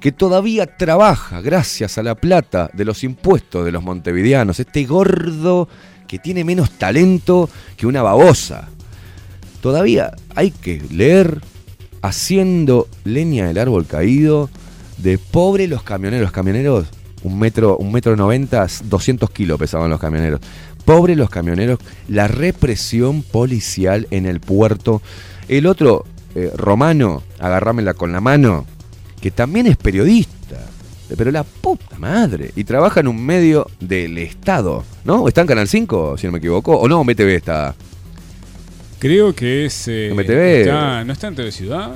[0.00, 5.68] que todavía trabaja gracias a la plata de los impuestos de los montevideanos, este gordo
[6.08, 8.68] que tiene menos talento que una babosa.
[9.60, 11.40] Todavía hay que leer
[12.02, 14.48] haciendo leña del árbol caído
[14.96, 16.24] de pobre los camioneros.
[16.24, 16.86] Los camioneros,
[17.22, 20.40] un metro, un metro noventa, 200 kilos pesaban los camioneros.
[20.84, 21.78] Pobre los camioneros,
[22.08, 25.02] la represión policial en el puerto.
[25.46, 28.66] El otro, eh, romano, agarrámela con la mano,
[29.20, 30.56] que también es periodista,
[31.16, 35.26] pero la puta madre, y trabaja en un medio del Estado, ¿no?
[35.28, 36.76] ¿Está en Canal 5, si no me equivoco?
[36.76, 37.02] ¿O no?
[37.04, 37.74] MTV está.
[38.98, 39.88] Creo que es.
[39.88, 40.60] eh, MTV.
[40.60, 41.90] está- ¿No está en TV Ciudad?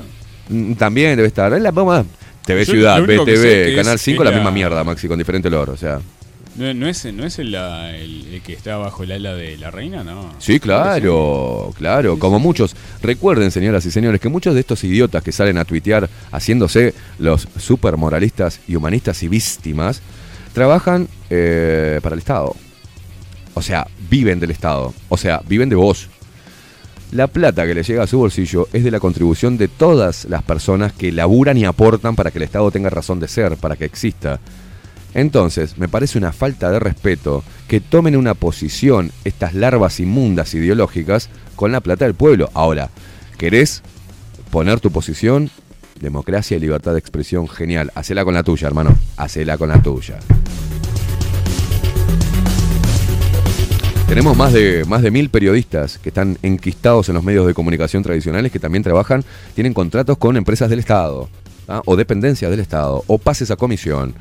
[0.49, 1.53] Mm, También debe estar.
[1.53, 2.05] Es la- vamos
[2.47, 5.49] TV Yo Ciudad, BTV, Canal es- 5, es la, la- misma mierda, Maxi, con diferente
[5.49, 6.01] olor, o sea.
[6.57, 9.71] ¿No, no es, no es el, el- el que está bajo el ala de la
[9.73, 10.05] reina?
[10.05, 10.33] No.
[10.39, 12.77] Sí, claro, claro, como muchos.
[13.03, 17.49] Recuerden, señoras y señores, que muchos de estos idiotas que salen a tuitear haciéndose los
[17.59, 20.01] super moralistas y humanistas y víctimas,
[20.53, 22.55] trabajan eh, para el Estado.
[23.55, 24.95] O sea, viven del Estado.
[25.09, 26.09] O sea, viven de vos.
[27.11, 30.43] La plata que le llega a su bolsillo es de la contribución de todas las
[30.43, 33.85] personas que laburan y aportan para que el Estado tenga razón de ser, para que
[33.85, 34.39] exista.
[35.15, 41.31] Entonces, me parece una falta de respeto que tomen una posición estas larvas inmundas ideológicas
[41.55, 42.51] con la plata del pueblo.
[42.53, 42.91] Ahora,
[43.39, 43.83] ¿querés
[44.51, 45.51] poner tu posición?
[46.01, 47.93] Democracia y libertad de expresión, genial.
[47.95, 48.97] Hacela con la tuya, hermano.
[49.17, 50.19] Hacela con la tuya.
[54.09, 58.03] Tenemos más de, más de mil periodistas que están enquistados en los medios de comunicación
[58.03, 59.25] tradicionales que también trabajan,
[59.55, 61.29] tienen contratos con empresas del Estado,
[61.67, 61.83] ¿tá?
[61.87, 64.15] o dependencias del Estado, o pases a comisión.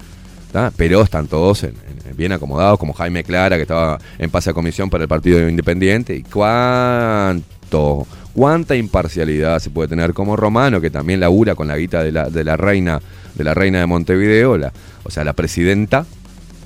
[0.78, 4.54] Pero están todos en- en- bien acomodados, como Jaime Clara, que estaba en pase a
[4.54, 6.16] comisión para el Partido Independiente.
[6.16, 8.08] ¿Y cuánto?
[8.34, 12.30] ¿Cuánta imparcialidad se puede tener como Romano, que también labura con la guita de la,
[12.30, 13.00] de la reina
[13.36, 14.72] de la reina de Montevideo, la-
[15.04, 16.06] o sea, la presidenta,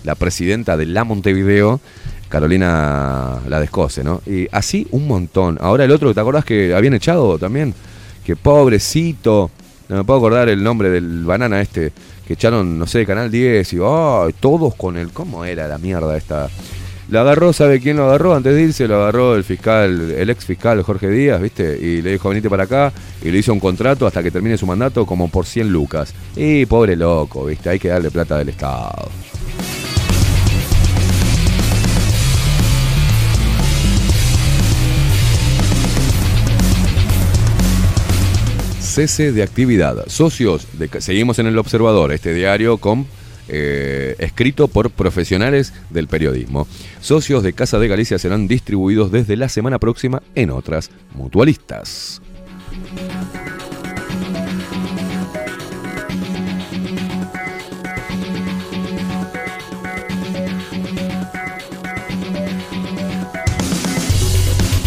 [0.03, 1.79] la presidenta de la Montevideo,
[2.27, 4.21] Carolina la Descose, ¿no?
[4.25, 5.57] Y así un montón.
[5.61, 7.73] Ahora el otro, ¿te acordás que habían echado también?
[8.25, 9.49] Que pobrecito,
[9.87, 11.93] no me puedo acordar el nombre del banana este,
[12.27, 13.77] que echaron, no sé, Canal 10 y
[14.39, 16.49] todos con el, ¿cómo era la mierda esta?
[17.09, 18.35] Lo agarró, ¿sabe quién lo agarró?
[18.35, 21.79] Antes de irse lo agarró el fiscal, el ex fiscal Jorge Díaz, ¿viste?
[21.81, 22.91] Y le dijo, venite para acá,
[23.23, 26.13] y le hizo un contrato hasta que termine su mandato como por 100 lucas.
[26.35, 27.69] Y pobre loco, ¿viste?
[27.69, 29.09] Hay que darle plata del Estado.
[38.97, 40.05] Cese de actividad.
[40.07, 43.05] Socios, de, seguimos en el Observador, este diario con
[43.47, 46.67] eh, escrito por profesionales del periodismo.
[46.99, 52.23] Socios de Casa de Galicia serán distribuidos desde la semana próxima en otras mutualistas.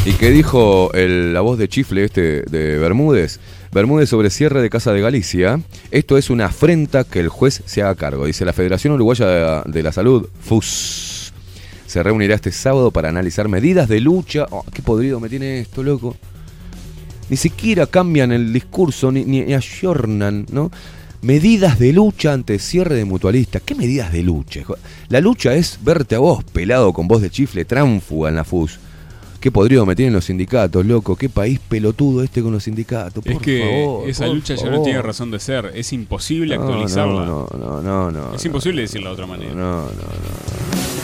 [0.05, 3.39] ¿Y qué dijo la voz de chifle este de Bermúdez?
[3.73, 5.61] Bermúdez sobre cierre de Casa de Galicia.
[5.93, 8.27] Esto es una afrenta que el juez se haga cargo.
[8.27, 11.33] Dice la Federación Uruguaya de, la Salud, FUS,
[11.87, 14.47] se reunirá este sábado para analizar medidas de lucha.
[14.51, 16.17] Oh, qué podrido me tiene esto, loco.
[17.29, 20.73] Ni siquiera cambian el discurso, ni, ni ayornan, ¿no?
[21.23, 23.63] Medidas de lucha ante cierre de mutualistas.
[23.63, 24.63] ¿Qué medidas de lucha?
[25.09, 28.81] La lucha es verte a vos pelado con voz de chifle tránfuga en la FUS.
[29.41, 31.17] Qué podrido me tienen los sindicatos, loco.
[31.17, 33.25] Qué país pelotudo este con los sindicatos.
[33.25, 35.73] Es por que favor, esa por lucha ya no tiene razón de ser.
[35.75, 37.25] Es imposible No, actualizarla.
[37.25, 38.35] No, no, no, no.
[38.35, 39.55] es imposible decirla de otra manera.
[39.55, 41.01] No, no, no.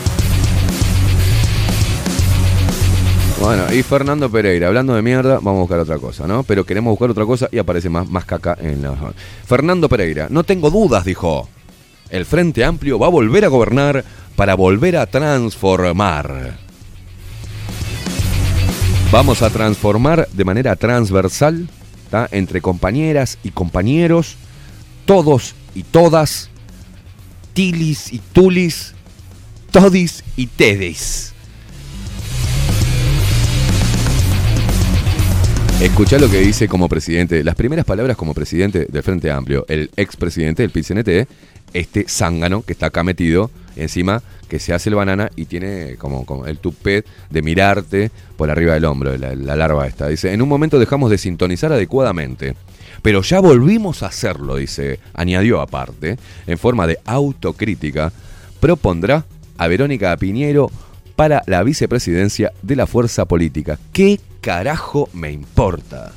[3.40, 6.42] Bueno, y Fernando Pereira, hablando de mierda, vamos a buscar otra cosa, ¿no?
[6.42, 8.94] Pero queremos buscar otra cosa y aparece más, más caca en la...
[9.46, 11.48] Fernando Pereira, no tengo dudas, dijo.
[12.10, 14.04] El Frente Amplio va a volver a gobernar
[14.36, 16.65] para volver a transformar.
[19.12, 21.68] Vamos a transformar de manera transversal,
[22.32, 24.36] entre compañeras y compañeros,
[25.04, 26.50] todos y todas,
[27.52, 28.94] tilis y tulis,
[29.70, 31.32] todis y tedis.
[35.80, 39.90] Escuchá lo que dice como presidente, las primeras palabras como presidente del Frente Amplio, el
[39.96, 41.28] expresidente del PIT-CNT,
[41.74, 46.24] este zángano que está acá metido encima, que se hace el banana y tiene como,
[46.24, 50.09] como el tupet de mirarte por arriba del hombro, la, la larva esta.
[50.09, 52.55] Dice, en un momento dejamos de sintonizar adecuadamente,
[53.02, 58.12] pero ya volvimos a hacerlo, dice, añadió aparte, en forma de autocrítica,
[58.60, 59.24] propondrá
[59.59, 60.70] a Verónica Piñero
[61.14, 63.78] para la vicepresidencia de la fuerza política.
[63.93, 66.12] ¿Qué carajo me importa?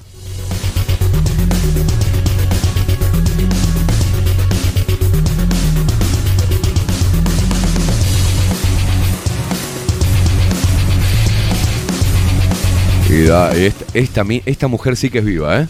[13.11, 15.67] Esta, mujer sí que es viva, ¿eh?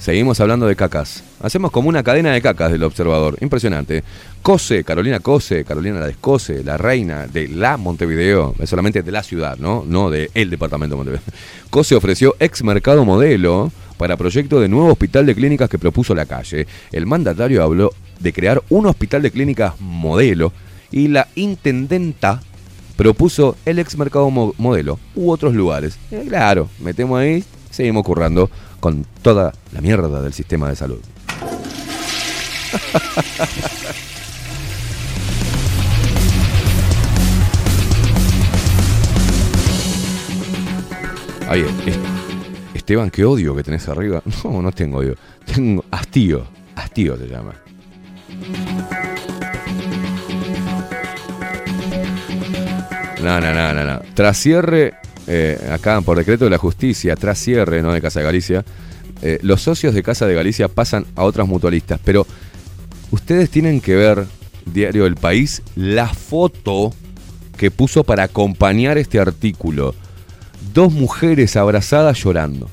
[0.00, 1.22] Seguimos hablando de cacas.
[1.40, 3.38] Hacemos como una cadena de cacas del observador.
[3.40, 4.02] Impresionante.
[4.42, 9.56] Cose, Carolina Cose, Carolina la Descose, la reina de la Montevideo, solamente de la ciudad,
[9.56, 9.84] ¿no?
[9.86, 11.24] No de el departamento de Montevideo.
[11.70, 16.26] Cose ofreció ex mercado modelo para proyecto de nuevo hospital de clínicas que propuso la
[16.26, 16.66] calle.
[16.90, 20.52] El mandatario habló de crear un hospital de clínicas modelo
[20.90, 22.42] y la intendenta
[22.96, 25.98] propuso el ex mercado mo- modelo u otros lugares.
[26.10, 28.50] Eh, claro, metemos ahí, seguimos currando
[28.80, 30.98] con toda la mierda del sistema de salud.
[41.48, 41.98] Ay, es-
[42.74, 44.22] Esteban, qué odio que tenés arriba.
[44.44, 45.14] No, no tengo odio.
[45.46, 46.44] Tengo hastío.
[46.76, 47.54] Hastío se llama.
[53.24, 54.02] No, no, no, no, no.
[54.14, 54.94] Tras cierre,
[55.26, 58.64] eh, acá por decreto de la justicia, tras cierre, no de Casa de Galicia,
[59.22, 61.98] eh, los socios de Casa de Galicia pasan a otras mutualistas.
[62.04, 62.26] Pero
[63.10, 64.26] ustedes tienen que ver,
[64.66, 66.92] Diario El País, la foto
[67.56, 69.94] que puso para acompañar este artículo.
[70.74, 72.68] Dos mujeres abrazadas llorando.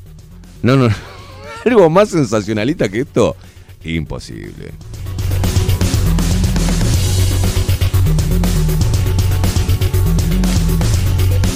[0.63, 0.89] No, no.
[1.65, 3.37] Algo más sensacionalista que esto,
[3.85, 4.71] imposible.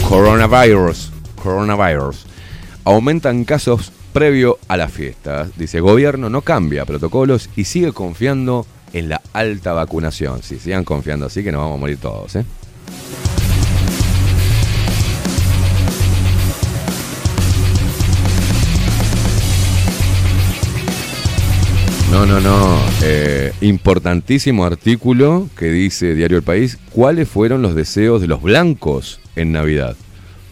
[0.07, 1.11] Coronavirus.
[1.41, 2.25] Coronavirus.
[2.83, 5.47] Aumentan casos previo a la fiesta.
[5.55, 10.43] Dice, gobierno no cambia protocolos y sigue confiando en la alta vacunación.
[10.43, 12.45] Si sigan confiando así que nos vamos a morir todos, ¿eh?
[22.15, 22.79] No, no, no.
[23.03, 26.79] Eh, importantísimo artículo que dice Diario El País.
[26.91, 29.97] ¿Cuáles fueron los deseos de los blancos en Navidad?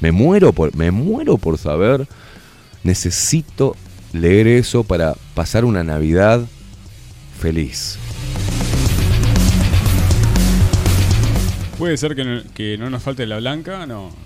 [0.02, 2.06] Me muero por, me muero por saber.
[2.84, 3.78] Necesito
[4.12, 6.42] leer eso para pasar una Navidad
[7.40, 7.98] feliz.
[11.78, 13.86] ¿Puede ser que no, que no nos falte la blanca?
[13.86, 14.23] No.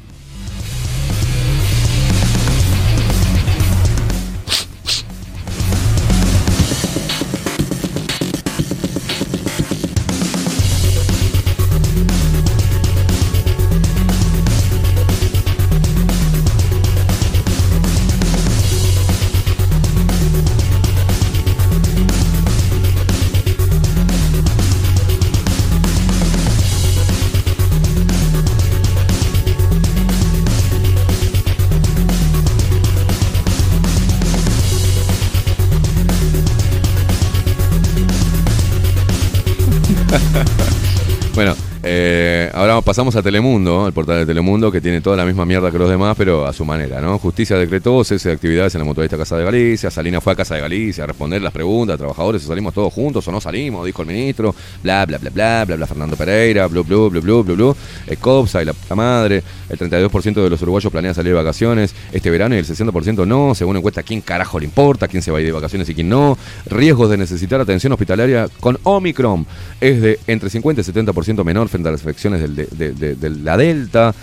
[42.98, 45.88] Pasamos a Telemundo, el portal de Telemundo, que tiene toda la misma mierda que los
[45.88, 47.19] demás, pero a su manera, ¿no?
[47.19, 50.56] Justicia decretó cese de actividades en la mutualista Casa de Galicia, Salina fue a Casa
[50.56, 54.07] de Galicia a responder las preguntas, trabajadores, salimos todos juntos o no salimos, dijo el
[54.07, 57.76] ministro, bla, bla, bla, bla, bla, bla, Fernando Pereira, blu, blu, blu, blu, blu, blu,
[58.07, 62.32] el COPSA y la madre, el 32% de los uruguayos planea salir de vacaciones este
[62.32, 65.07] verano y el 60% no, según encuesta, ¿quién carajo le importa?
[65.07, 66.36] ¿Quién se va a ir de vacaciones y quién no?
[66.65, 69.45] Riesgos de necesitar atención hospitalaria con Omicron
[69.82, 73.30] es de entre 50 y 70% menor frente a las infecciones del- de, de- de-
[73.30, 74.14] la Delta.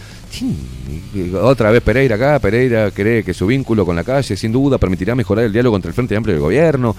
[1.40, 5.14] Otra vez Pereira acá, Pereira cree que su vínculo con la calle sin duda permitirá
[5.14, 6.96] mejorar el diálogo entre el Frente Amplio y el gobierno.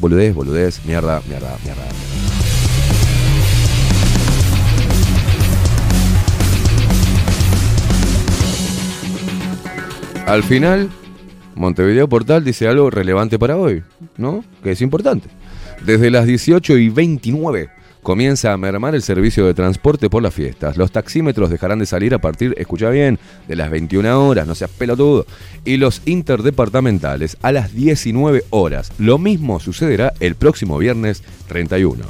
[0.00, 1.82] Boludez, boludez, mierda, mierda, mierda.
[10.26, 10.90] Al final,
[11.54, 13.82] Montevideo Portal dice algo relevante para hoy,
[14.16, 14.44] ¿no?
[14.62, 15.28] Que es importante.
[15.84, 17.70] Desde las 18 y 29
[18.08, 20.78] comienza a mermar el servicio de transporte por las fiestas.
[20.78, 24.70] Los taxímetros dejarán de salir a partir, escucha bien, de las 21 horas, no seas
[24.70, 25.26] pelotudo.
[25.66, 28.92] Y los interdepartamentales a las 19 horas.
[28.96, 32.02] Lo mismo sucederá el próximo viernes 31.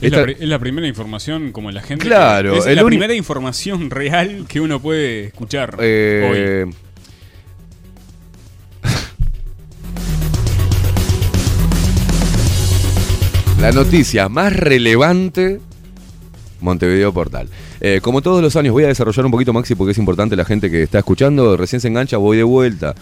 [0.00, 2.06] Es, la, Esta- es la primera información como la gente.
[2.06, 6.74] Claro, es la primera información real que uno puede escuchar Eh, hoy.
[13.64, 15.58] La noticia más relevante,
[16.60, 17.48] Montevideo Portal.
[17.80, 20.44] Eh, como todos los años, voy a desarrollar un poquito, Maxi, porque es importante la
[20.44, 21.56] gente que está escuchando.
[21.56, 22.94] Recién se engancha, voy de vuelta.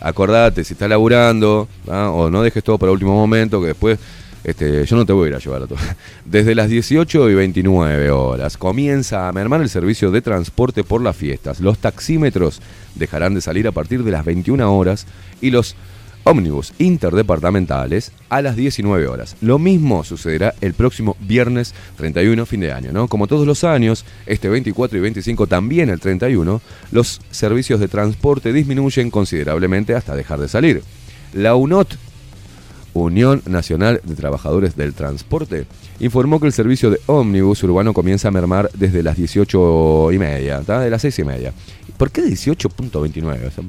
[0.00, 3.98] Acordate, si estás laburando, o no dejes todo para último momento, que después
[4.42, 5.78] este, yo no te voy a ir a llevar a todo.
[6.24, 11.14] Desde las 18 y 29 horas comienza a mermar el servicio de transporte por las
[11.14, 11.60] fiestas.
[11.60, 12.62] Los taxímetros
[12.94, 15.06] dejarán de salir a partir de las 21 horas
[15.42, 15.76] y los
[16.24, 19.36] ómnibus interdepartamentales a las 19 horas.
[19.40, 23.08] Lo mismo sucederá el próximo viernes 31, fin de año, ¿no?
[23.08, 26.60] Como todos los años, este 24 y 25, también el 31,
[26.92, 30.82] los servicios de transporte disminuyen considerablemente hasta dejar de salir.
[31.32, 31.96] La UNOT,
[32.92, 35.66] Unión Nacional de Trabajadores del Transporte,
[36.00, 40.60] informó que el servicio de ómnibus urbano comienza a mermar desde las 18 y media,
[40.62, 40.80] ¿tá?
[40.80, 41.52] de las 6 y media.
[41.96, 43.46] ¿Por qué 18.29?
[43.46, 43.64] O sea,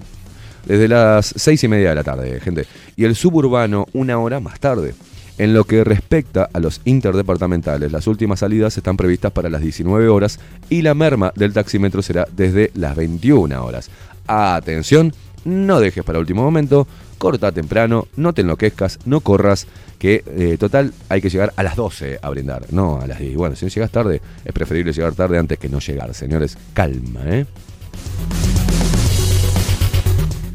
[0.65, 2.65] desde las 6 y media de la tarde, gente.
[2.95, 4.93] Y el suburbano una hora más tarde.
[5.37, 10.07] En lo que respecta a los interdepartamentales, las últimas salidas están previstas para las 19
[10.07, 10.39] horas
[10.69, 13.89] y la merma del taxímetro será desde las 21 horas.
[14.27, 15.13] Atención,
[15.45, 19.65] no dejes para último momento, corta temprano, no te enloquezcas, no corras,
[19.97, 23.35] que eh, total hay que llegar a las 12 a brindar, no a las 10.
[23.35, 26.57] Bueno, si no llegas tarde, es preferible llegar tarde antes que no llegar, señores.
[26.73, 27.45] Calma, ¿eh?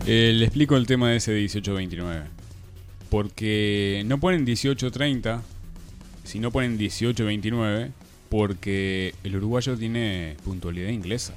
[0.07, 2.23] Eh, le explico el tema de ese 1829.
[3.11, 5.43] Porque no ponen 1830,
[6.25, 7.91] si no ponen 1829,
[8.29, 11.33] Porque el uruguayo tiene puntualidad inglesa.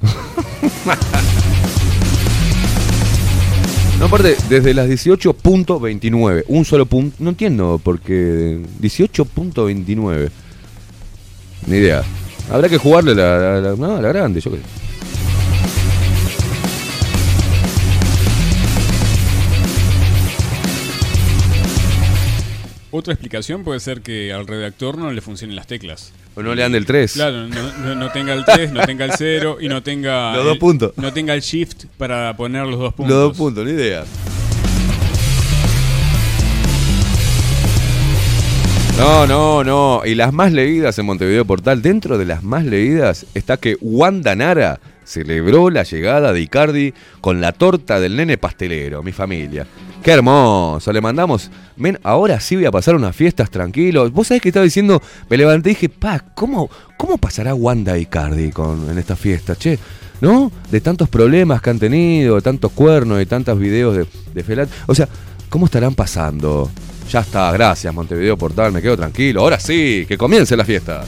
[3.99, 7.15] No, aparte, desde las 18.29, un solo punto.
[7.19, 10.29] No entiendo, porque 18.29.
[11.67, 12.03] Ni idea.
[12.49, 14.59] Habrá que jugarle la, la, la- grande, yo qué.
[22.91, 26.11] Otra explicación puede ser que al redactor no le funcionen las teclas.
[26.35, 27.13] O no le ande el 3.
[27.13, 30.33] Claro, no, no- no tenga el 3, no tenga el 0 y no tenga.
[30.35, 30.93] Los dos el- puntos.
[30.97, 33.15] No tenga el shift para poner los dos puntos.
[33.15, 34.05] Los dos puntos, ni idea.
[38.97, 40.01] No, no, no.
[40.05, 44.35] Y las más leídas en Montevideo Portal, dentro de las más leídas está que Wanda
[44.35, 44.79] Nara
[45.09, 49.65] celebró la llegada de Icardi con la torta del nene pastelero, mi familia.
[50.03, 51.49] Qué hermoso, le mandamos.
[51.77, 54.11] Men, ahora sí voy a pasar unas fiestas tranquilos.
[54.11, 58.51] Vos sabés que estaba diciendo, me levanté y dije, pa, ¿cómo, cómo pasará Wanda Icardi
[58.51, 59.55] con, en esta fiesta?
[59.55, 59.79] Che,
[60.21, 60.51] ¿no?
[60.69, 64.69] De tantos problemas que han tenido, de tantos cuernos, de tantos videos de, de felat.
[64.85, 65.09] O sea,
[65.49, 66.69] ¿cómo estarán pasando?
[67.09, 69.41] Ya está, gracias Montevideo Portal, me quedo tranquilo.
[69.41, 71.03] Ahora sí, que comience la fiesta.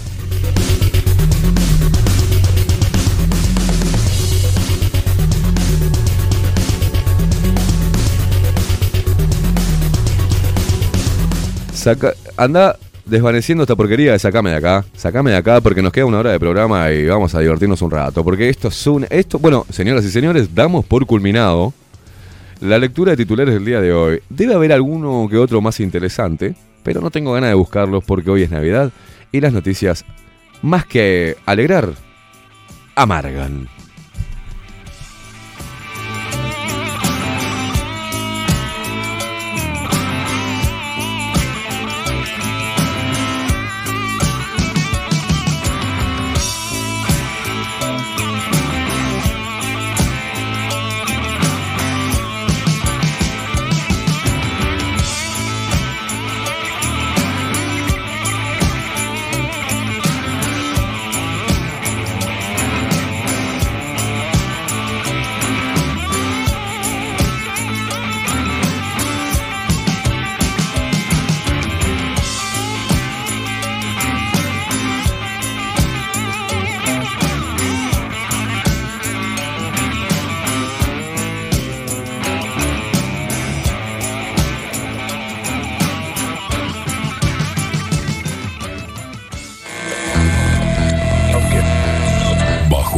[12.38, 14.86] Anda desvaneciendo esta porquería de sacame de acá.
[14.96, 17.92] Sacame de acá porque nos queda una hora de programa y vamos a divertirnos un
[17.92, 18.24] rato.
[18.24, 19.08] Porque esto es un.
[19.10, 21.74] Esto, bueno, señoras y señores, damos por culminado
[22.60, 24.22] la lectura de titulares del día de hoy.
[24.30, 28.44] Debe haber alguno que otro más interesante, pero no tengo ganas de buscarlos porque hoy
[28.44, 28.92] es Navidad
[29.32, 30.06] y las noticias,
[30.62, 31.94] más que alegrar,
[32.96, 33.68] amargan.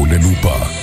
[0.09, 0.82] La lupa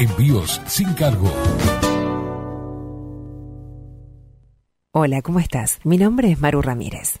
[0.00, 1.32] Envíos sin cargo.
[4.92, 5.78] Hola, ¿cómo estás?
[5.82, 7.20] Mi nombre es Maru Ramírez.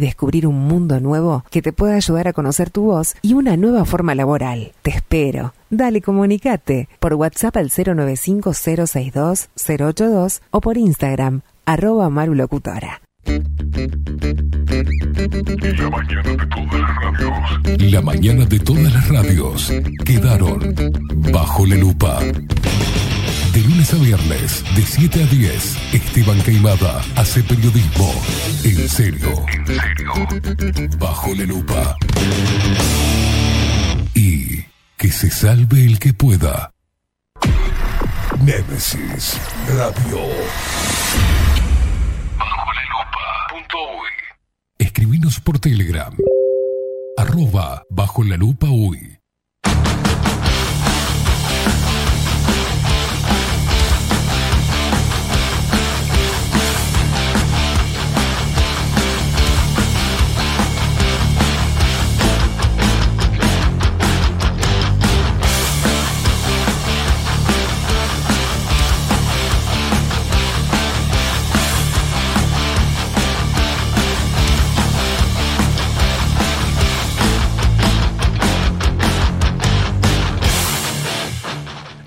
[0.00, 3.84] descubrir un mundo nuevo que te pueda ayudar a conocer tu voz y una nueva
[3.84, 4.70] forma laboral.
[4.82, 5.54] Te espero.
[5.70, 13.00] Dale, comunicate por WhatsApp al 095-062-082 o por Instagram, arroba marulocutora.
[17.78, 19.72] La mañana de todas las radios
[20.04, 20.74] quedaron
[21.32, 22.18] bajo la lupa.
[23.52, 28.12] De lunes a viernes, de 7 a 10, Esteban Caimada hace periodismo.
[28.62, 29.44] En serio.
[29.52, 30.88] En serio.
[30.98, 31.96] Bajo la lupa.
[34.14, 34.64] Y
[34.96, 36.72] que se salve el que pueda.
[38.40, 39.36] Némesis
[39.66, 40.20] Radio.
[42.38, 43.20] Bajo la lupa.
[44.78, 46.14] Escribinos por Telegram.
[47.16, 49.18] Arroba bajo la lupa uy.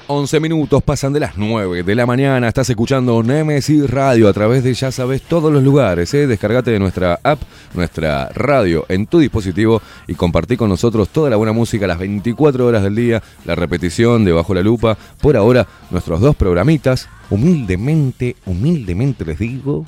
[0.07, 2.49] 11 minutos pasan de las 9 de la mañana.
[2.49, 6.13] Estás escuchando Nemesis Radio a través de ya sabes todos los lugares.
[6.13, 6.27] ¿eh?
[6.27, 7.39] Descargate de nuestra app,
[7.73, 12.65] nuestra radio en tu dispositivo y compartí con nosotros toda la buena música las 24
[12.65, 13.23] horas del día.
[13.45, 14.97] La repetición de Bajo la Lupa.
[15.21, 17.07] Por ahora, nuestros dos programitas.
[17.29, 19.85] Humildemente, humildemente les digo.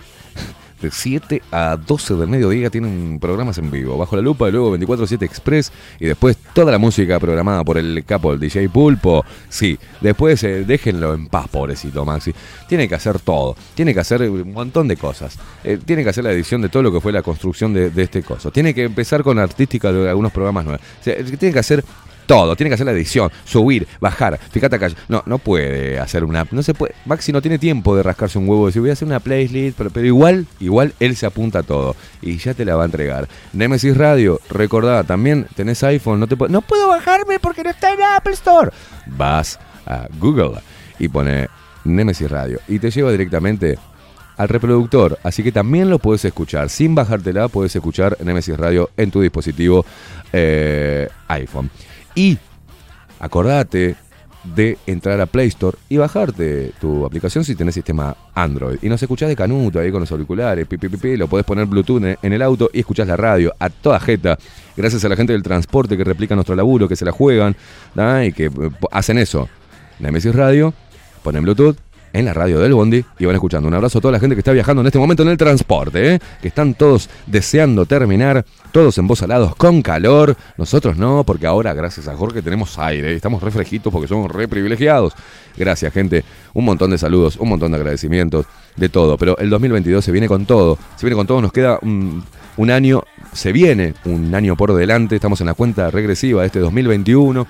[0.81, 3.97] De 7 a 12 del mediodía tienen programas en vivo.
[3.97, 5.71] Bajo la lupa, luego 24-7 Express.
[5.99, 9.25] Y después toda la música programada por el capo, el DJ Pulpo.
[9.49, 12.33] Sí, después eh, déjenlo en paz, pobrecito Maxi.
[12.67, 13.55] Tiene que hacer todo.
[13.73, 15.37] Tiene que hacer un montón de cosas.
[15.63, 18.23] Eh, tiene que hacer la edición de todo lo que fue la construcción de, este
[18.23, 18.51] coso.
[18.51, 20.81] Tiene que empezar con artística de algunos programas nuevos.
[21.03, 21.83] Tiene que hacer
[22.25, 24.89] todo, tiene que hacer la edición, subir, bajar, fíjate acá.
[25.07, 26.45] No, no puede hacer una.
[26.51, 26.95] No se puede.
[27.05, 29.89] Maxi no tiene tiempo de rascarse un huevo decir voy a hacer una playlist, pero,
[29.89, 31.95] pero igual, igual él se apunta a todo.
[32.21, 33.27] Y ya te la va a entregar.
[33.53, 36.51] Nemesis Radio, recordá, también tenés iPhone, no te puedo.
[36.51, 38.71] No puedo bajarme porque no está en Apple Store.
[39.07, 40.59] Vas a Google
[40.99, 41.47] y pone
[41.83, 42.59] Nemesis Radio.
[42.67, 43.77] Y te lleva directamente
[44.37, 46.69] al reproductor, así que también lo puedes escuchar.
[46.69, 49.85] Sin bajártela, puedes escuchar Nemesis Radio en tu dispositivo
[50.33, 51.69] eh, iPhone.
[52.15, 52.37] Y
[53.19, 53.95] acordate
[54.55, 58.77] de entrar a Play Store y bajarte tu aplicación si tenés sistema Android.
[58.83, 61.65] Y nos escuchás de canuto ahí con los auriculares, pi, pi, pi, lo podés poner
[61.65, 64.37] Bluetooth en- el auto y escuchás la radio a toda jeta.
[64.77, 67.55] Gracias a la gente del transporte que replica nuestro laburo, que se la juegan
[68.23, 68.51] y que eh,
[68.91, 69.49] hacen eso.
[69.99, 70.73] Nemesis Radio,
[71.23, 71.77] ponen Bluetooth
[72.15, 73.67] en la radio del Bondi y van escuchando.
[73.67, 76.15] Un abrazo a toda la gente que está viajando en este momento en el transporte,
[76.15, 76.19] ¿eh?
[76.41, 80.37] que están todos deseando terminar, todos embosalados con calor.
[80.57, 84.31] Nosotros no, porque ahora, gracias a Jorge, tenemos aire y estamos re fresquitos porque somos
[84.31, 85.13] re privilegiados.
[85.57, 86.23] Gracias, gente.
[86.53, 88.45] Un montón de saludos, un montón de agradecimientos,
[88.77, 89.17] de todo.
[89.17, 90.77] Pero el 2022 se viene con todo.
[90.95, 92.23] Se viene con todo, nos queda un,
[92.55, 95.15] un año, se viene un año por delante.
[95.15, 97.45] Estamos en la cuenta regresiva de este 2021.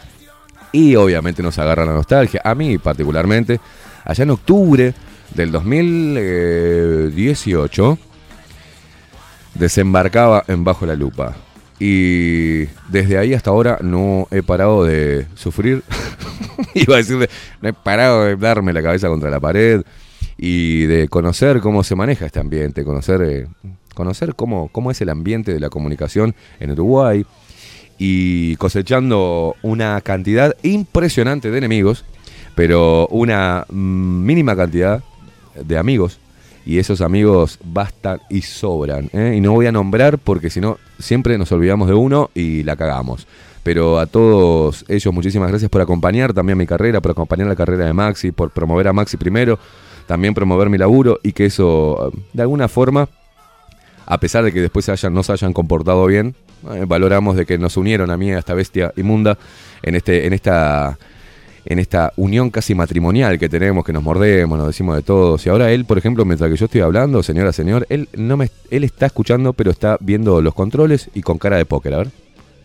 [0.72, 2.42] Y obviamente nos agarra la nostalgia.
[2.44, 3.62] A mí particularmente,
[4.06, 4.94] allá en octubre
[5.34, 7.98] del 2018,
[9.56, 11.36] desembarcaba en Bajo la Lupa.
[11.78, 15.84] Y desde ahí hasta ahora no he parado de sufrir.
[16.74, 17.30] Iba a decirle,
[17.62, 19.82] no he parado de darme la cabeza contra la pared
[20.38, 23.48] y de conocer cómo se maneja este ambiente, conocer, eh,
[23.94, 27.26] conocer cómo, cómo es el ambiente de la comunicación en Uruguay
[27.98, 32.04] y cosechando una cantidad impresionante de enemigos,
[32.56, 35.04] pero una mm, mínima cantidad
[35.56, 36.20] de amigos.
[36.66, 39.10] Y esos amigos bastan y sobran.
[39.14, 39.36] ¿eh?
[39.38, 42.76] Y no voy a nombrar porque si no, siempre nos olvidamos de uno y la
[42.76, 43.28] cagamos.
[43.62, 47.86] Pero a todos ellos, muchísimas gracias por acompañar también mi carrera, por acompañar la carrera
[47.86, 49.60] de Maxi, por promover a Maxi primero,
[50.08, 53.10] también promover mi laburo y que eso, de alguna forma,
[54.06, 56.36] a pesar de que después se hayan, no se hayan comportado bien,
[56.74, 59.38] eh, valoramos de que nos unieron a mí, a esta bestia inmunda,
[59.82, 60.98] en, este, en esta
[61.66, 65.46] en esta unión casi matrimonial que tenemos, que nos mordemos, nos decimos de todos.
[65.46, 68.50] Y ahora él, por ejemplo, mientras que yo estoy hablando, señora, señor, él no me
[68.70, 72.12] él está escuchando, pero está viendo los controles y con cara de póker, a ver.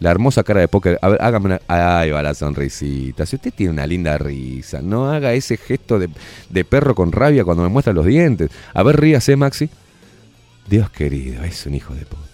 [0.01, 0.99] La hermosa cara de póker.
[1.03, 1.61] A ver, hágame una.
[1.69, 3.27] Ahí va la sonrisita.
[3.27, 6.09] Si usted tiene una linda risa, no haga ese gesto de,
[6.49, 8.51] de perro con rabia cuando me muestra los dientes.
[8.73, 9.69] A ver, ríase, Maxi.
[10.67, 12.30] Dios querido, es un hijo de puta.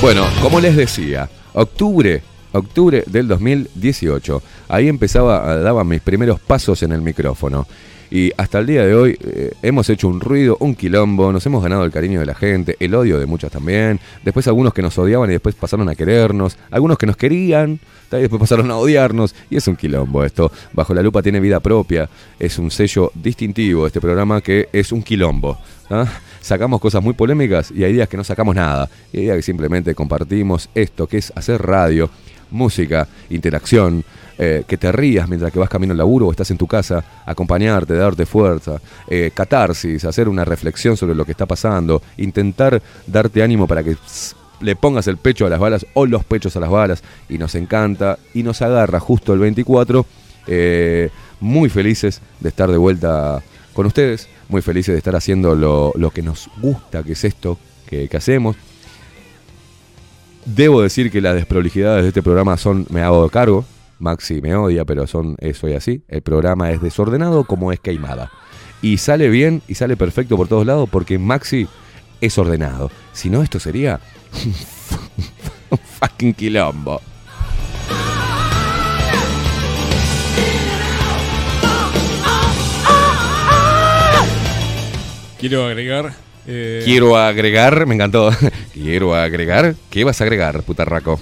[0.00, 2.22] Bueno, como les decía, octubre,
[2.52, 7.66] octubre del 2018, ahí empezaba, daba mis primeros pasos en el micrófono.
[8.10, 11.62] Y hasta el día de hoy eh, hemos hecho un ruido, un quilombo, nos hemos
[11.62, 14.00] ganado el cariño de la gente, el odio de muchas también.
[14.24, 16.56] Después algunos que nos odiaban y después pasaron a querernos.
[16.70, 17.78] Algunos que nos querían
[18.10, 19.34] y después pasaron a odiarnos.
[19.50, 20.50] Y es un quilombo esto.
[20.72, 22.08] Bajo la lupa tiene vida propia.
[22.38, 25.58] Es un sello distintivo este programa que es un quilombo.
[25.90, 26.06] ¿ah?
[26.40, 28.88] Sacamos cosas muy polémicas y hay días que no sacamos nada.
[29.12, 32.10] Y hay días que simplemente compartimos esto que es hacer radio,
[32.50, 34.04] música, interacción
[34.38, 37.04] eh, que te rías mientras que vas camino al laburo o estás en tu casa,
[37.26, 43.42] acompañarte, darte fuerza, eh, catarsis, hacer una reflexión sobre lo que está pasando, intentar darte
[43.42, 43.96] ánimo para que
[44.60, 47.54] le pongas el pecho a las balas o los pechos a las balas y nos
[47.54, 50.06] encanta y nos agarra justo el 24.
[50.46, 51.10] eh,
[51.40, 53.42] muy felices de estar de vuelta
[53.72, 57.58] con ustedes, muy felices de estar haciendo lo, lo que nos gusta, que es esto
[57.86, 58.56] que, hacemos.
[60.44, 63.64] Debo decir que las desprolijidades de este programa son, me hago cargo,
[63.98, 66.02] Maxi me odia, pero son, eh, soy así.
[66.08, 68.30] El programa es desordenado como es queimada.
[68.80, 71.68] Y sale bien y sale perfecto por todos lados porque Maxi
[72.20, 72.90] es ordenado.
[73.12, 74.00] Si no, esto sería
[75.70, 77.00] un fucking quilombo.
[85.40, 86.12] Quiero agregar.
[86.46, 88.30] eh, Quiero agregar, me encantó.
[88.74, 89.74] Quiero agregar.
[89.90, 91.20] ¿Qué vas a agregar, putarraco?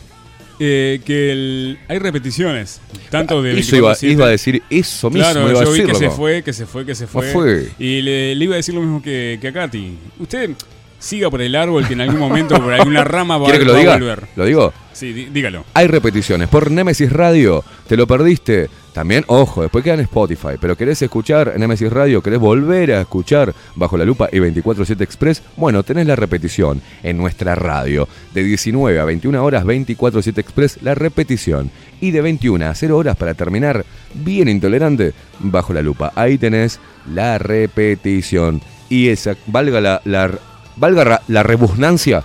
[0.60, 2.80] eh, que el- hay repeticiones.
[3.10, 3.58] Tanto de.
[3.60, 4.10] Eso iba, 24/7.
[4.12, 5.30] iba a decir eso mismo.
[5.30, 7.32] Claro, iba a yo vi que se fue, que se fue, que se fue.
[7.32, 7.68] fue.
[7.78, 9.96] Y le, le iba a decir lo mismo que, que a Katy.
[10.18, 10.50] Usted
[10.98, 13.72] siga por el árbol que en algún momento por alguna rama va, ¿Quiere que lo
[13.74, 13.94] va diga?
[13.94, 14.22] a volver.
[14.34, 14.72] ¿Lo digo?
[14.92, 15.64] Sí, dí- dígalo.
[15.74, 17.62] Hay repeticiones por Nemesis Radio.
[17.86, 18.68] ¿Te lo perdiste?
[18.98, 20.56] También, ojo, después queda en Spotify.
[20.60, 25.40] Pero querés escuchar Nemesis Radio, querés volver a escuchar Bajo la Lupa y 24-7 Express.
[25.56, 28.08] Bueno, tenés la repetición en nuestra radio.
[28.34, 31.70] De 19 a 21 horas, 24-7 Express, la repetición.
[32.00, 36.10] Y de 21 a 0 horas para terminar bien intolerante, Bajo la Lupa.
[36.16, 38.60] Ahí tenés la repetición.
[38.88, 40.40] Y esa, valga la, la-
[40.74, 42.24] valga la rebusnancia,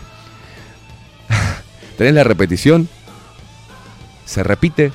[2.00, 2.90] tenés la repetición,
[4.26, 4.91] se repite.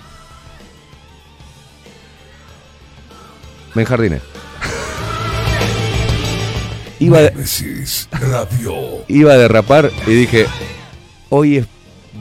[3.79, 4.19] Me enjardiné.
[6.99, 7.21] Iba,
[9.07, 10.47] iba a derrapar y dije,
[11.29, 11.67] hoy es-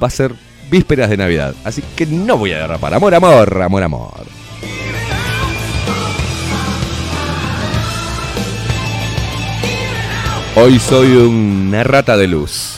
[0.01, 0.35] va a ser
[0.69, 2.93] vísperas de Navidad, así que no voy a derrapar.
[2.93, 4.25] Amor, amor, amor, amor.
[10.55, 12.77] Hoy soy una rata de luz.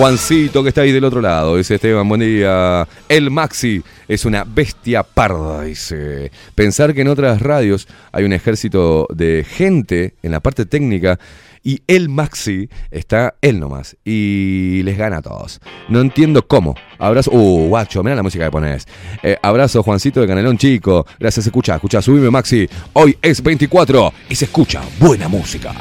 [0.00, 2.88] Juancito que está ahí del otro lado, dice Esteban, buen día.
[3.06, 6.32] El Maxi es una bestia parda, dice.
[6.54, 11.18] Pensar que en otras radios hay un ejército de gente en la parte técnica
[11.62, 15.60] y el Maxi está él nomás y les gana a todos.
[15.90, 16.74] No entiendo cómo.
[16.98, 17.30] Abrazo.
[17.34, 18.86] Uh, guacho, mira la música que pones.
[19.22, 21.04] Eh, abrazo, Juancito de Canelón Chico.
[21.18, 22.66] Gracias, escucha, escucha, subime Maxi.
[22.94, 25.74] Hoy es 24 y se escucha buena música.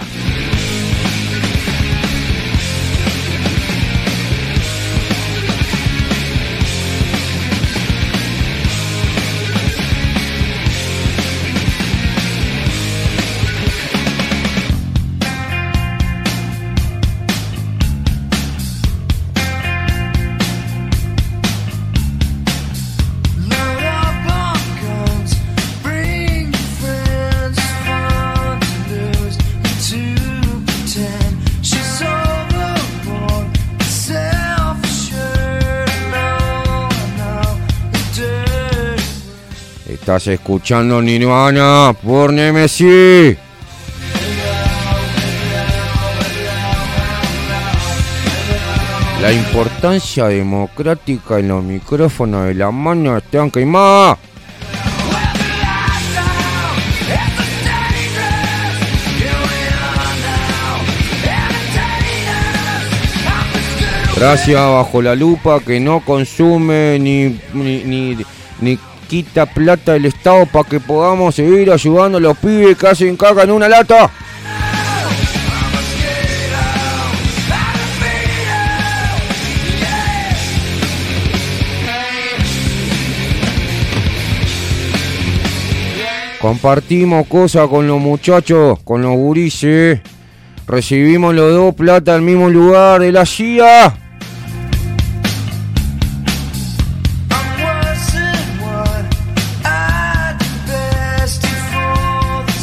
[40.10, 43.38] Estás escuchando Nirvana por Nemesis.
[49.22, 54.18] La importancia democrática en los micrófonos de la mano están quemadas.
[64.18, 68.18] Gracias bajo la lupa que no consume ni, ni, ni,
[68.60, 68.80] ni
[69.10, 73.41] quita plata del Estado para que podamos seguir ayudando a los pibes que hacen caca
[73.41, 74.10] en una lata.
[86.40, 89.99] Compartimos cosas con los muchachos, con los gurises.
[90.68, 94.09] Recibimos los dos plata al mismo lugar de la CIA.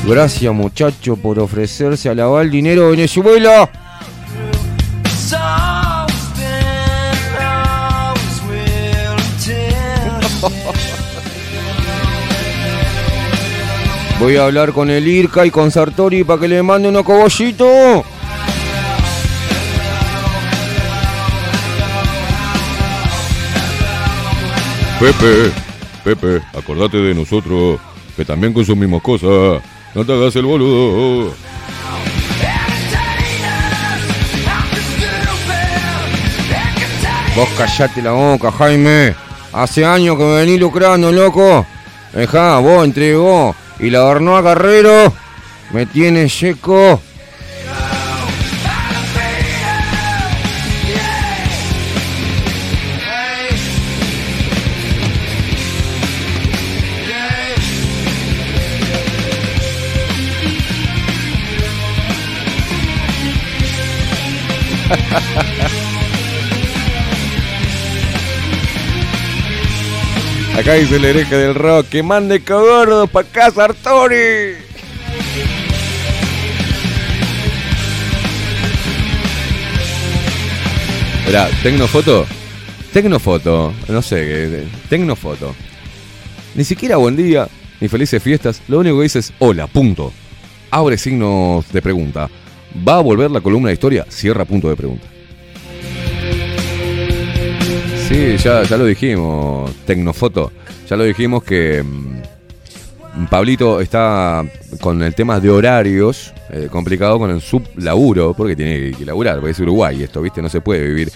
[0.06, 3.68] Gracias muchachos por ofrecerse a lavar el dinero de Venezuela.
[14.20, 18.04] Voy a hablar con el Irka y con Sartori para que le mande unos cogollitos.
[25.00, 25.50] Pepe,
[26.04, 27.80] Pepe, acordate de nosotros,
[28.16, 29.60] que también consumimos cosas.
[29.96, 31.32] No te hagas el boludo.
[37.34, 39.14] Vos callate la boca, Jaime.
[39.54, 41.64] Hace años que me venís lucrando, loco.
[42.12, 43.56] Dejá, vos entregó.
[43.78, 45.10] Y la a Carrero
[45.72, 47.00] me tiene seco.
[70.56, 74.54] Acá dice el hereje del rock, que mande cogordos pa' acá, Sartori.
[81.26, 82.26] Mirá, Tecnofoto.
[82.92, 85.54] Tecnofoto, no sé, qué, Tecnofoto.
[86.54, 87.48] Ni siquiera buen día,
[87.80, 88.62] ni felices fiestas.
[88.68, 90.12] Lo único que dice es hola, punto.
[90.70, 92.30] Abre signos de pregunta.
[92.86, 94.06] ¿Va a volver la columna de historia?
[94.08, 95.06] Cierra punto de pregunta.
[98.08, 100.52] Sí, ya, ya lo dijimos, Tecnofoto.
[100.88, 104.44] Ya lo dijimos que mm, Pablito está
[104.80, 109.50] con el tema de horarios eh, complicado con el sublaburo, porque tiene que laburar, porque
[109.50, 110.40] es Uruguay esto, ¿viste?
[110.40, 111.10] No se puede vivir,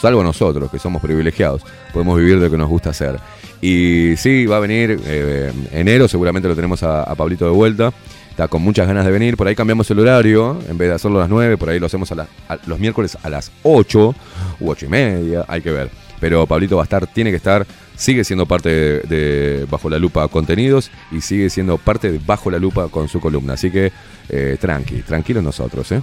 [0.00, 1.62] salvo nosotros, que somos privilegiados,
[1.92, 3.18] podemos vivir de lo que nos gusta hacer.
[3.60, 7.92] Y sí, va a venir eh, enero, seguramente lo tenemos a, a Pablito de vuelta.
[8.30, 9.36] Está con muchas ganas de venir.
[9.36, 10.58] Por ahí cambiamos el horario.
[10.68, 12.26] En vez de hacerlo a las 9, por ahí lo hacemos a
[12.66, 14.14] los miércoles a las 8
[14.60, 15.44] u 8 y media.
[15.48, 15.90] Hay que ver.
[16.20, 17.66] Pero Pablito va a estar, tiene que estar.
[17.96, 22.50] Sigue siendo parte de, de Bajo la Lupa Contenidos y sigue siendo parte de Bajo
[22.50, 23.54] la Lupa con su columna.
[23.54, 23.92] Así que
[24.28, 26.02] eh, tranqui, tranquilos nosotros, ¿eh?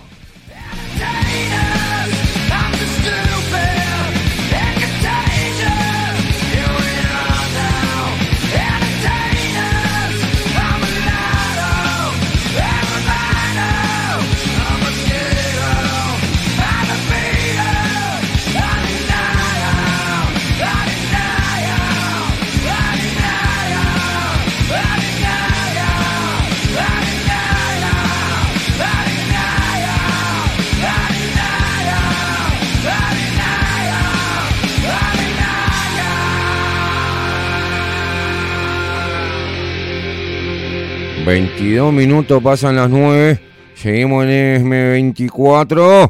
[41.27, 43.37] 22 minutos pasan las 9.
[43.75, 46.09] Seguimos en M24.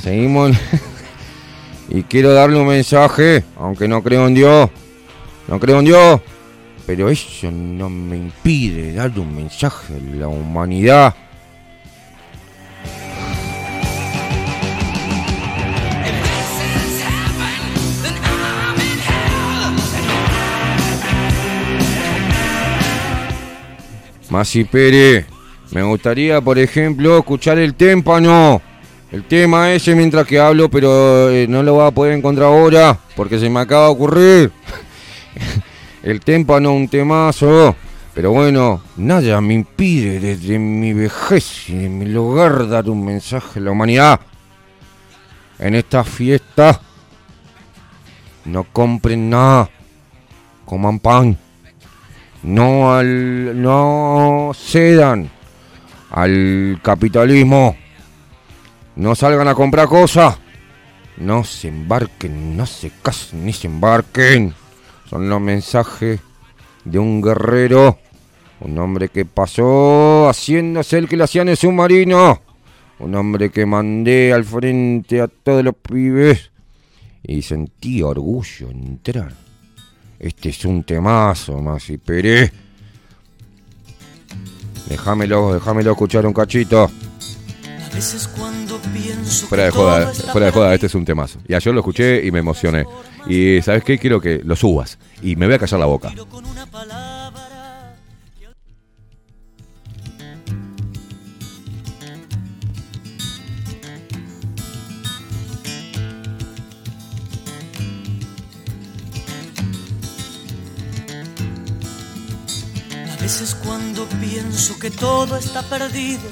[0.00, 0.56] Seguimos
[1.88, 4.70] y quiero darle un mensaje, aunque no creo en Dios.
[5.48, 6.20] No creo en Dios.
[6.86, 11.16] Pero eso no me impide darle un mensaje a la humanidad.
[24.34, 25.26] Masi Pérez,
[25.70, 28.60] me gustaría, por ejemplo, escuchar el témpano.
[29.12, 32.98] El tema ese mientras que hablo, pero eh, no lo voy a poder encontrar ahora
[33.14, 34.52] porque se me acaba de ocurrir.
[36.02, 37.76] el témpano, un temazo.
[38.12, 43.60] Pero bueno, nada me impide desde mi vejez y de mi lugar dar un mensaje
[43.60, 44.18] a la humanidad.
[45.60, 46.80] En esta fiesta,
[48.46, 49.70] no compren nada,
[50.64, 51.38] coman pan.
[52.44, 53.60] No al.
[53.60, 55.30] no cedan
[56.10, 57.76] al capitalismo.
[58.96, 60.38] No salgan a comprar cosas.
[61.16, 64.54] No se embarquen, no se casen ni se embarquen.
[65.08, 66.20] Son los mensajes
[66.84, 67.98] de un guerrero.
[68.60, 72.42] Un hombre que pasó haciéndose el que le hacían el submarino.
[72.98, 76.50] Un hombre que mandé al frente a todos los pibes.
[77.22, 79.43] Y sentí orgullo entrar.
[80.24, 82.50] Este es un temazo, Masi Pérez.
[84.88, 86.84] Déjamelo, déjamelo escuchar un cachito.
[86.84, 91.40] A veces cuando pienso Fuera de joda, fuera de joda, este es un temazo.
[91.46, 92.86] Y ayer lo escuché y me emocioné.
[93.26, 93.98] Y ¿sabes qué?
[93.98, 94.98] Quiero que lo subas.
[95.20, 96.10] Y me voy a callar la boca.
[113.24, 116.24] Veces cuando pienso que todo está perdido,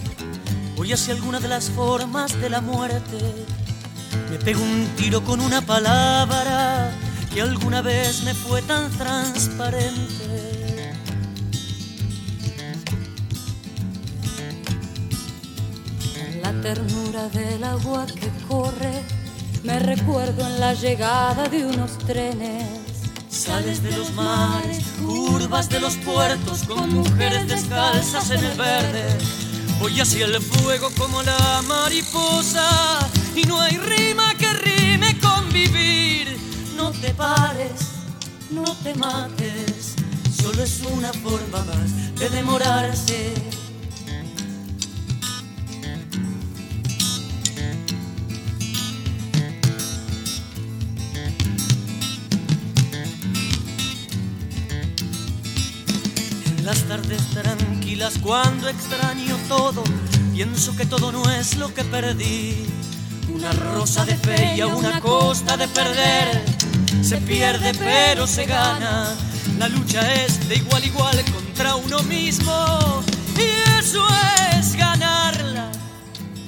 [0.77, 3.19] voy hacia alguna de las formas de la muerte.
[4.31, 6.90] Me pego un tiro con una palabra
[7.32, 10.93] que alguna vez me fue tan transparente.
[16.43, 19.02] La ternura del agua que corre,
[19.64, 22.91] me recuerdo en la llegada de unos trenes.
[23.32, 29.18] Sales de los mares, curvas de los puertos, con mujeres descalzas en el verde.
[29.80, 32.98] Voy hacia el fuego como la mariposa,
[33.34, 36.36] y no hay rima que rime con vivir.
[36.76, 37.88] No te pares,
[38.50, 39.94] no te mates,
[40.40, 43.34] solo es una forma más de demorarse.
[57.32, 59.82] Tranquilas cuando extraño todo,
[60.32, 62.66] pienso que todo no es lo que perdí.
[63.32, 66.44] Una rosa de fe y a una costa de perder.
[67.02, 69.14] Se pierde pero se gana.
[69.59, 73.02] La lucha es de igual a igual contra uno mismo.
[73.36, 74.05] Y eso
[74.52, 75.70] es ganarla.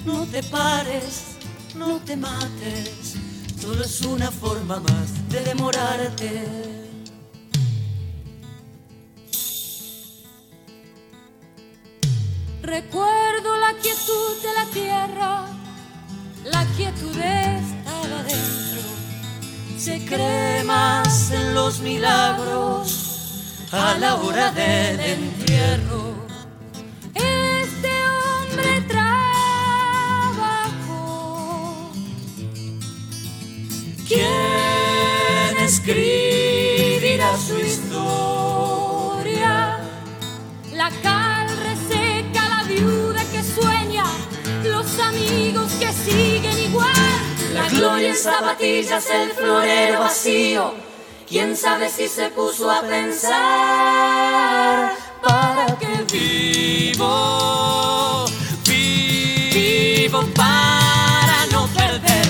[0.04, 1.36] No te pares,
[1.74, 3.14] no te mates.
[3.60, 6.83] Solo es una forma más de demorarte.
[12.64, 15.44] Recuerdo la quietud de la tierra,
[16.46, 18.80] la quietud estaba dentro.
[19.76, 26.14] Se cree más en los milagros a la hora del entierro.
[27.14, 29.12] Este hombre trabajó.
[34.08, 38.53] ¿Quién escribirá su historia?
[47.74, 50.74] Gloria en zapatillas, el florero vacío.
[51.28, 53.32] ¿Quién sabe si se puso a pensar
[55.22, 57.06] para que vivo,
[58.66, 62.26] vivo para no perder?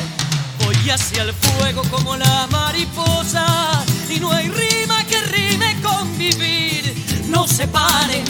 [0.64, 6.94] Voy hacia el fuego como la mariposa y no hay rima que rime con vivir.
[7.28, 8.24] No se paren,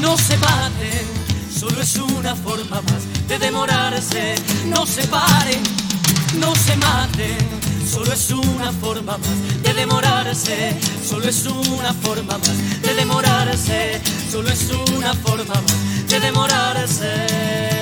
[0.00, 1.06] no se maten,
[1.56, 4.34] solo es una forma más de demorarse.
[4.66, 5.62] No se paren,
[6.40, 7.38] no se maten.
[7.86, 14.48] Solo es una forma más de demorarse, solo es una forma más de demorarse, solo
[14.48, 17.74] es una forma más de demorarse.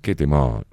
[0.00, 0.66] Qué temor.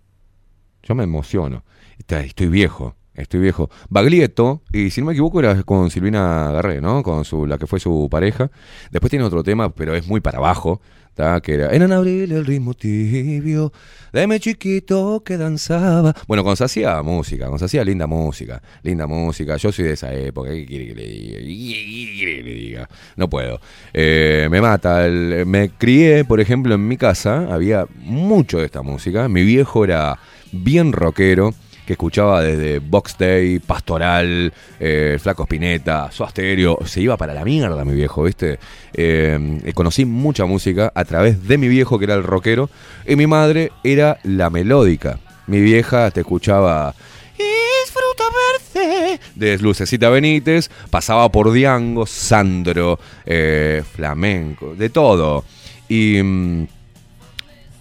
[0.84, 1.66] Yo me emociono.
[2.08, 2.96] Estoy viejo.
[3.16, 3.70] Estoy viejo.
[3.90, 7.02] Baglietto, y si no me equivoco, era con Silvina Garré, ¿no?
[7.02, 8.52] Con su, la que fue su pareja.
[8.92, 10.82] Después tiene otro tema, pero es muy para abajo.
[11.16, 11.74] Que era.
[11.74, 13.72] En abril el ritmo tibio.
[14.12, 16.14] Deme chiquito que danzaba.
[16.28, 18.62] Bueno, cuando se hacía música, cuando se hacía linda música.
[18.84, 19.56] Linda música.
[19.56, 20.50] Yo soy de esa época.
[20.52, 22.90] ¿Qué quiere que le diga?
[23.16, 23.62] No puedo.
[23.94, 25.06] Eh, me mata.
[25.06, 27.48] el- me crié, por ejemplo, en mi casa.
[27.54, 29.30] Había mucho de esta música.
[29.30, 30.20] Mi viejo era
[30.52, 31.54] bien rockero
[31.86, 37.46] que escuchaba desde Box Day, Pastoral, eh, Flaco Spinetta, Soda Stereo, se iba para la
[37.46, 38.60] mierda mi viejo, ¿viste?
[38.94, 42.70] Eh, conocí mucha música a través de mi viejo que era el rockero
[43.08, 45.20] y mi madre era la melódica.
[45.48, 46.96] Mi vieja te escuchaba
[47.38, 48.24] es fruta
[48.74, 55.44] verde de Lucecita Benítez, pasaba por Diango, Sandro, eh, flamenco, de todo.
[55.88, 56.68] Y mm,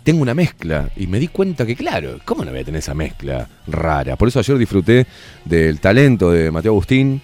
[0.04, 2.94] tengo una mezcla y me di cuenta que, claro, ¿cómo no voy a tener esa
[2.94, 4.16] mezcla rara?
[4.16, 5.06] Por eso ayer disfruté
[5.44, 7.20] del talento de Mateo Agustín,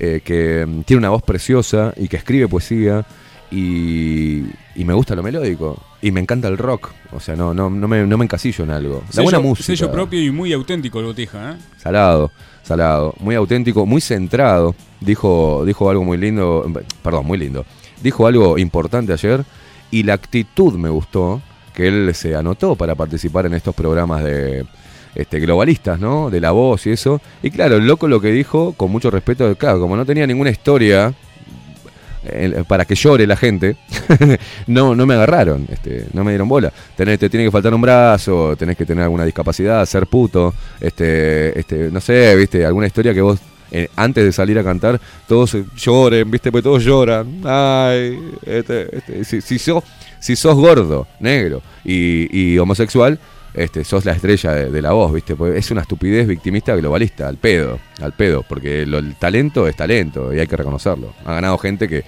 [0.00, 3.04] eh, que mm, tiene una voz preciosa y que escribe poesía
[3.50, 4.44] y,
[4.74, 6.90] y me gusta lo melódico y me encanta el rock.
[7.12, 9.02] O sea, no, no, no, me, no me encasillo en algo.
[9.08, 9.66] La Sello- buena música.
[9.66, 11.54] Sello propio y muy auténtico el botija, ¿eh?
[11.76, 14.74] Salado, salado, muy auténtico, muy centrado.
[15.00, 16.64] Dijo, dijo algo muy lindo,
[17.02, 17.64] perdón, muy lindo.
[18.02, 19.44] Dijo algo importante ayer
[19.90, 21.42] y la actitud me gustó,
[21.74, 24.64] que él se anotó para participar en estos programas de
[25.14, 26.30] este, globalistas, ¿no?
[26.30, 27.20] De la voz y eso.
[27.42, 30.50] Y claro, el loco lo que dijo, con mucho respeto, claro, como no tenía ninguna
[30.50, 31.12] historia
[32.24, 33.76] eh, para que llore la gente,
[34.66, 36.72] no, no me agarraron, este, no me dieron bola.
[36.96, 41.58] Tenés, te tiene que faltar un brazo, tenés que tener alguna discapacidad, ser puto, este,
[41.58, 43.40] este, no sé, viste, alguna historia que vos
[43.74, 47.40] eh, antes de salir a cantar, todos lloren, viste, pues todos lloran.
[47.42, 49.82] Ay, este, este, si, si sos,
[50.22, 53.18] si sos gordo, negro y, homosexual,
[53.54, 55.34] este, sos la estrella de, la voz, ¿viste?
[55.36, 59.74] Porque es una estupidez victimista globalista, al pedo, al pedo, porque lo- el talento es
[59.76, 61.12] talento y hay que reconocerlo.
[61.26, 62.04] Ha ganado gente que,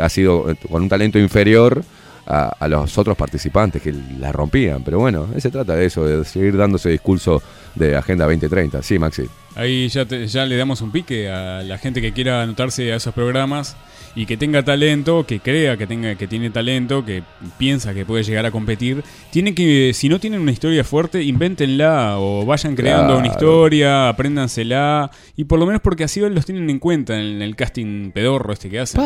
[0.00, 1.82] ha sido eh, con un talento inferior
[2.26, 6.56] a, los otros participantes que la rompían, pero bueno, se trata de eso, de seguir
[6.56, 7.42] dando ese discurso
[7.74, 8.82] de Agenda 2030.
[8.82, 9.24] Sí, Maxi.
[9.56, 12.96] Ahí ya, te- ya le damos un pique a la gente que quiera anotarse a
[12.96, 13.76] esos programas
[14.14, 17.22] y que tenga talento, que crea que tenga que tiene talento, que
[17.58, 19.02] piensa que puede llegar a competir.
[19.30, 23.18] Tiene que, si no tienen una historia fuerte, invéntenla o vayan creando Claro.
[23.20, 27.56] una historia, apréndansela y por lo menos porque así los tienen en cuenta en el
[27.56, 29.00] casting pedorro este que hacen.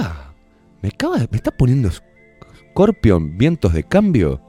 [0.82, 1.90] Me acaba de- me está poniendo
[2.72, 4.40] Scorpion vientos de cambio.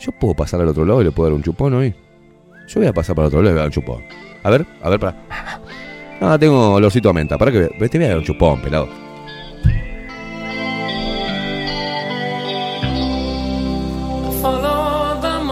[0.00, 1.94] Yo puedo pasar al otro lado y le puedo dar un chupón hoy.
[2.66, 4.02] Yo voy a pasar para el otro lado y le voy a dar un chupón.
[4.42, 5.16] A ver, a ver, para.
[6.20, 7.36] No, tengo olorcito a menta.
[7.38, 8.88] Para que te voy a dar un chupón, pelado.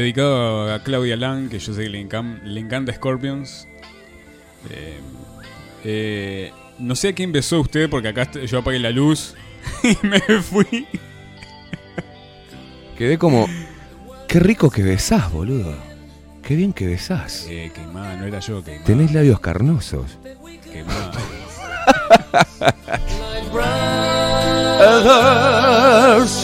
[0.00, 3.68] Dedicado a Claudia Lang, que yo sé que le, encam- le encanta Scorpions.
[4.70, 4.98] Eh,
[5.84, 9.34] eh, no sé a quién besó usted, porque acá yo apagué la luz
[9.82, 10.86] y me fui.
[12.96, 13.46] Quedé como.
[14.26, 15.74] Qué rico que besás, boludo.
[16.42, 17.46] Qué bien que besás.
[17.50, 18.86] Eh, queimada, no era yo, queimada.
[18.86, 20.18] Tenés labios carnosos.
[20.72, 21.10] Queimada.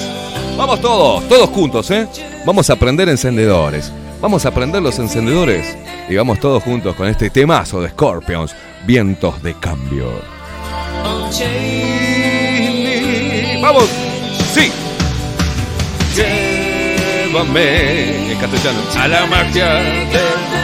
[0.57, 2.07] Vamos todos, todos juntos, ¿eh?
[2.47, 3.93] Vamos a aprender encendedores.
[4.21, 5.77] Vamos a aprender los encendedores.
[6.09, 8.55] Y vamos todos juntos con este temazo de Scorpions,
[8.87, 10.13] vientos de cambio.
[13.61, 13.89] ¡Vamos!
[14.55, 14.71] ¡Sí!
[16.15, 20.56] Llévame en castellano a la magia del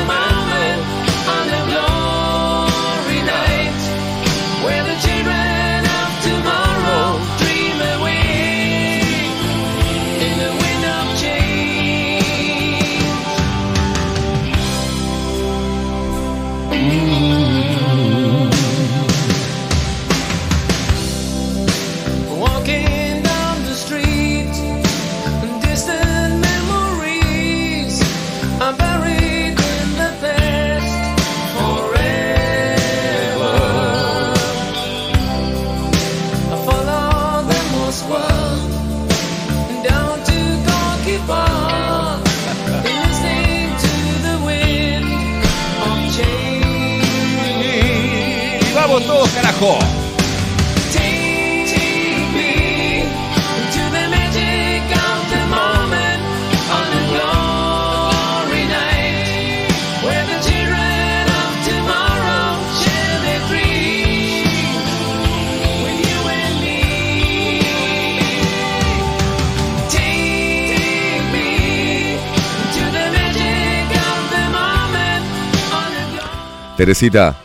[76.82, 77.38] Teresita,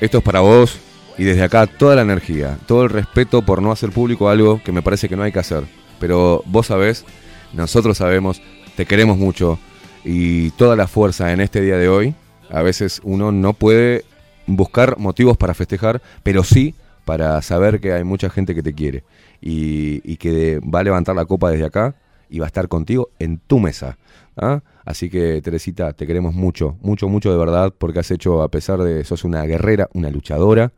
[0.00, 0.78] esto es para vos
[1.18, 4.70] y desde acá toda la energía, todo el respeto por no hacer público algo que
[4.70, 5.64] me parece que no hay que hacer.
[5.98, 7.04] Pero vos sabés,
[7.52, 8.40] nosotros sabemos,
[8.76, 9.58] te queremos mucho
[10.04, 12.14] y toda la fuerza en este día de hoy.
[12.48, 14.04] A veces uno no puede
[14.46, 19.02] buscar motivos para festejar, pero sí para saber que hay mucha gente que te quiere
[19.40, 21.96] y, y que va a levantar la copa desde acá
[22.30, 23.98] y va a estar contigo en tu mesa.
[24.36, 24.62] ¿Ah?
[24.84, 28.82] Así que, Teresita, te queremos mucho, mucho, mucho de verdad, porque has hecho, a pesar
[28.82, 30.72] de, sos una guerrera, una luchadora,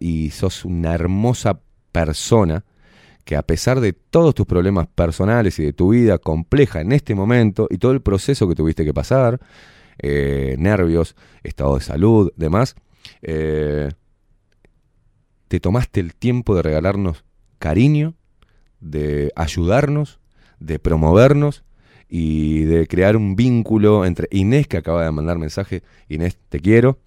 [0.00, 1.60] y sos una hermosa
[1.92, 2.64] persona
[3.24, 7.14] que a pesar de todos tus problemas personales y de tu vida compleja en este
[7.14, 9.38] momento y todo el proceso que tuviste que pasar,
[9.98, 12.74] eh, nervios, estado de salud, demás,
[13.22, 13.90] eh,
[15.46, 17.24] te tomaste el tiempo de regalarnos
[17.58, 18.14] cariño,
[18.80, 20.18] de ayudarnos,
[20.58, 21.62] de promovernos
[22.10, 26.98] y de crear un vínculo entre Inés, que acaba de mandar mensaje, Inés, te quiero.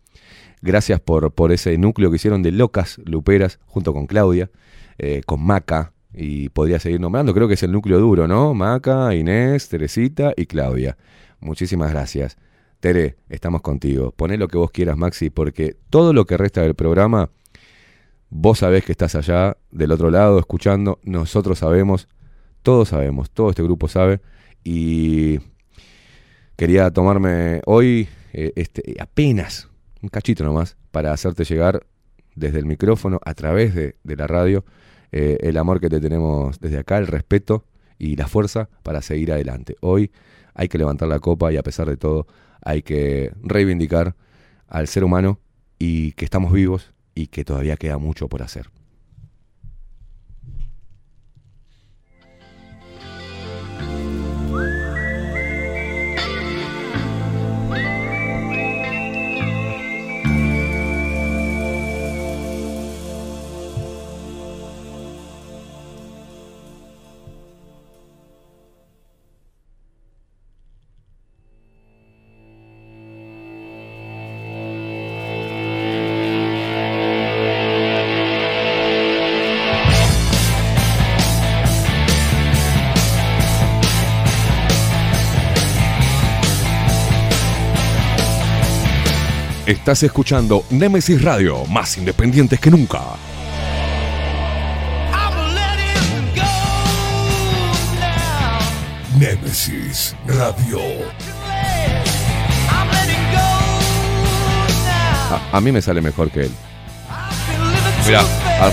[0.62, 4.50] Gracias por, por ese núcleo que hicieron de locas luperas junto con Claudia,
[4.98, 8.54] eh, con Maca, y podría seguir nombrando, creo que es el núcleo duro, ¿no?
[8.54, 10.96] Maca, Inés, Teresita y Claudia.
[11.42, 12.38] Muchísimas gracias.
[12.80, 14.12] Tere, estamos contigo.
[14.12, 17.30] Poné lo que vos quieras, Maxi, porque todo lo que resta del programa,
[18.30, 22.08] vos sabés que estás allá, del otro lado, escuchando, nosotros sabemos
[22.62, 24.22] Todos sabemos, todo este grupo sabe.
[24.64, 25.40] Y
[26.56, 29.70] quería tomarme hoy eh, este, apenas
[30.02, 31.86] un cachito nomás para hacerte llegar
[32.36, 34.66] desde el micrófono, a través de, de la radio,
[35.12, 37.66] eh, el amor que te tenemos desde acá, el respeto
[38.00, 39.76] y la fuerza para seguir adelante.
[39.82, 40.12] Hoy
[40.56, 42.28] hay que levantar la copa y a pesar de todo
[42.62, 44.16] hay que reivindicar
[44.68, 45.40] al ser humano
[45.78, 48.70] y que estamos vivos y que todavía queda mucho por hacer.
[89.84, 93.02] Estás escuchando Nemesis Radio, más independientes que nunca.
[99.20, 100.80] Nemesis Radio.
[105.30, 106.52] A, a mí me sale mejor que él.
[108.06, 108.24] Mira,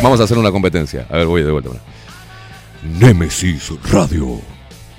[0.05, 1.09] vamos a hacer una competencia.
[1.11, 1.71] A ver, voy de vuelta.
[2.85, 4.41] Nemesis Radio.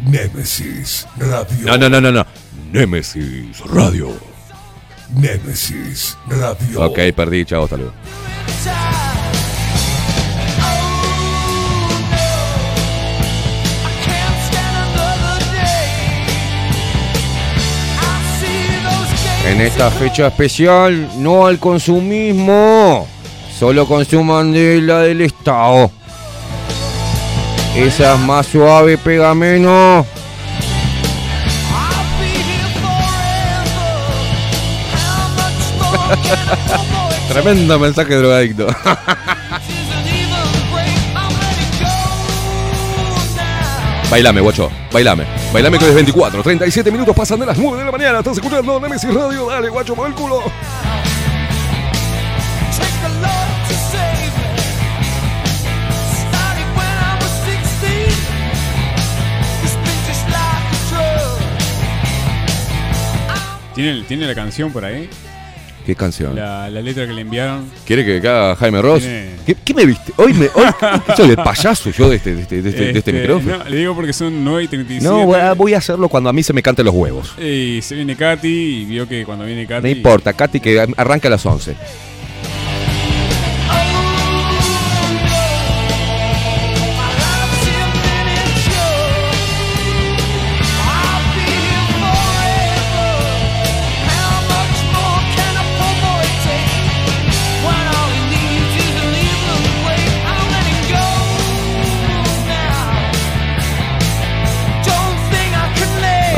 [0.06, 1.68] Nemesis Radio.
[1.68, 2.26] No, no, no, no, no.
[2.74, 4.31] Nemesis Radio.
[5.16, 6.86] Nemesis Radio.
[6.86, 7.78] Ok, perdí, chao, hasta.
[19.48, 23.08] En esta fecha especial, no al consumismo.
[23.58, 25.92] Solo consuman de la del Estado.
[27.76, 30.06] Esa es más suave, pega menos.
[37.30, 38.68] Tremendo mensaje drogadicto.
[44.12, 45.26] Bailame, guacho, bailame.
[45.54, 46.44] Bailame que es 24.
[46.44, 48.20] 37 minutos pasan de las 9 de la mañana.
[48.20, 49.48] Estás escuchando Nemesis Radio.
[49.48, 50.44] Dale, guacho, mueve el culo.
[63.74, 65.10] ¿Tiene, ¿Tiene la canción por ahí?
[65.86, 66.36] ¿Qué canción?
[66.36, 67.66] La, la letra que le enviaron.
[67.86, 69.04] ¿Quiere que haga Jaime Ross?
[69.46, 70.14] ¿Qué, qué me viste?
[70.18, 70.46] Hoy me.
[70.54, 70.66] Hoy,
[71.08, 73.58] ¿qué soy el payaso yo de este, de este, de este, de este Este, micrófono?
[73.58, 75.04] No, le digo porque son 9 y 37.
[75.04, 77.34] No, voy a, voy a hacerlo cuando a mí se me canten los huevos.
[77.40, 79.84] Y se viene Katy y vio que cuando viene Katy.
[79.84, 81.76] No importa, Katy, que arranca a las 11.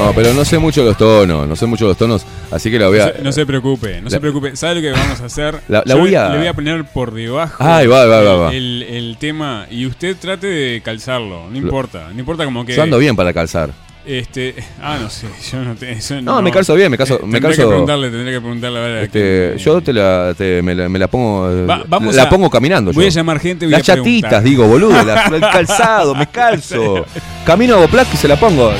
[0.05, 2.87] No, pero no sé mucho los tonos, no sé mucho los tonos, así que la
[2.87, 3.11] voy No a...
[3.13, 4.55] se, no se preocupe, no La- se preocupe.
[4.55, 5.59] ¿Sabe lo que vamos a hacer?
[5.67, 8.35] La- la Yo voy a- Le voy a poner por debajo Ahí va, va, va,
[8.35, 8.53] va.
[8.53, 11.47] El, el tema y usted trate de calzarlo.
[11.49, 12.75] No importa, no importa como que.
[12.75, 13.69] Yo ando bien para calzar.
[14.05, 17.39] Este, ah, no sé, yo no te, eso No, me calzo bien, me calzo- me
[17.39, 18.97] tendré calzo- que preguntarle, tendré que preguntarle a ver.
[18.97, 22.29] a Este, yo te la, te- me, la, me la pongo Va- vamos la a-
[22.29, 22.91] pongo caminando.
[22.91, 23.07] voy yo.
[23.07, 27.05] a llamar gente, voy Las a chatitas, digo, boludo, el calzado, me calzo.
[27.45, 28.73] Camino a Boplac y se la pongo.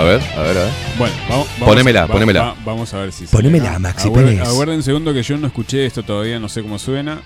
[0.00, 0.70] A ver, a ver, a ver.
[0.96, 2.40] Bueno, vamos, vamos Ponémela, va- ponémela.
[2.42, 3.78] va- vamos a ver si Ponémela.
[3.78, 4.40] Maxi Pérez.
[4.40, 7.20] Aguarden un segundo que yo no escuché esto todavía, no sé cómo suena.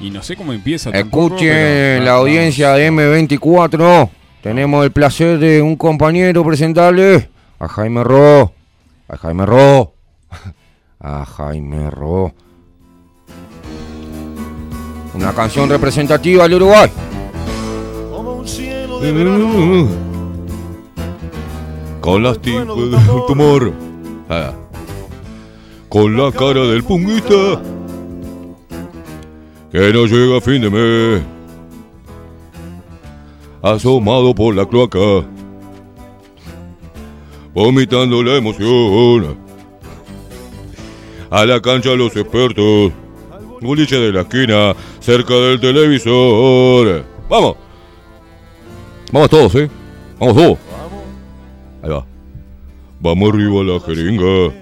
[0.00, 1.36] Y no sé cómo empieza tampoco.
[1.38, 4.10] Pero- la audiencia de M24.
[4.42, 7.28] Tenemos el placer de un compañero presentarle
[7.60, 8.52] a Jaime Ro.
[9.08, 9.94] A Jaime Ro.
[11.00, 12.34] A Jaime Ro.
[15.14, 16.90] Una canción representativa del Uruguay.
[22.00, 23.72] Con las tipas del tumor.
[24.28, 24.52] Ah.
[25.88, 27.60] Con la cara del punguista.
[29.70, 31.22] Que no llega a fin de mes.
[33.62, 35.26] Asomado por la cloaca.
[37.52, 39.38] Vomitando la emoción.
[41.30, 42.92] A la cancha los expertos.
[43.60, 47.04] Boliche de la esquina, cerca del televisor.
[47.28, 47.56] ¡Vamos!
[49.10, 49.68] Vamos todos, ¿eh?
[50.20, 50.67] Vamos todos.
[51.82, 52.06] Ahí va.
[53.00, 54.52] Vamos arriba la jeringa.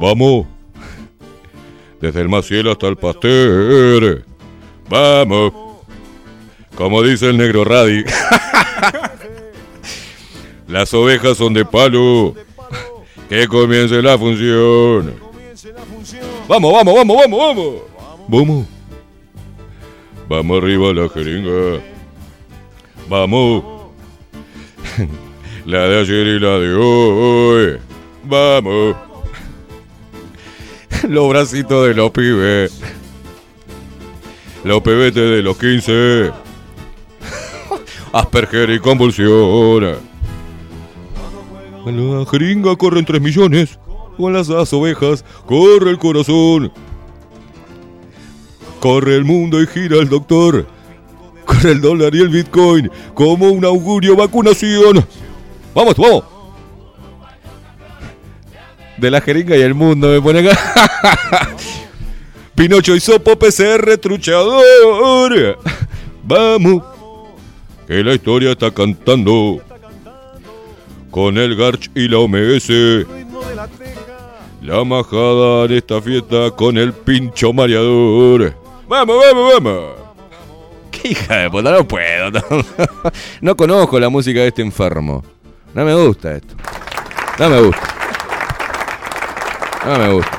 [0.00, 0.46] Vamos.
[2.00, 4.24] Desde el Maciel hasta el Pasteur.
[4.88, 5.52] Vamos.
[6.76, 8.04] Como dice el negro Radi.
[10.68, 12.34] Las ovejas son de palo.
[13.28, 15.14] Que comience la función.
[16.46, 17.74] Vamos, vamos, vamos, vamos, vamos.
[18.28, 18.66] Vamos.
[20.28, 21.80] Vamos arriba la jeringa.
[23.08, 23.75] Vamos.
[25.66, 27.78] La de ayer y la de hoy.
[28.24, 28.96] Vamos.
[31.08, 32.80] Los bracitos de los pibes.
[34.62, 36.30] Los pebetes de los 15.
[38.12, 39.96] Asperger y convulsión.
[41.86, 43.78] En la jeringa corren 3 millones.
[44.16, 46.72] Con las ovejas corre el corazón.
[48.80, 50.66] Corre el mundo y gira el doctor.
[51.46, 55.06] Corre el dólar y el bitcoin como un augurio vacunación.
[55.74, 56.24] Vamos, vamos.
[58.98, 61.50] De la jeringa y el mundo me pone acá.
[62.54, 65.58] Pinocho y Sopo PCR truchador.
[66.24, 66.82] Vamos.
[67.86, 69.60] Que la historia está cantando.
[71.10, 72.70] Con el Garch y la OMS.
[74.62, 78.54] La majada en esta fiesta con el pincho mareador.
[78.88, 80.05] Vamos, vamos, vamos.
[81.08, 82.30] Hija de puta, no puedo.
[82.30, 82.40] No,
[83.40, 85.22] No conozco la música de este enfermo.
[85.74, 86.54] No me gusta esto.
[87.38, 87.94] No me gusta.
[89.84, 90.38] No me gusta.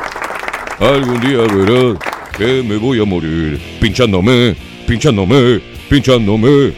[0.80, 1.98] Algún día verás
[2.38, 3.60] que me voy a morir.
[3.80, 4.56] Pinchándome,
[4.88, 6.74] pinchándome, pinchándome.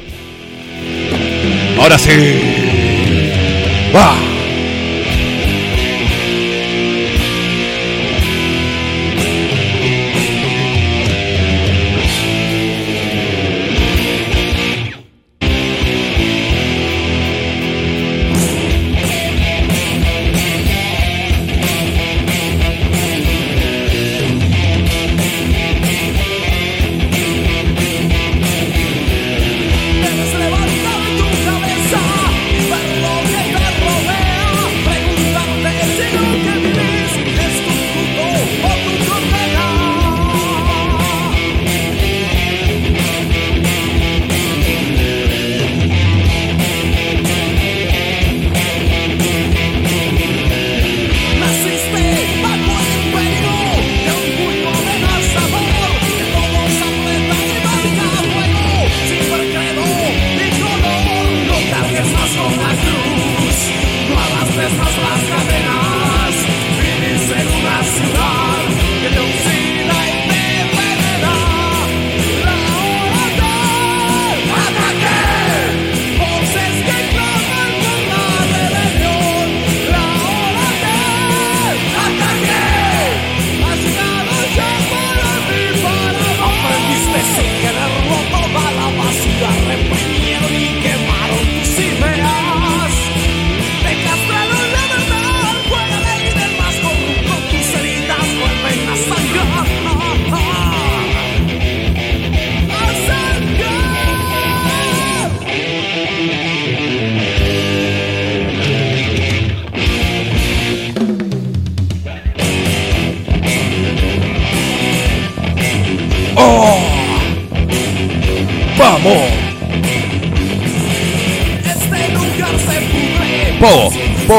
[1.80, 2.11] Ahora sí.
[3.95, 4.28] ¡Va!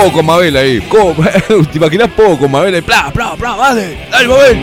[0.00, 0.80] Pogo, Mabel ahí.
[1.72, 2.80] ¿Te imaginas Pogo con Mabel ahí?
[2.80, 3.54] ¡Pla, pla, pla!
[3.56, 3.98] ¡Dale!
[4.10, 4.58] ¡Dale, Mabel!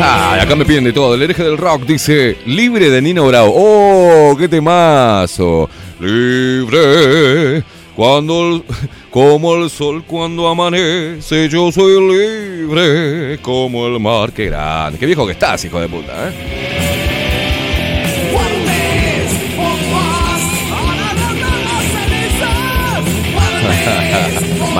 [0.00, 1.14] Ah, acá me piden de todo.
[1.14, 3.52] El hereje del rock dice: Libre de Nino Bravo.
[3.54, 5.68] ¡Oh, qué temazo!
[6.00, 7.62] Libre.
[7.94, 8.62] Cuando el-
[9.10, 14.32] como el sol cuando amanece, yo soy libre como el mar.
[14.32, 14.98] Qué grande.
[14.98, 16.51] Qué viejo que estás, hijo de puta, ¿eh?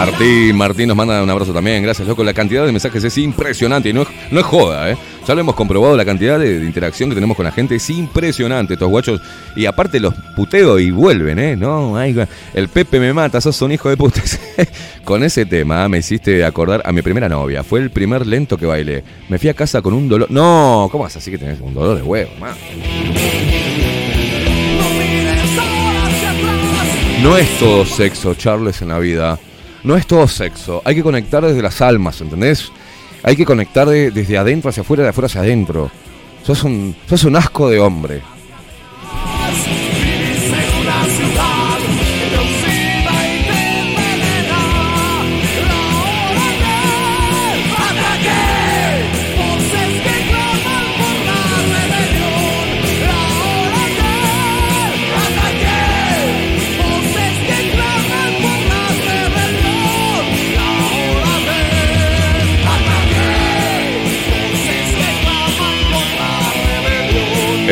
[0.04, 1.80] Martín, Martín nos manda un abrazo también.
[1.80, 2.24] Gracias, loco.
[2.24, 3.90] La cantidad de mensajes es impresionante.
[3.90, 4.96] Y no es, no es joda, ¿eh?
[5.28, 5.96] Ya lo hemos comprobado.
[5.96, 8.74] La cantidad de, interacción que tenemos con la gente es impresionante.
[8.74, 9.20] Estos guachos.
[9.54, 11.54] Y aparte los puteo y vuelven, ¿eh?
[11.54, 12.16] No, ay,
[12.52, 13.40] el Pepe me mata.
[13.40, 14.20] Sos un hijo de puta.
[15.04, 17.62] con ese tema me hiciste acordar a mi primera novia.
[17.62, 19.04] Fue el primer lento que bailé.
[19.28, 20.28] Me fui a casa con un dolor.
[20.32, 22.56] No, ¿cómo vas así que tenés un dolor de huevo, man?
[27.22, 29.38] No es todo sexo, Charles, en la vida.
[29.84, 30.82] No es todo sexo.
[30.84, 32.70] Hay que conectar desde las almas, ¿entendés?
[33.22, 35.90] Hay que conectar de- desde adentro hacia afuera, de afuera hacia adentro.
[36.44, 36.94] Sos un,
[37.24, 38.22] un asco de hombre.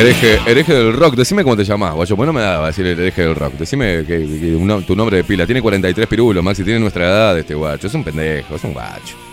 [0.00, 2.16] Hereje, hereje del rock, decime cómo te llamás, guacho.
[2.16, 3.52] Pues no me da a decir el hereje del rock.
[3.54, 5.44] Decime que, que un nom- tu nombre de pila.
[5.44, 6.64] Tiene 43 pirulos, Maxi.
[6.64, 7.86] Tiene nuestra edad este guacho.
[7.86, 9.16] Es un pendejo, es un guacho.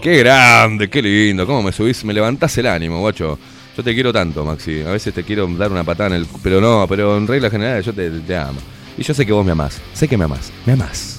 [0.00, 1.46] Qué grande, qué lindo.
[1.46, 2.04] ¿Cómo me subís?
[2.04, 3.38] Me levantás el ánimo, guacho.
[3.76, 4.82] Yo te quiero tanto, Maxi.
[4.82, 6.26] A veces te quiero dar una patada en el.
[6.42, 8.60] Pero no, pero en regla general yo te, te amo.
[8.98, 9.80] Y yo sé que vos me amás.
[9.94, 10.52] Sé que me amás.
[10.66, 11.18] Me amás.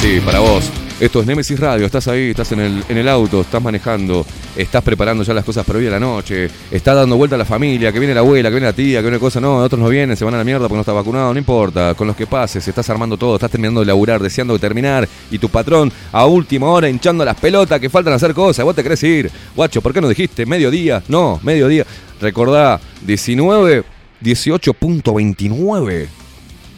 [0.00, 0.83] Sí, para vos.
[1.00, 4.24] Esto es Nemesis Radio, estás ahí, estás en el, en el auto, estás manejando,
[4.56, 7.44] estás preparando ya las cosas para hoy a la noche, estás dando vuelta a la
[7.44, 9.88] familia, que viene la abuela, que viene la tía, que viene cosa, no, otros no
[9.88, 12.28] vienen, se van a la mierda porque no está vacunado, no importa, con los que
[12.28, 16.26] pases, estás armando todo, estás terminando de laburar, deseando de terminar, y tu patrón a
[16.26, 19.92] última hora hinchando las pelotas que faltan hacer cosas, vos te querés ir, guacho, ¿por
[19.92, 21.02] qué no dijiste mediodía?
[21.08, 21.84] No, mediodía.
[22.20, 23.82] Recordá, 19,
[24.22, 26.06] 18.29.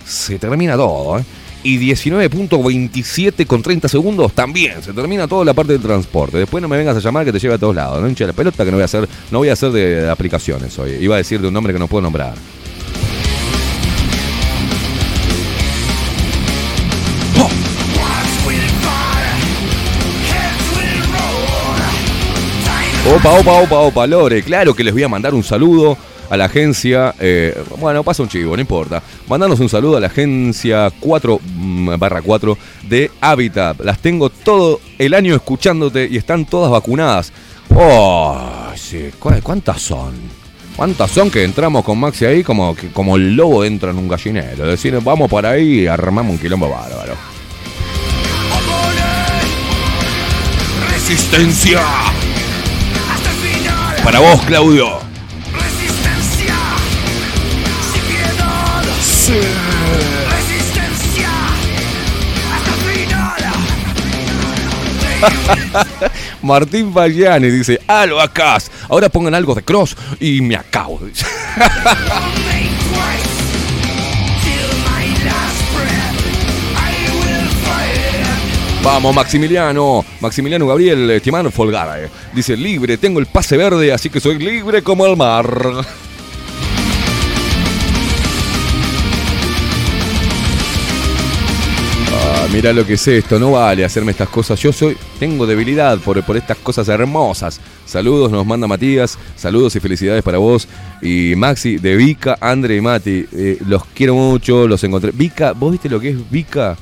[0.07, 1.25] Se termina todo, ¿eh?
[1.67, 4.81] Y 19.27 con 30 segundos también.
[4.85, 6.39] Se termina toda la parte del transporte.
[6.39, 8.01] Después no me vengas a llamar que te lleve a todos lados.
[8.01, 10.09] No hinche la pelota que no voy a hacer, no voy a hacer de, de
[10.09, 10.93] aplicaciones hoy.
[11.01, 12.35] Iba a decir de un nombre que no puedo nombrar.
[23.13, 24.45] Opa, opa, opa, opa, Lore.
[24.45, 25.99] Claro que les voy a mandar un saludo
[26.29, 27.15] a la agencia.
[27.21, 29.03] eh, bueno, pasa un chivo, no importa.
[29.29, 33.81] Mandanos un saludo a la agencia 4 mm, barra 4 de Habitat.
[33.81, 37.33] Las tengo todo el año escuchándote y están todas vacunadas.
[37.75, 38.39] Oh,
[38.77, 39.11] sí.
[39.19, 40.13] ¿cu- ¿Cuántas son?
[40.77, 44.65] ¿Cuántas son que entramos con Maxi ahí como, como el lobo entra en un gallinero?
[44.65, 47.15] Es decir, vamos para ahí y armamos un quilombo bárbaro.
[50.91, 51.81] Resistencia.
[54.05, 54.99] Para vos, Claudio.
[66.43, 68.71] Martín Fagiani dice, albacas.
[68.89, 71.01] Ahora pongan algo de cross y me acabo.
[78.83, 80.05] Vamos, Maximiliano.
[80.21, 82.01] Maximiliano Gabriel Estimán Folgara.
[82.01, 82.09] eh.
[82.33, 85.85] Dice, libre, tengo el pase verde, así que soy libre como el mar.
[92.53, 94.59] Mira lo que es esto, no vale hacerme estas cosas.
[94.61, 97.61] Yo soy, tengo debilidad por, por estas cosas hermosas.
[97.85, 99.19] Saludos, nos manda Matías.
[99.37, 100.67] Saludos y felicidades para vos.
[101.03, 103.27] Y Maxi, de Vika, Andre y Mati.
[103.33, 105.11] eh, los quiero mucho, los encontré.
[105.13, 106.77] Vika, ¿vos viste lo que es Vika?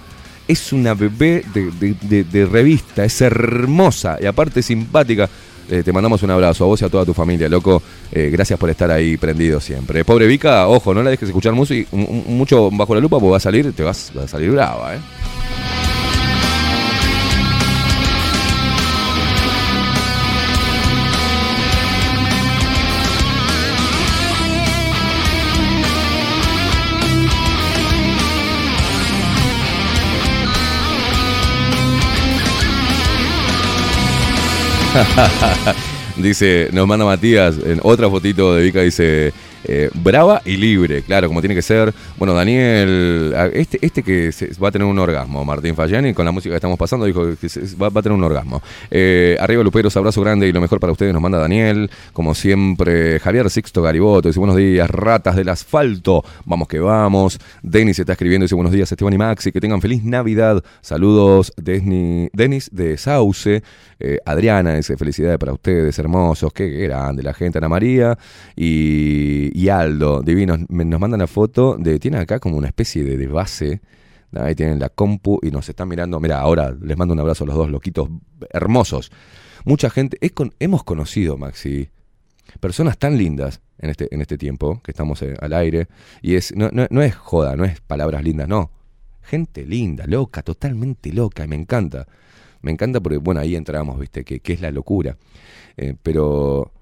[0.46, 5.28] Es una bebé de, de- de- de revista, es hermosa y aparte simpática.
[5.70, 7.82] Eh, te mandamos un abrazo a vos y a toda tu familia, loco.
[8.12, 10.04] Eh, gracias por estar ahí prendido siempre.
[10.04, 13.72] Pobre Vika, ojo, no la dejes escuchar mucho bajo la lupa porque va a salir,
[13.72, 14.98] te vas, vas a salir brava, ¿eh?
[36.16, 39.32] dice, nos manda Matías, en otra fotito de Vika dice,
[39.64, 41.92] eh, brava y libre, claro, como tiene que ser.
[42.18, 46.32] Bueno, Daniel, este, este que se- va a tener un orgasmo, Martín Fagiani, con la
[46.32, 48.62] música que estamos pasando, dijo que se- va, a tener un orgasmo.
[48.90, 53.18] Eh, arriba Luperos, abrazo grande y lo mejor para ustedes nos manda Daniel, como siempre,
[53.20, 57.38] Javier Sixto Gariboto, dice buenos días, ratas del asfalto, vamos que vamos.
[57.62, 60.62] Denis está escribiendo, dice buenos días, Esteban y Maxi, que tengan feliz Navidad.
[60.80, 63.62] Saludos, Denis de Sauce.
[64.00, 68.18] Eh, Adriana dice felicidades para ustedes, hermosos, qué grande la gente, Ana María
[68.56, 73.16] y, y Aldo, divinos, nos mandan la foto de, tienen acá como una especie de,
[73.16, 73.80] de base,
[74.34, 77.46] ahí tienen la compu y nos están mirando, mira, ahora les mando un abrazo a
[77.46, 78.08] los dos loquitos
[78.50, 79.12] hermosos.
[79.64, 81.88] Mucha gente, es con- hemos conocido, Maxi,
[82.58, 85.86] personas tan lindas en este, en este tiempo que estamos eh, al aire,
[86.20, 88.72] y es, no, no- no es joda, no es palabras lindas, no.
[89.22, 92.08] Gente linda, loca, totalmente loca, y me encanta.
[92.60, 95.16] Me encanta porque, bueno, ahí entramos, viste, que, que es la locura.
[95.76, 96.72] Eh, pero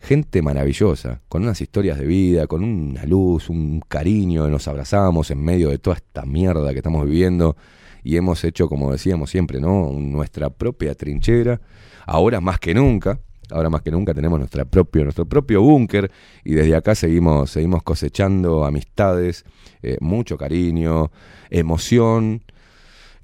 [0.00, 5.42] gente maravillosa, con unas historias de vida, con una luz, un cariño, nos abrazamos en
[5.44, 7.56] medio de toda esta mierda que estamos viviendo
[8.02, 9.92] y hemos hecho, como decíamos siempre, ¿no?
[9.92, 11.60] Nuestra propia trinchera,
[12.06, 13.20] ahora más que nunca.
[13.52, 16.08] Ahora más que nunca tenemos nuestra propio, nuestro propio búnker
[16.44, 19.44] y desde acá seguimos, seguimos cosechando amistades,
[19.82, 21.10] eh, mucho cariño,
[21.50, 22.42] emoción,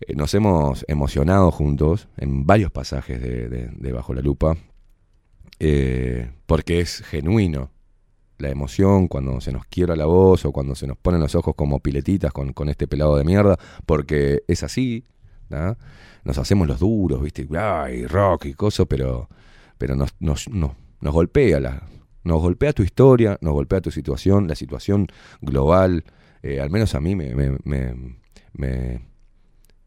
[0.00, 4.56] Eh, nos hemos emocionado juntos en varios pasajes de, de- de Bajo la Lupa,
[5.58, 7.70] eh, porque es genuino
[8.38, 11.54] la emoción cuando se nos quiebra la voz o cuando se nos ponen los ojos
[11.56, 15.04] como piletitas con, este pelado de mierda, porque es así,
[16.24, 17.48] nos hacemos los duros, ¿viste?
[17.58, 19.28] Ay, rock y cosas, pero,
[19.78, 21.82] pero nos, nos, nos, golpea la,
[22.24, 25.06] nos golpea tu historia, nos golpea tu situación, la situación
[25.40, 26.04] global,
[26.42, 28.18] eh, al menos a mí me, me, me,
[28.52, 29.00] me,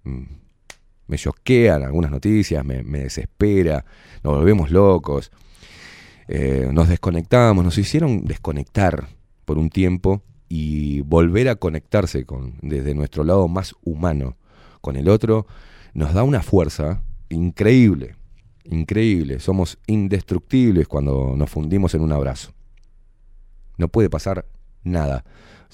[0.04, 3.86] mm, choquean algunas noticias, me desespera,
[4.24, 5.32] nos volvemos locos,
[6.32, 9.08] eh, nos desconectamos, nos hicieron desconectar
[9.46, 14.38] por un tiempo y volver a conectarse con, desde nuestro lado más humano
[14.82, 15.48] con el otro,
[15.94, 18.16] nos da una fuerza increíble,
[18.64, 19.40] increíble.
[19.40, 22.52] Somos indestructibles cuando nos fundimos en un abrazo.
[23.78, 24.46] No puede pasar
[24.84, 25.24] nada.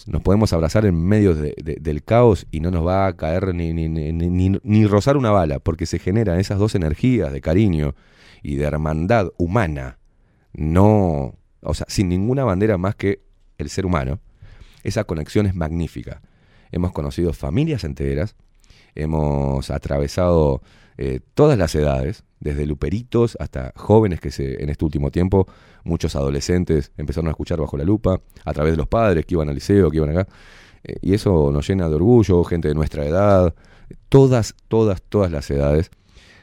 [0.08, 3.54] Nos podemos abrazar en medio de- de- del caos y no nos va a caer
[3.56, 7.94] ni, ni- ni- ni rozar una bala, porque se generan esas dos energías de cariño
[8.44, 9.98] y de hermandad humana,
[10.56, 13.22] no, o sea, sin ninguna bandera más que
[13.58, 14.20] el ser humano.
[14.84, 16.22] Esa conexión es magnífica.
[16.72, 18.36] Hemos conocido familias enteras,
[18.94, 20.62] hemos atravesado
[20.98, 25.48] eh, todas las edades, desde luperitos hasta jóvenes que se, en este último tiempo,
[25.84, 29.50] muchos adolescentes empezaron a escuchar bajo la lupa, a través de los padres que iban
[29.50, 30.28] al liceo, que iban acá.
[30.84, 33.56] Eh, y eso nos llena de orgullo, gente de nuestra edad,
[34.10, 35.92] todas, todas, todas las edades,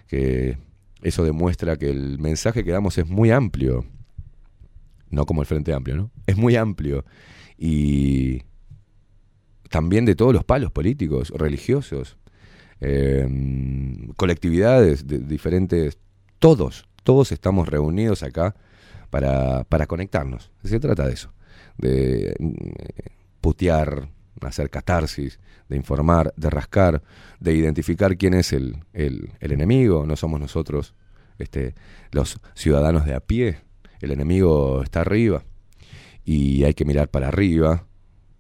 [0.09, 0.59] que
[1.03, 3.85] eso demuestra que el mensaje que damos es muy amplio,
[5.13, 6.11] no como el Frente Amplio, ¿no?
[6.27, 7.05] Es muy amplio.
[7.57, 8.43] Y
[9.71, 12.17] también de todos los palos políticos, religiosos,
[12.81, 13.29] eh,
[14.17, 15.99] colectividades de diferentes,
[16.39, 18.55] todos, todos estamos reunidos acá
[19.11, 20.51] para, para conectarnos.
[20.65, 21.33] Se trata de eso,
[21.79, 22.35] de eh,
[23.41, 24.09] putear,
[24.41, 27.03] hacer catarsis, de informar, de rascar,
[27.39, 30.95] de identificar quién es el, el- el enemigo, no somos nosotros
[31.39, 31.75] este,
[32.11, 33.59] los ciudadanos de a pie,
[34.03, 35.45] el enemigo está arriba
[36.25, 37.87] y hay que mirar para arriba,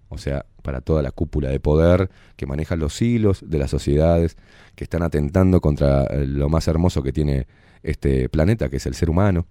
[0.08, 4.36] o sea, para toda la cúpula de poder que maneja los hilos de las sociedades,
[4.74, 7.46] que están atentando contra eh, lo más hermoso que tiene
[7.82, 9.46] este planeta, que es el ser humano,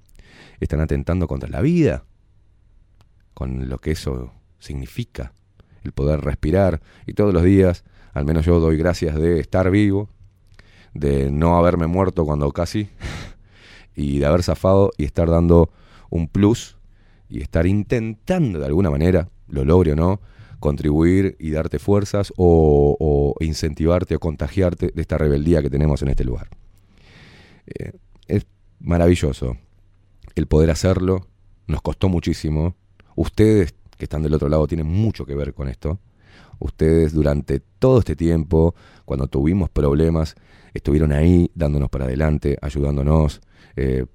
[0.59, 2.03] están atentando contra la vida,
[3.33, 5.33] con lo que eso significa,
[5.83, 7.83] el poder respirar, y todos los días,
[8.13, 10.09] al menos yo doy gracias de estar vivo,
[10.93, 12.89] de no haberme muerto cuando casi,
[13.95, 15.71] y de haber zafado y estar dando
[16.11, 16.77] un plus
[17.27, 20.21] y estar intentando de alguna manera, lo logre o no,
[20.59, 26.23] contribuir y darte fuerzas o, incentivarte o contagiarte de esta rebeldía que tenemos en este
[26.23, 26.49] lugar.
[27.65, 27.93] Eh,
[28.27, 28.45] es
[28.79, 29.57] maravilloso
[30.35, 31.27] el poder hacerlo,
[31.67, 32.75] nos costó muchísimo.
[33.15, 35.99] Ustedes que están del otro lado tienen mucho que ver con esto.
[36.59, 38.75] Ustedes durante todo este tiempo,
[39.05, 40.35] cuando tuvimos problemas,
[40.73, 43.41] estuvieron ahí dándonos para adelante, ayudándonos,
[43.75, 44.05] eh,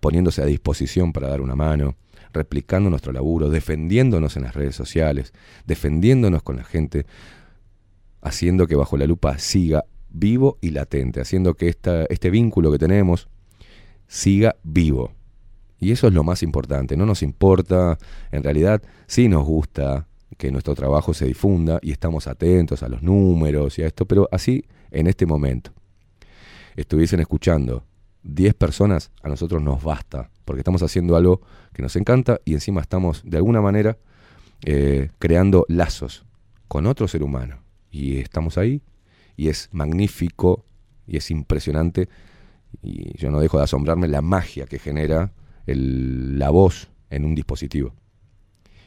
[0.00, 1.96] poniéndose a disposición para dar una mano,
[2.32, 5.32] replicando nuestro laburo, defendiéndonos en las redes sociales,
[5.66, 7.06] defendiéndonos con la gente,
[8.20, 13.28] haciendo que bajo la lupa siga vivo y latente, haciendo que este vínculo que tenemos
[14.06, 15.12] siga vivo.
[15.78, 17.98] Y eso es lo más importante, no nos importa,
[18.30, 20.08] en realidad sí nos gusta
[20.38, 24.28] que nuestro trabajo se difunda y estamos atentos a los números y a esto, pero
[24.32, 25.72] así en este momento
[26.76, 27.84] estuviesen escuchando
[28.26, 31.40] 10 personas, a nosotros nos basta, porque estamos haciendo algo
[31.72, 33.98] que nos encanta y encima estamos de alguna manera
[34.64, 36.24] eh, creando lazos
[36.68, 37.58] con otro ser humano.
[37.90, 38.82] Y estamos ahí
[39.36, 40.64] y es magnífico
[41.06, 42.08] y es impresionante
[42.82, 45.32] y yo no dejo de asombrarme la magia que genera
[45.66, 47.94] la voz en un dispositivo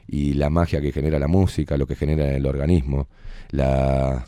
[0.07, 3.07] y la magia que genera la música, lo que genera en el organismo,
[3.51, 4.25] la,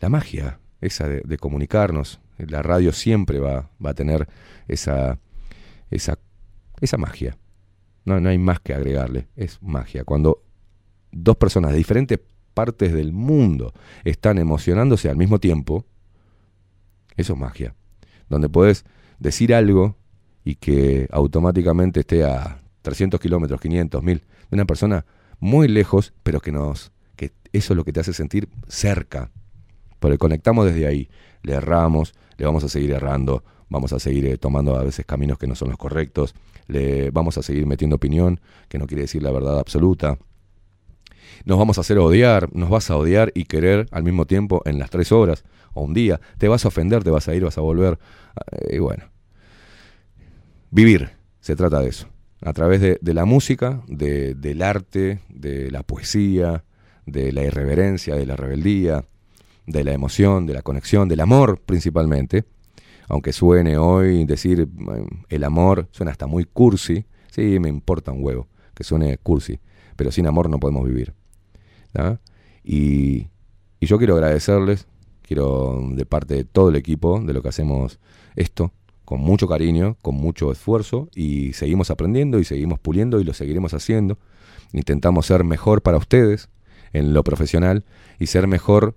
[0.00, 2.20] la magia esa de comunicarnos.
[2.38, 4.28] La radio siempre va, va a tener
[4.68, 5.18] esa,
[5.90, 6.18] esa,
[6.80, 7.36] esa magia.
[8.04, 10.04] No, no hay más que agregarle, es magia.
[10.04, 10.42] Cuando
[11.10, 12.20] dos personas de diferentes
[12.54, 13.72] partes del mundo
[14.04, 15.84] están emocionándose al mismo tiempo,
[17.16, 17.74] eso es magia.
[18.28, 18.84] Donde puedes
[19.18, 19.96] decir algo
[20.44, 25.04] y que automáticamente esté a 300 kilómetros, 500, 1000, de una persona
[25.40, 29.30] muy lejos, pero que nos, que eso es lo que te hace sentir cerca.
[29.98, 31.08] Porque conectamos desde ahí,
[31.42, 35.38] le erramos, le vamos a seguir errando, vamos a seguir eh, tomando a veces caminos
[35.38, 36.34] que no son los correctos,
[36.68, 40.18] le vamos a seguir metiendo opinión, que no quiere decir la verdad absoluta.
[41.44, 44.78] Nos vamos a hacer odiar, nos vas a odiar y querer al mismo tiempo en
[44.78, 45.44] las tres horas
[45.74, 46.20] o un día.
[46.38, 47.98] Te vas a ofender, te vas a ir, vas a volver.
[48.52, 49.04] eh, Y bueno,
[50.70, 51.10] vivir,
[51.40, 52.08] se trata de eso.
[52.42, 56.64] A través de, de la música, de- del arte, de la poesía,
[57.06, 59.04] de la irreverencia, de la rebeldía,
[59.66, 62.44] de la emoción, de la conexión, del amor principalmente.
[63.08, 64.68] Aunque suene hoy decir
[65.28, 67.04] el amor, suena hasta muy cursi.
[67.30, 69.60] Sí, me importa un huevo que suene cursi,
[69.96, 71.14] pero sin amor no podemos vivir.
[72.64, 73.28] Y,
[73.80, 74.86] y yo quiero agradecerles,
[75.22, 77.98] quiero de parte de todo el equipo, de lo que hacemos
[78.34, 78.72] esto,
[79.04, 83.72] con mucho cariño, con mucho esfuerzo, y seguimos aprendiendo y seguimos puliendo y lo seguiremos
[83.72, 84.18] haciendo.
[84.72, 86.50] Intentamos ser mejor para ustedes
[86.92, 87.84] en lo profesional
[88.18, 88.96] y ser mejor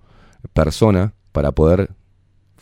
[0.54, 1.92] persona para poder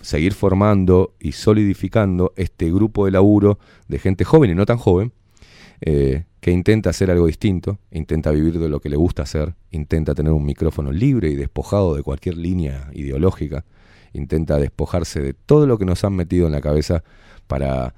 [0.01, 5.11] seguir formando y solidificando este grupo de laburo de gente joven y no tan joven,
[5.81, 10.15] eh, que intenta hacer algo distinto, intenta vivir de lo que le gusta hacer, intenta
[10.15, 13.65] tener un micrófono libre y despojado de cualquier línea ideológica,
[14.13, 17.03] intenta despojarse de todo lo que nos han metido en la cabeza
[17.47, 17.93] para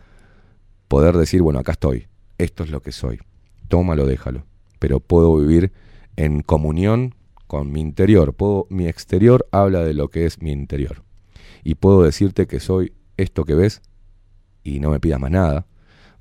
[0.88, 3.20] poder decir, bueno, acá estoy, esto es lo que soy,
[3.68, 4.46] tómalo, déjalo,
[4.80, 5.72] pero puedo vivir
[6.16, 7.16] en comunión
[7.50, 11.02] con mi interior, puedo, mi exterior habla de lo que es mi interior,
[11.64, 13.82] y puedo decirte que soy esto que ves
[14.64, 15.66] y no me pidas más nada,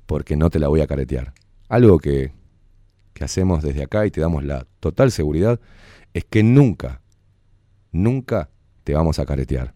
[0.07, 1.35] porque no te la voy a caretear.
[1.67, 2.31] Algo que,
[3.13, 5.59] que hacemos desde acá y te damos la total seguridad
[6.15, 7.03] es que nunca,
[7.91, 8.49] nunca
[8.83, 9.75] te vamos a caretear.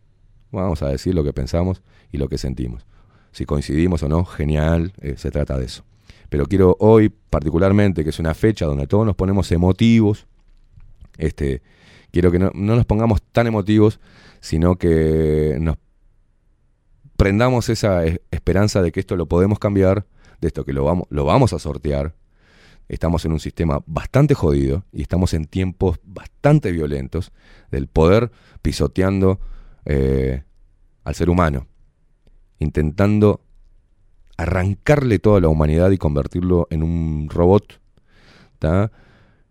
[0.52, 2.88] Vamos a decir lo que pensamos y lo que sentimos.
[3.32, 5.84] Si coincidimos o no, genial, eh, se trata de eso.
[6.30, 10.26] Pero quiero hoy particularmente, que es una fecha donde todos nos ponemos emotivos,
[11.18, 11.62] este,
[12.12, 14.00] quiero que no, no nos pongamos tan emotivos,
[14.40, 15.78] sino que nos
[17.18, 20.06] prendamos esa e- esperanza de que esto lo podemos cambiar,
[20.42, 22.16] de esto que lo vamos, lo vamos a sortear.
[22.90, 27.32] Estamos en un sistema bastante jodido y estamos en tiempos bastante violentos
[27.72, 29.40] del poder pisoteando
[29.86, 30.44] eh,
[31.04, 31.68] al ser humano,
[32.60, 33.42] intentando
[34.36, 37.80] arrancarle toda la humanidad y convertirlo en un robot.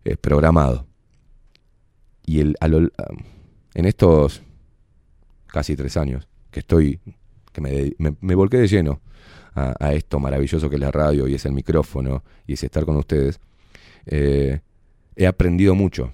[0.05, 0.87] Eh, programado.
[2.25, 2.89] Y el, a lo-
[3.73, 4.41] en estos
[5.47, 6.99] casi tres años que estoy,
[7.51, 9.01] que me, me- me volqué de lleno
[9.55, 12.95] a, esto maravilloso que es la radio y es el micrófono y es estar con
[12.97, 13.39] ustedes,
[14.05, 14.61] eh,
[15.15, 16.11] he aprendido mucho.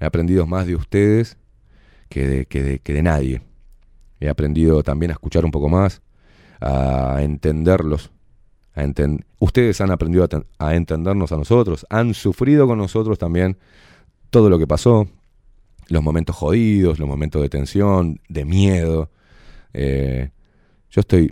[0.00, 1.38] He aprendido más de ustedes
[2.08, 3.42] que de, que de, que de nadie.
[4.20, 6.02] He aprendido también a escuchar un poco más,
[6.60, 8.10] a entenderlos.
[8.74, 8.84] A
[9.38, 10.26] ustedes han aprendido
[10.58, 13.58] a entendernos a nosotros, han sufrido con nosotros también
[14.32, 15.06] todo lo que pasó,
[15.88, 19.10] los momentos jodidos, los momentos de tensión, de miedo.
[19.74, 20.30] Eh,
[20.90, 21.30] yo estoy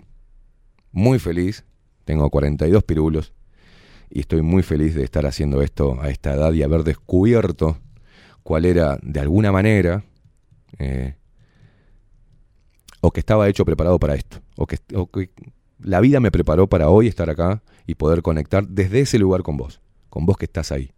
[0.91, 1.65] muy feliz,
[2.05, 3.33] tengo 42 pirulos
[4.11, 7.79] y estoy muy feliz de estar haciendo esto a esta edad y haber descubierto
[8.43, 10.03] cuál era de alguna manera
[10.77, 11.15] eh,
[13.01, 14.77] o que estaba hecho preparado para esto, o que,
[15.79, 19.57] la vida me preparó para hoy estar acá y poder conectar desde ese lugar con
[19.57, 19.81] vos,
[20.11, 20.91] con vos que estás ahí,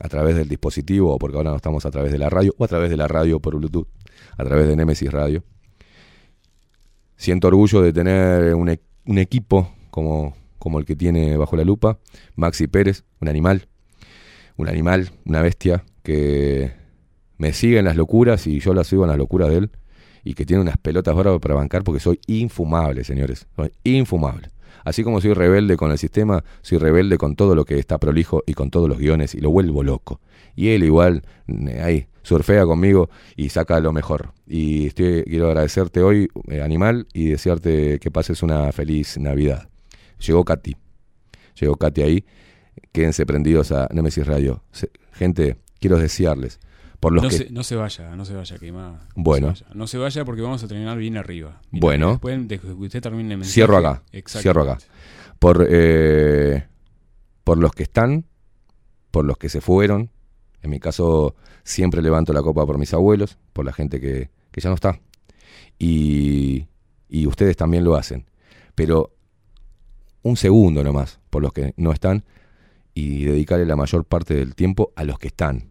[0.00, 2.64] a través del dispositivo, o porque ahora no estamos a través de la radio, o
[2.64, 3.88] a través de la radio por Bluetooth,
[4.36, 5.44] a través de Nemesis Radio.
[7.16, 11.64] Siento orgullo de tener un, e- un equipo como, como el que tiene bajo la
[11.64, 11.98] lupa,
[12.36, 13.68] Maxi Pérez, un animal,
[14.56, 16.72] un animal, una bestia que
[17.36, 19.70] me sigue en las locuras y yo la sigo en las locuras de él
[20.24, 24.48] y que tiene unas pelotas bravas para bancar porque soy infumable, señores, soy infumable.
[24.84, 28.42] Así como soy rebelde con el sistema, soy rebelde con todo lo que está prolijo
[28.46, 30.20] y con todos los guiones y lo vuelvo loco.
[30.54, 31.22] Y él igual,
[31.82, 34.32] ahí, surfea conmigo y saca lo mejor.
[34.46, 39.68] Y estoy, quiero agradecerte hoy, eh, animal, y desearte que pases una feliz Navidad.
[40.18, 40.76] Llegó Katy,
[41.60, 42.24] llegó Katy ahí,
[42.92, 44.62] quédense prendidos a Nemesis Radio.
[45.12, 46.60] Gente, quiero desearles,
[47.00, 47.36] por los no, que...
[47.36, 49.08] se, no se vaya, no se vaya, quemada.
[49.14, 49.48] Bueno.
[49.48, 49.74] No se, vaya.
[49.74, 51.60] No se vaya porque vamos a terminar bien arriba.
[51.70, 52.10] Bien Bueno.
[52.12, 53.54] Después de que usted termine el mensaje.
[53.54, 54.02] Cierro acá.
[54.26, 54.78] Cierro acá.
[55.38, 56.66] Por, eh,
[57.44, 58.24] por los que están,
[59.10, 60.10] por los que se fueron.
[60.60, 64.60] En mi caso, siempre levanto la copa por mis abuelos, por la gente que, que
[64.60, 65.00] ya no está.
[65.78, 66.66] Y,
[67.08, 68.28] y ustedes también lo hacen.
[68.74, 69.14] Pero
[70.22, 72.24] un segundo nomás, por los que no están,
[72.92, 75.70] y dedicarle la mayor parte del tiempo a los que están.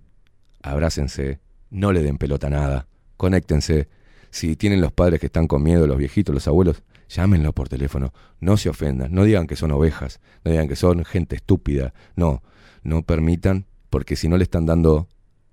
[0.62, 2.88] Abrácense, no le den pelota a nada,
[3.18, 3.88] conéctense.
[4.30, 8.14] Si tienen los padres que están con miedo, los viejitos, los abuelos, llámenlo por teléfono.
[8.40, 11.94] No se ofendan, no digan que son ovejas, no digan que son gente estúpida.
[12.16, 12.44] No,
[12.84, 15.08] no permitan, porque si no le están dando...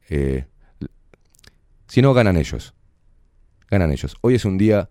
[0.08, 0.46] eh,
[1.86, 2.74] si no, ganan ellos.
[3.70, 4.16] Ganan ellos.
[4.20, 4.90] Hoy es un día,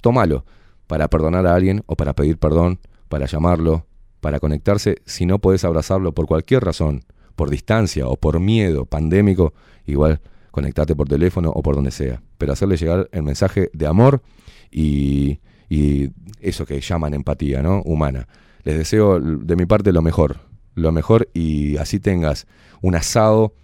[0.00, 0.44] tómalo,
[0.86, 3.86] para perdonar a alguien o para pedir perdón, para llamarlo,
[4.20, 4.96] para conectarse.
[5.06, 9.54] Si no podés abrazarlo por cualquier razón, por distancia o por miedo pandémico,
[9.86, 10.20] igual
[10.50, 12.22] conectate por teléfono o por donde sea.
[12.38, 14.22] Pero hacerle llegar el mensaje de amor
[14.70, 17.82] y, y eso que llaman empatía, ¿no?
[17.82, 18.28] Humana.
[18.64, 20.38] Les deseo de mi parte lo mejor,
[20.74, 22.46] lo mejor y así tengas
[22.80, 23.54] un asado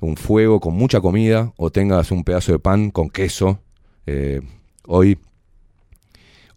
[0.00, 3.60] un fuego con mucha comida o tengas un pedazo de pan con queso.
[4.06, 4.40] Eh,
[4.86, 5.18] hoy,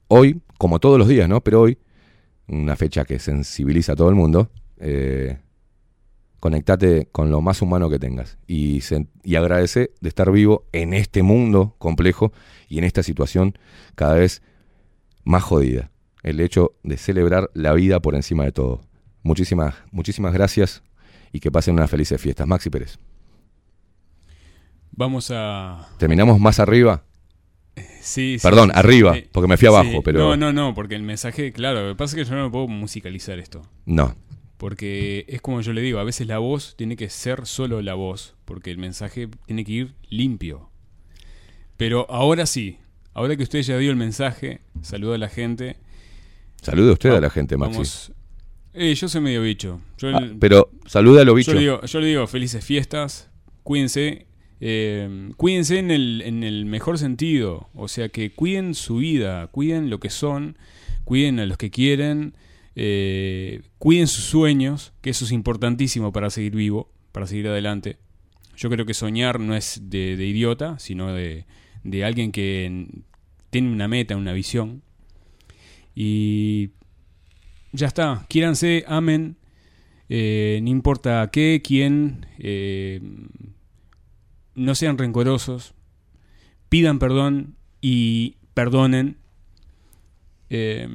[0.08, 1.42] hoy, como todos los días, ¿no?
[1.42, 1.78] Pero hoy,
[2.48, 5.38] una fecha que sensibiliza a todo el mundo, eh,
[6.42, 8.82] conectate con lo más humano que tengas y,
[9.38, 12.34] agradece de estar vivo en este mundo complejo
[12.68, 13.58] y en esta situación
[13.96, 14.42] cada vez
[15.24, 15.92] más jodida.
[16.24, 18.82] El hecho de celebrar la vida por encima de todo.
[19.22, 20.82] Muchísimas, muchísimas gracias
[21.32, 22.48] y que pasen unas felices fiestas.
[22.48, 22.98] Maxi Pérez.
[24.92, 25.88] Vamos a.
[26.00, 27.04] ¿Terminamos más arriba?
[28.02, 30.02] Sí, sí, Perdón, sí, arriba, porque me fui abajo, sí.
[30.04, 30.20] pero...
[30.20, 32.68] No, no, no, porque el mensaje, claro, lo que pasa es que yo no puedo
[32.68, 33.62] musicalizar esto.
[33.86, 34.16] No.
[34.62, 37.96] Porque es como yo le digo, a veces la voz tiene que ser solo la
[37.96, 40.70] voz, porque el mensaje tiene que ir limpio.
[41.78, 42.78] Pero ahora sí,
[43.16, 45.78] ahora que usted ya dio el mensaje, saluda a la gente.
[46.62, 47.74] Salude usted a la gente, Maxi.
[47.74, 48.12] vamos-
[48.76, 49.82] Eh, yo soy medio bicho.
[49.98, 51.54] Yo, Ah, pero saluda a lo bicho.
[51.54, 53.32] Yo le, digo, yo le digo felices fiestas,
[53.64, 54.28] cuídense.
[54.64, 57.68] eh, cuídense en el, en el mejor sentido.
[57.74, 60.56] O sea, que cuiden su vida, cuiden lo que son,
[61.04, 62.36] cuiden a los que quieren,
[62.76, 67.98] eh, cuiden sus sueños, que eso es importantísimo para seguir vivo, para seguir adelante.
[68.56, 71.46] Yo creo que soñar no es de, de idiota, sino de,
[71.84, 73.06] de alguien que en-
[73.50, 74.82] tiene una meta, una visión.
[75.96, 76.72] Y
[77.74, 79.38] ya está, quiéranse, amen,
[80.10, 83.02] eh, no importa qué, quién, eh,
[84.56, 85.74] no sean rencorosos,
[86.70, 89.18] pidan perdón y perdonen.
[90.50, 90.88] Eh,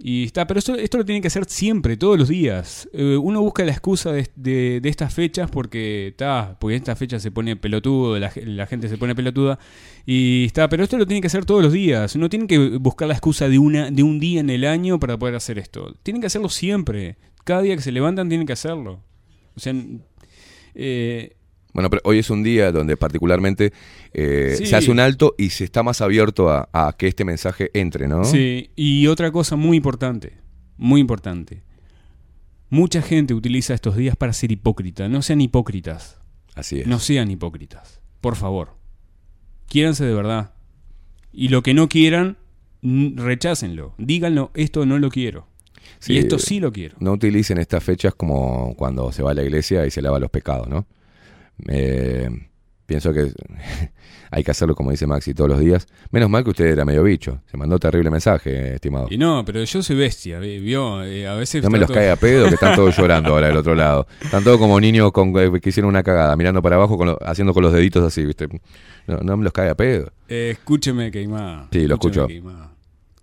[0.00, 2.88] y está, pero esto, esto lo tienen que hacer siempre, todos los días.
[2.92, 7.20] Eh, uno busca la excusa de, de- estas fechas porque está, porque en estas fechas
[7.20, 9.58] se pone pelotudo, la, la gente se pone pelotuda
[10.06, 12.14] y está, pero esto lo tienen que hacer todos los días.
[12.16, 15.18] No tienen que buscar la excusa de una, de un día en el año para
[15.18, 15.94] poder hacer esto.
[16.04, 17.16] Tienen que hacerlo siempre.
[17.44, 19.02] Cada día que se levantan tienen que hacerlo.
[19.56, 19.74] O sea,
[20.74, 21.36] eh,
[21.78, 23.72] Bueno, pero hoy es un día donde particularmente
[24.12, 24.66] eh, Sí.
[24.66, 28.08] se hace un alto y se está más abierto a, a que este mensaje entre,
[28.08, 28.24] ¿no?
[28.24, 30.38] Sí, y otra cosa muy importante,
[30.76, 31.62] muy importante.
[32.68, 35.08] Mucha gente utiliza estos días para ser hipócrita.
[35.08, 36.18] No sean hipócritas.
[36.56, 36.88] Así es.
[36.88, 38.00] No sean hipócritas.
[38.20, 38.70] Por favor.
[39.68, 40.54] Quiéranse de verdad.
[41.32, 42.38] Y lo que no quieran,
[42.82, 43.94] rechácenlo.
[43.98, 45.46] Díganlo, esto no lo quiero.
[46.00, 46.96] Sí, y esto sí lo quiero.
[46.98, 50.30] No utilicen estas fechas como cuando se va a la iglesia y se lava los
[50.30, 50.88] pecados, ¿no?
[51.66, 52.28] Eh,
[52.86, 53.32] pienso que
[54.30, 55.86] hay que hacerlo como dice Maxi todos los días.
[56.10, 57.40] Menos mal que usted era medio bicho.
[57.50, 59.08] Se mandó terrible mensaje, estimado.
[59.10, 62.16] Y no, pero yo soy bestia, vio, Eh, a veces No me los cae a
[62.16, 64.06] pedo que están todos llorando ahora del otro lado.
[64.20, 67.18] Están todos como niños con, eh, que hicieron una cagada, mirando para abajo, con lo-
[67.22, 68.48] haciendo con los deditos así, ¿viste?
[69.06, 70.12] No, no me los cae a pedo.
[70.28, 71.68] Eh, escúcheme, Keimá.
[71.72, 72.26] Sí, lo escucho.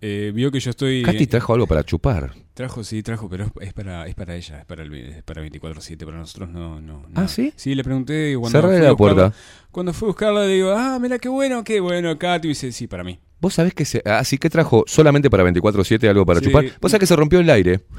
[0.08, 1.02] Eh, vio que yo estoy...
[1.02, 2.32] Katy trajo algo para chupar.
[2.54, 6.04] Trajo, sí, trajo, pero es, para, es para ella, es para, el, es para 24-7,
[6.04, 7.20] para nosotros no, no, no.
[7.20, 7.52] ¿Ah, sí?
[7.56, 9.32] Sí, le pregunté cuando a la puerta.
[9.72, 12.70] Cuando fui a buscarla, le digo, ah, mira qué bueno, qué bueno, Katy, y dice,
[12.70, 13.18] sí, para mí.
[13.40, 16.46] ¿Vos sabés que se, así que trajo solamente para 24-7 algo para Sí.
[16.46, 16.66] chupar?
[16.80, 17.80] ¿Vos sabés que se rompió el aire?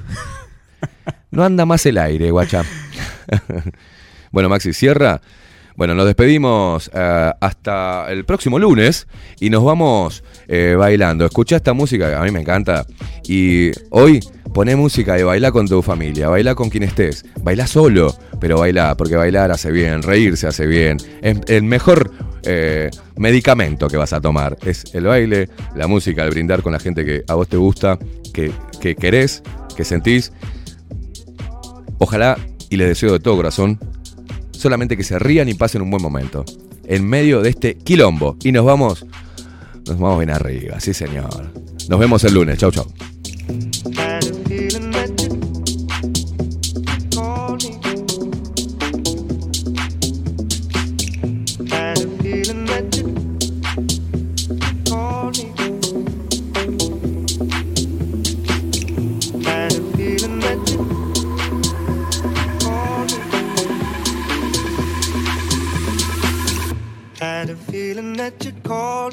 [1.29, 2.63] No anda más el aire, guacha.
[4.31, 5.19] bueno, Maxi, cierra.
[5.77, 9.07] Bueno, nos despedimos eh, hasta el próximo lunes
[9.39, 11.23] y nos vamos eh, bailando.
[11.23, 12.83] Escucha esta música que a mí me encanta.
[13.27, 14.19] Y hoy
[14.55, 18.97] poné música y baila con tu familia, baila con quien estés, baila solo, pero baila,
[18.97, 20.97] porque bailar hace bien, reírse hace bien.
[21.21, 22.09] Es el mejor
[22.41, 24.57] eh, medicamento que vas a tomar.
[24.65, 27.99] Es el baile, la música, el brindar con la gente que a vos te gusta,
[28.33, 29.43] que, que querés,
[29.75, 30.33] que sentís.
[31.99, 32.35] Ojalá,
[32.71, 33.79] y les deseo de todo corazón,
[34.57, 36.43] solamente que se rían y pasen un buen momento.
[36.85, 38.37] En medio de este quilombo.
[38.43, 39.05] Y nos vamos,
[39.85, 41.51] nos vamos bien arriba, sí señor.
[41.89, 42.57] Nos vemos el lunes.
[42.57, 42.85] Chau, chau.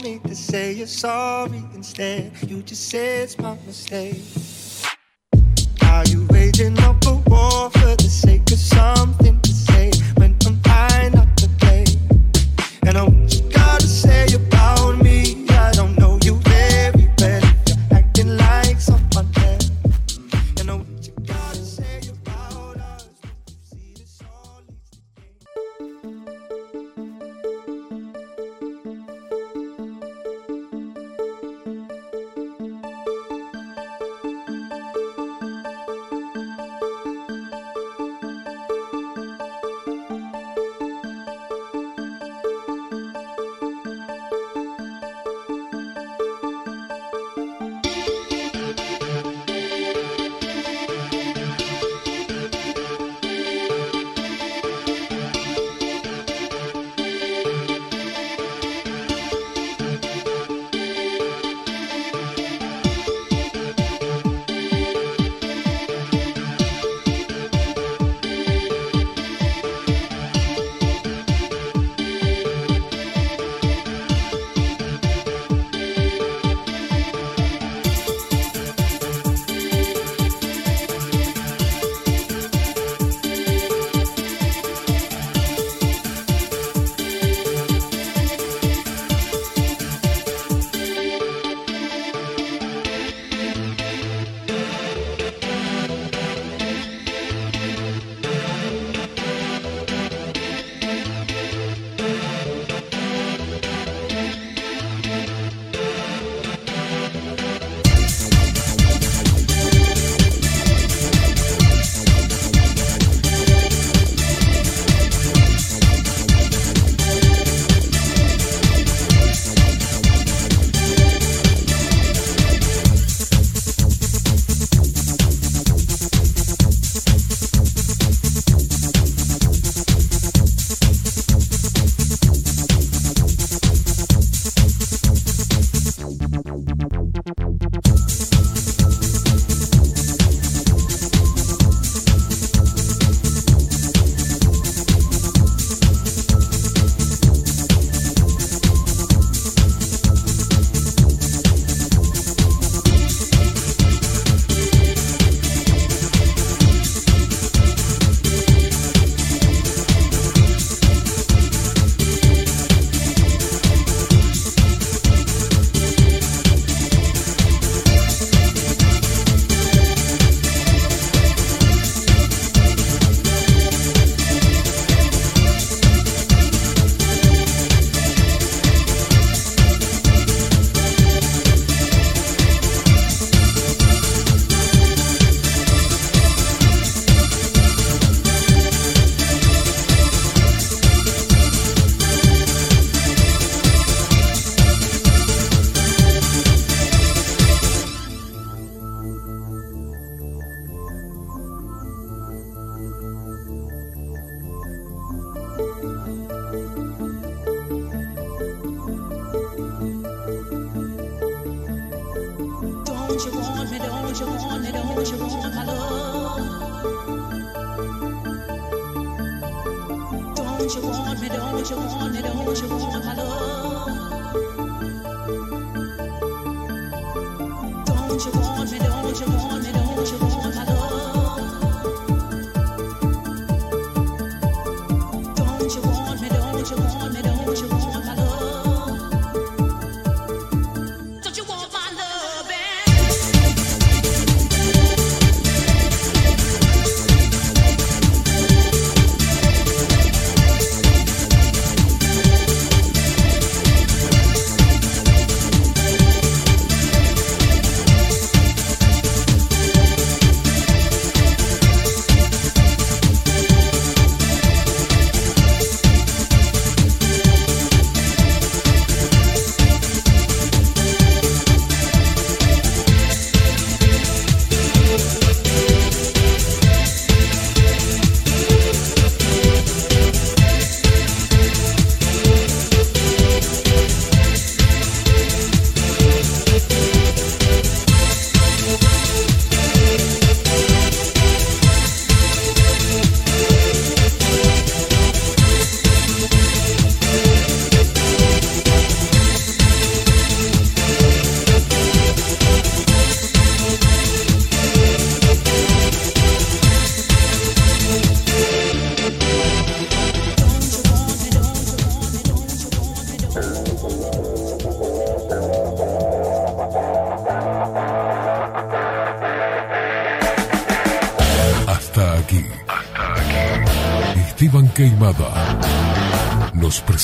[0.02, 2.32] Me to say you're sorry instead.
[2.48, 4.23] You just said it's my mistake.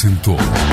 [0.00, 0.69] Presentó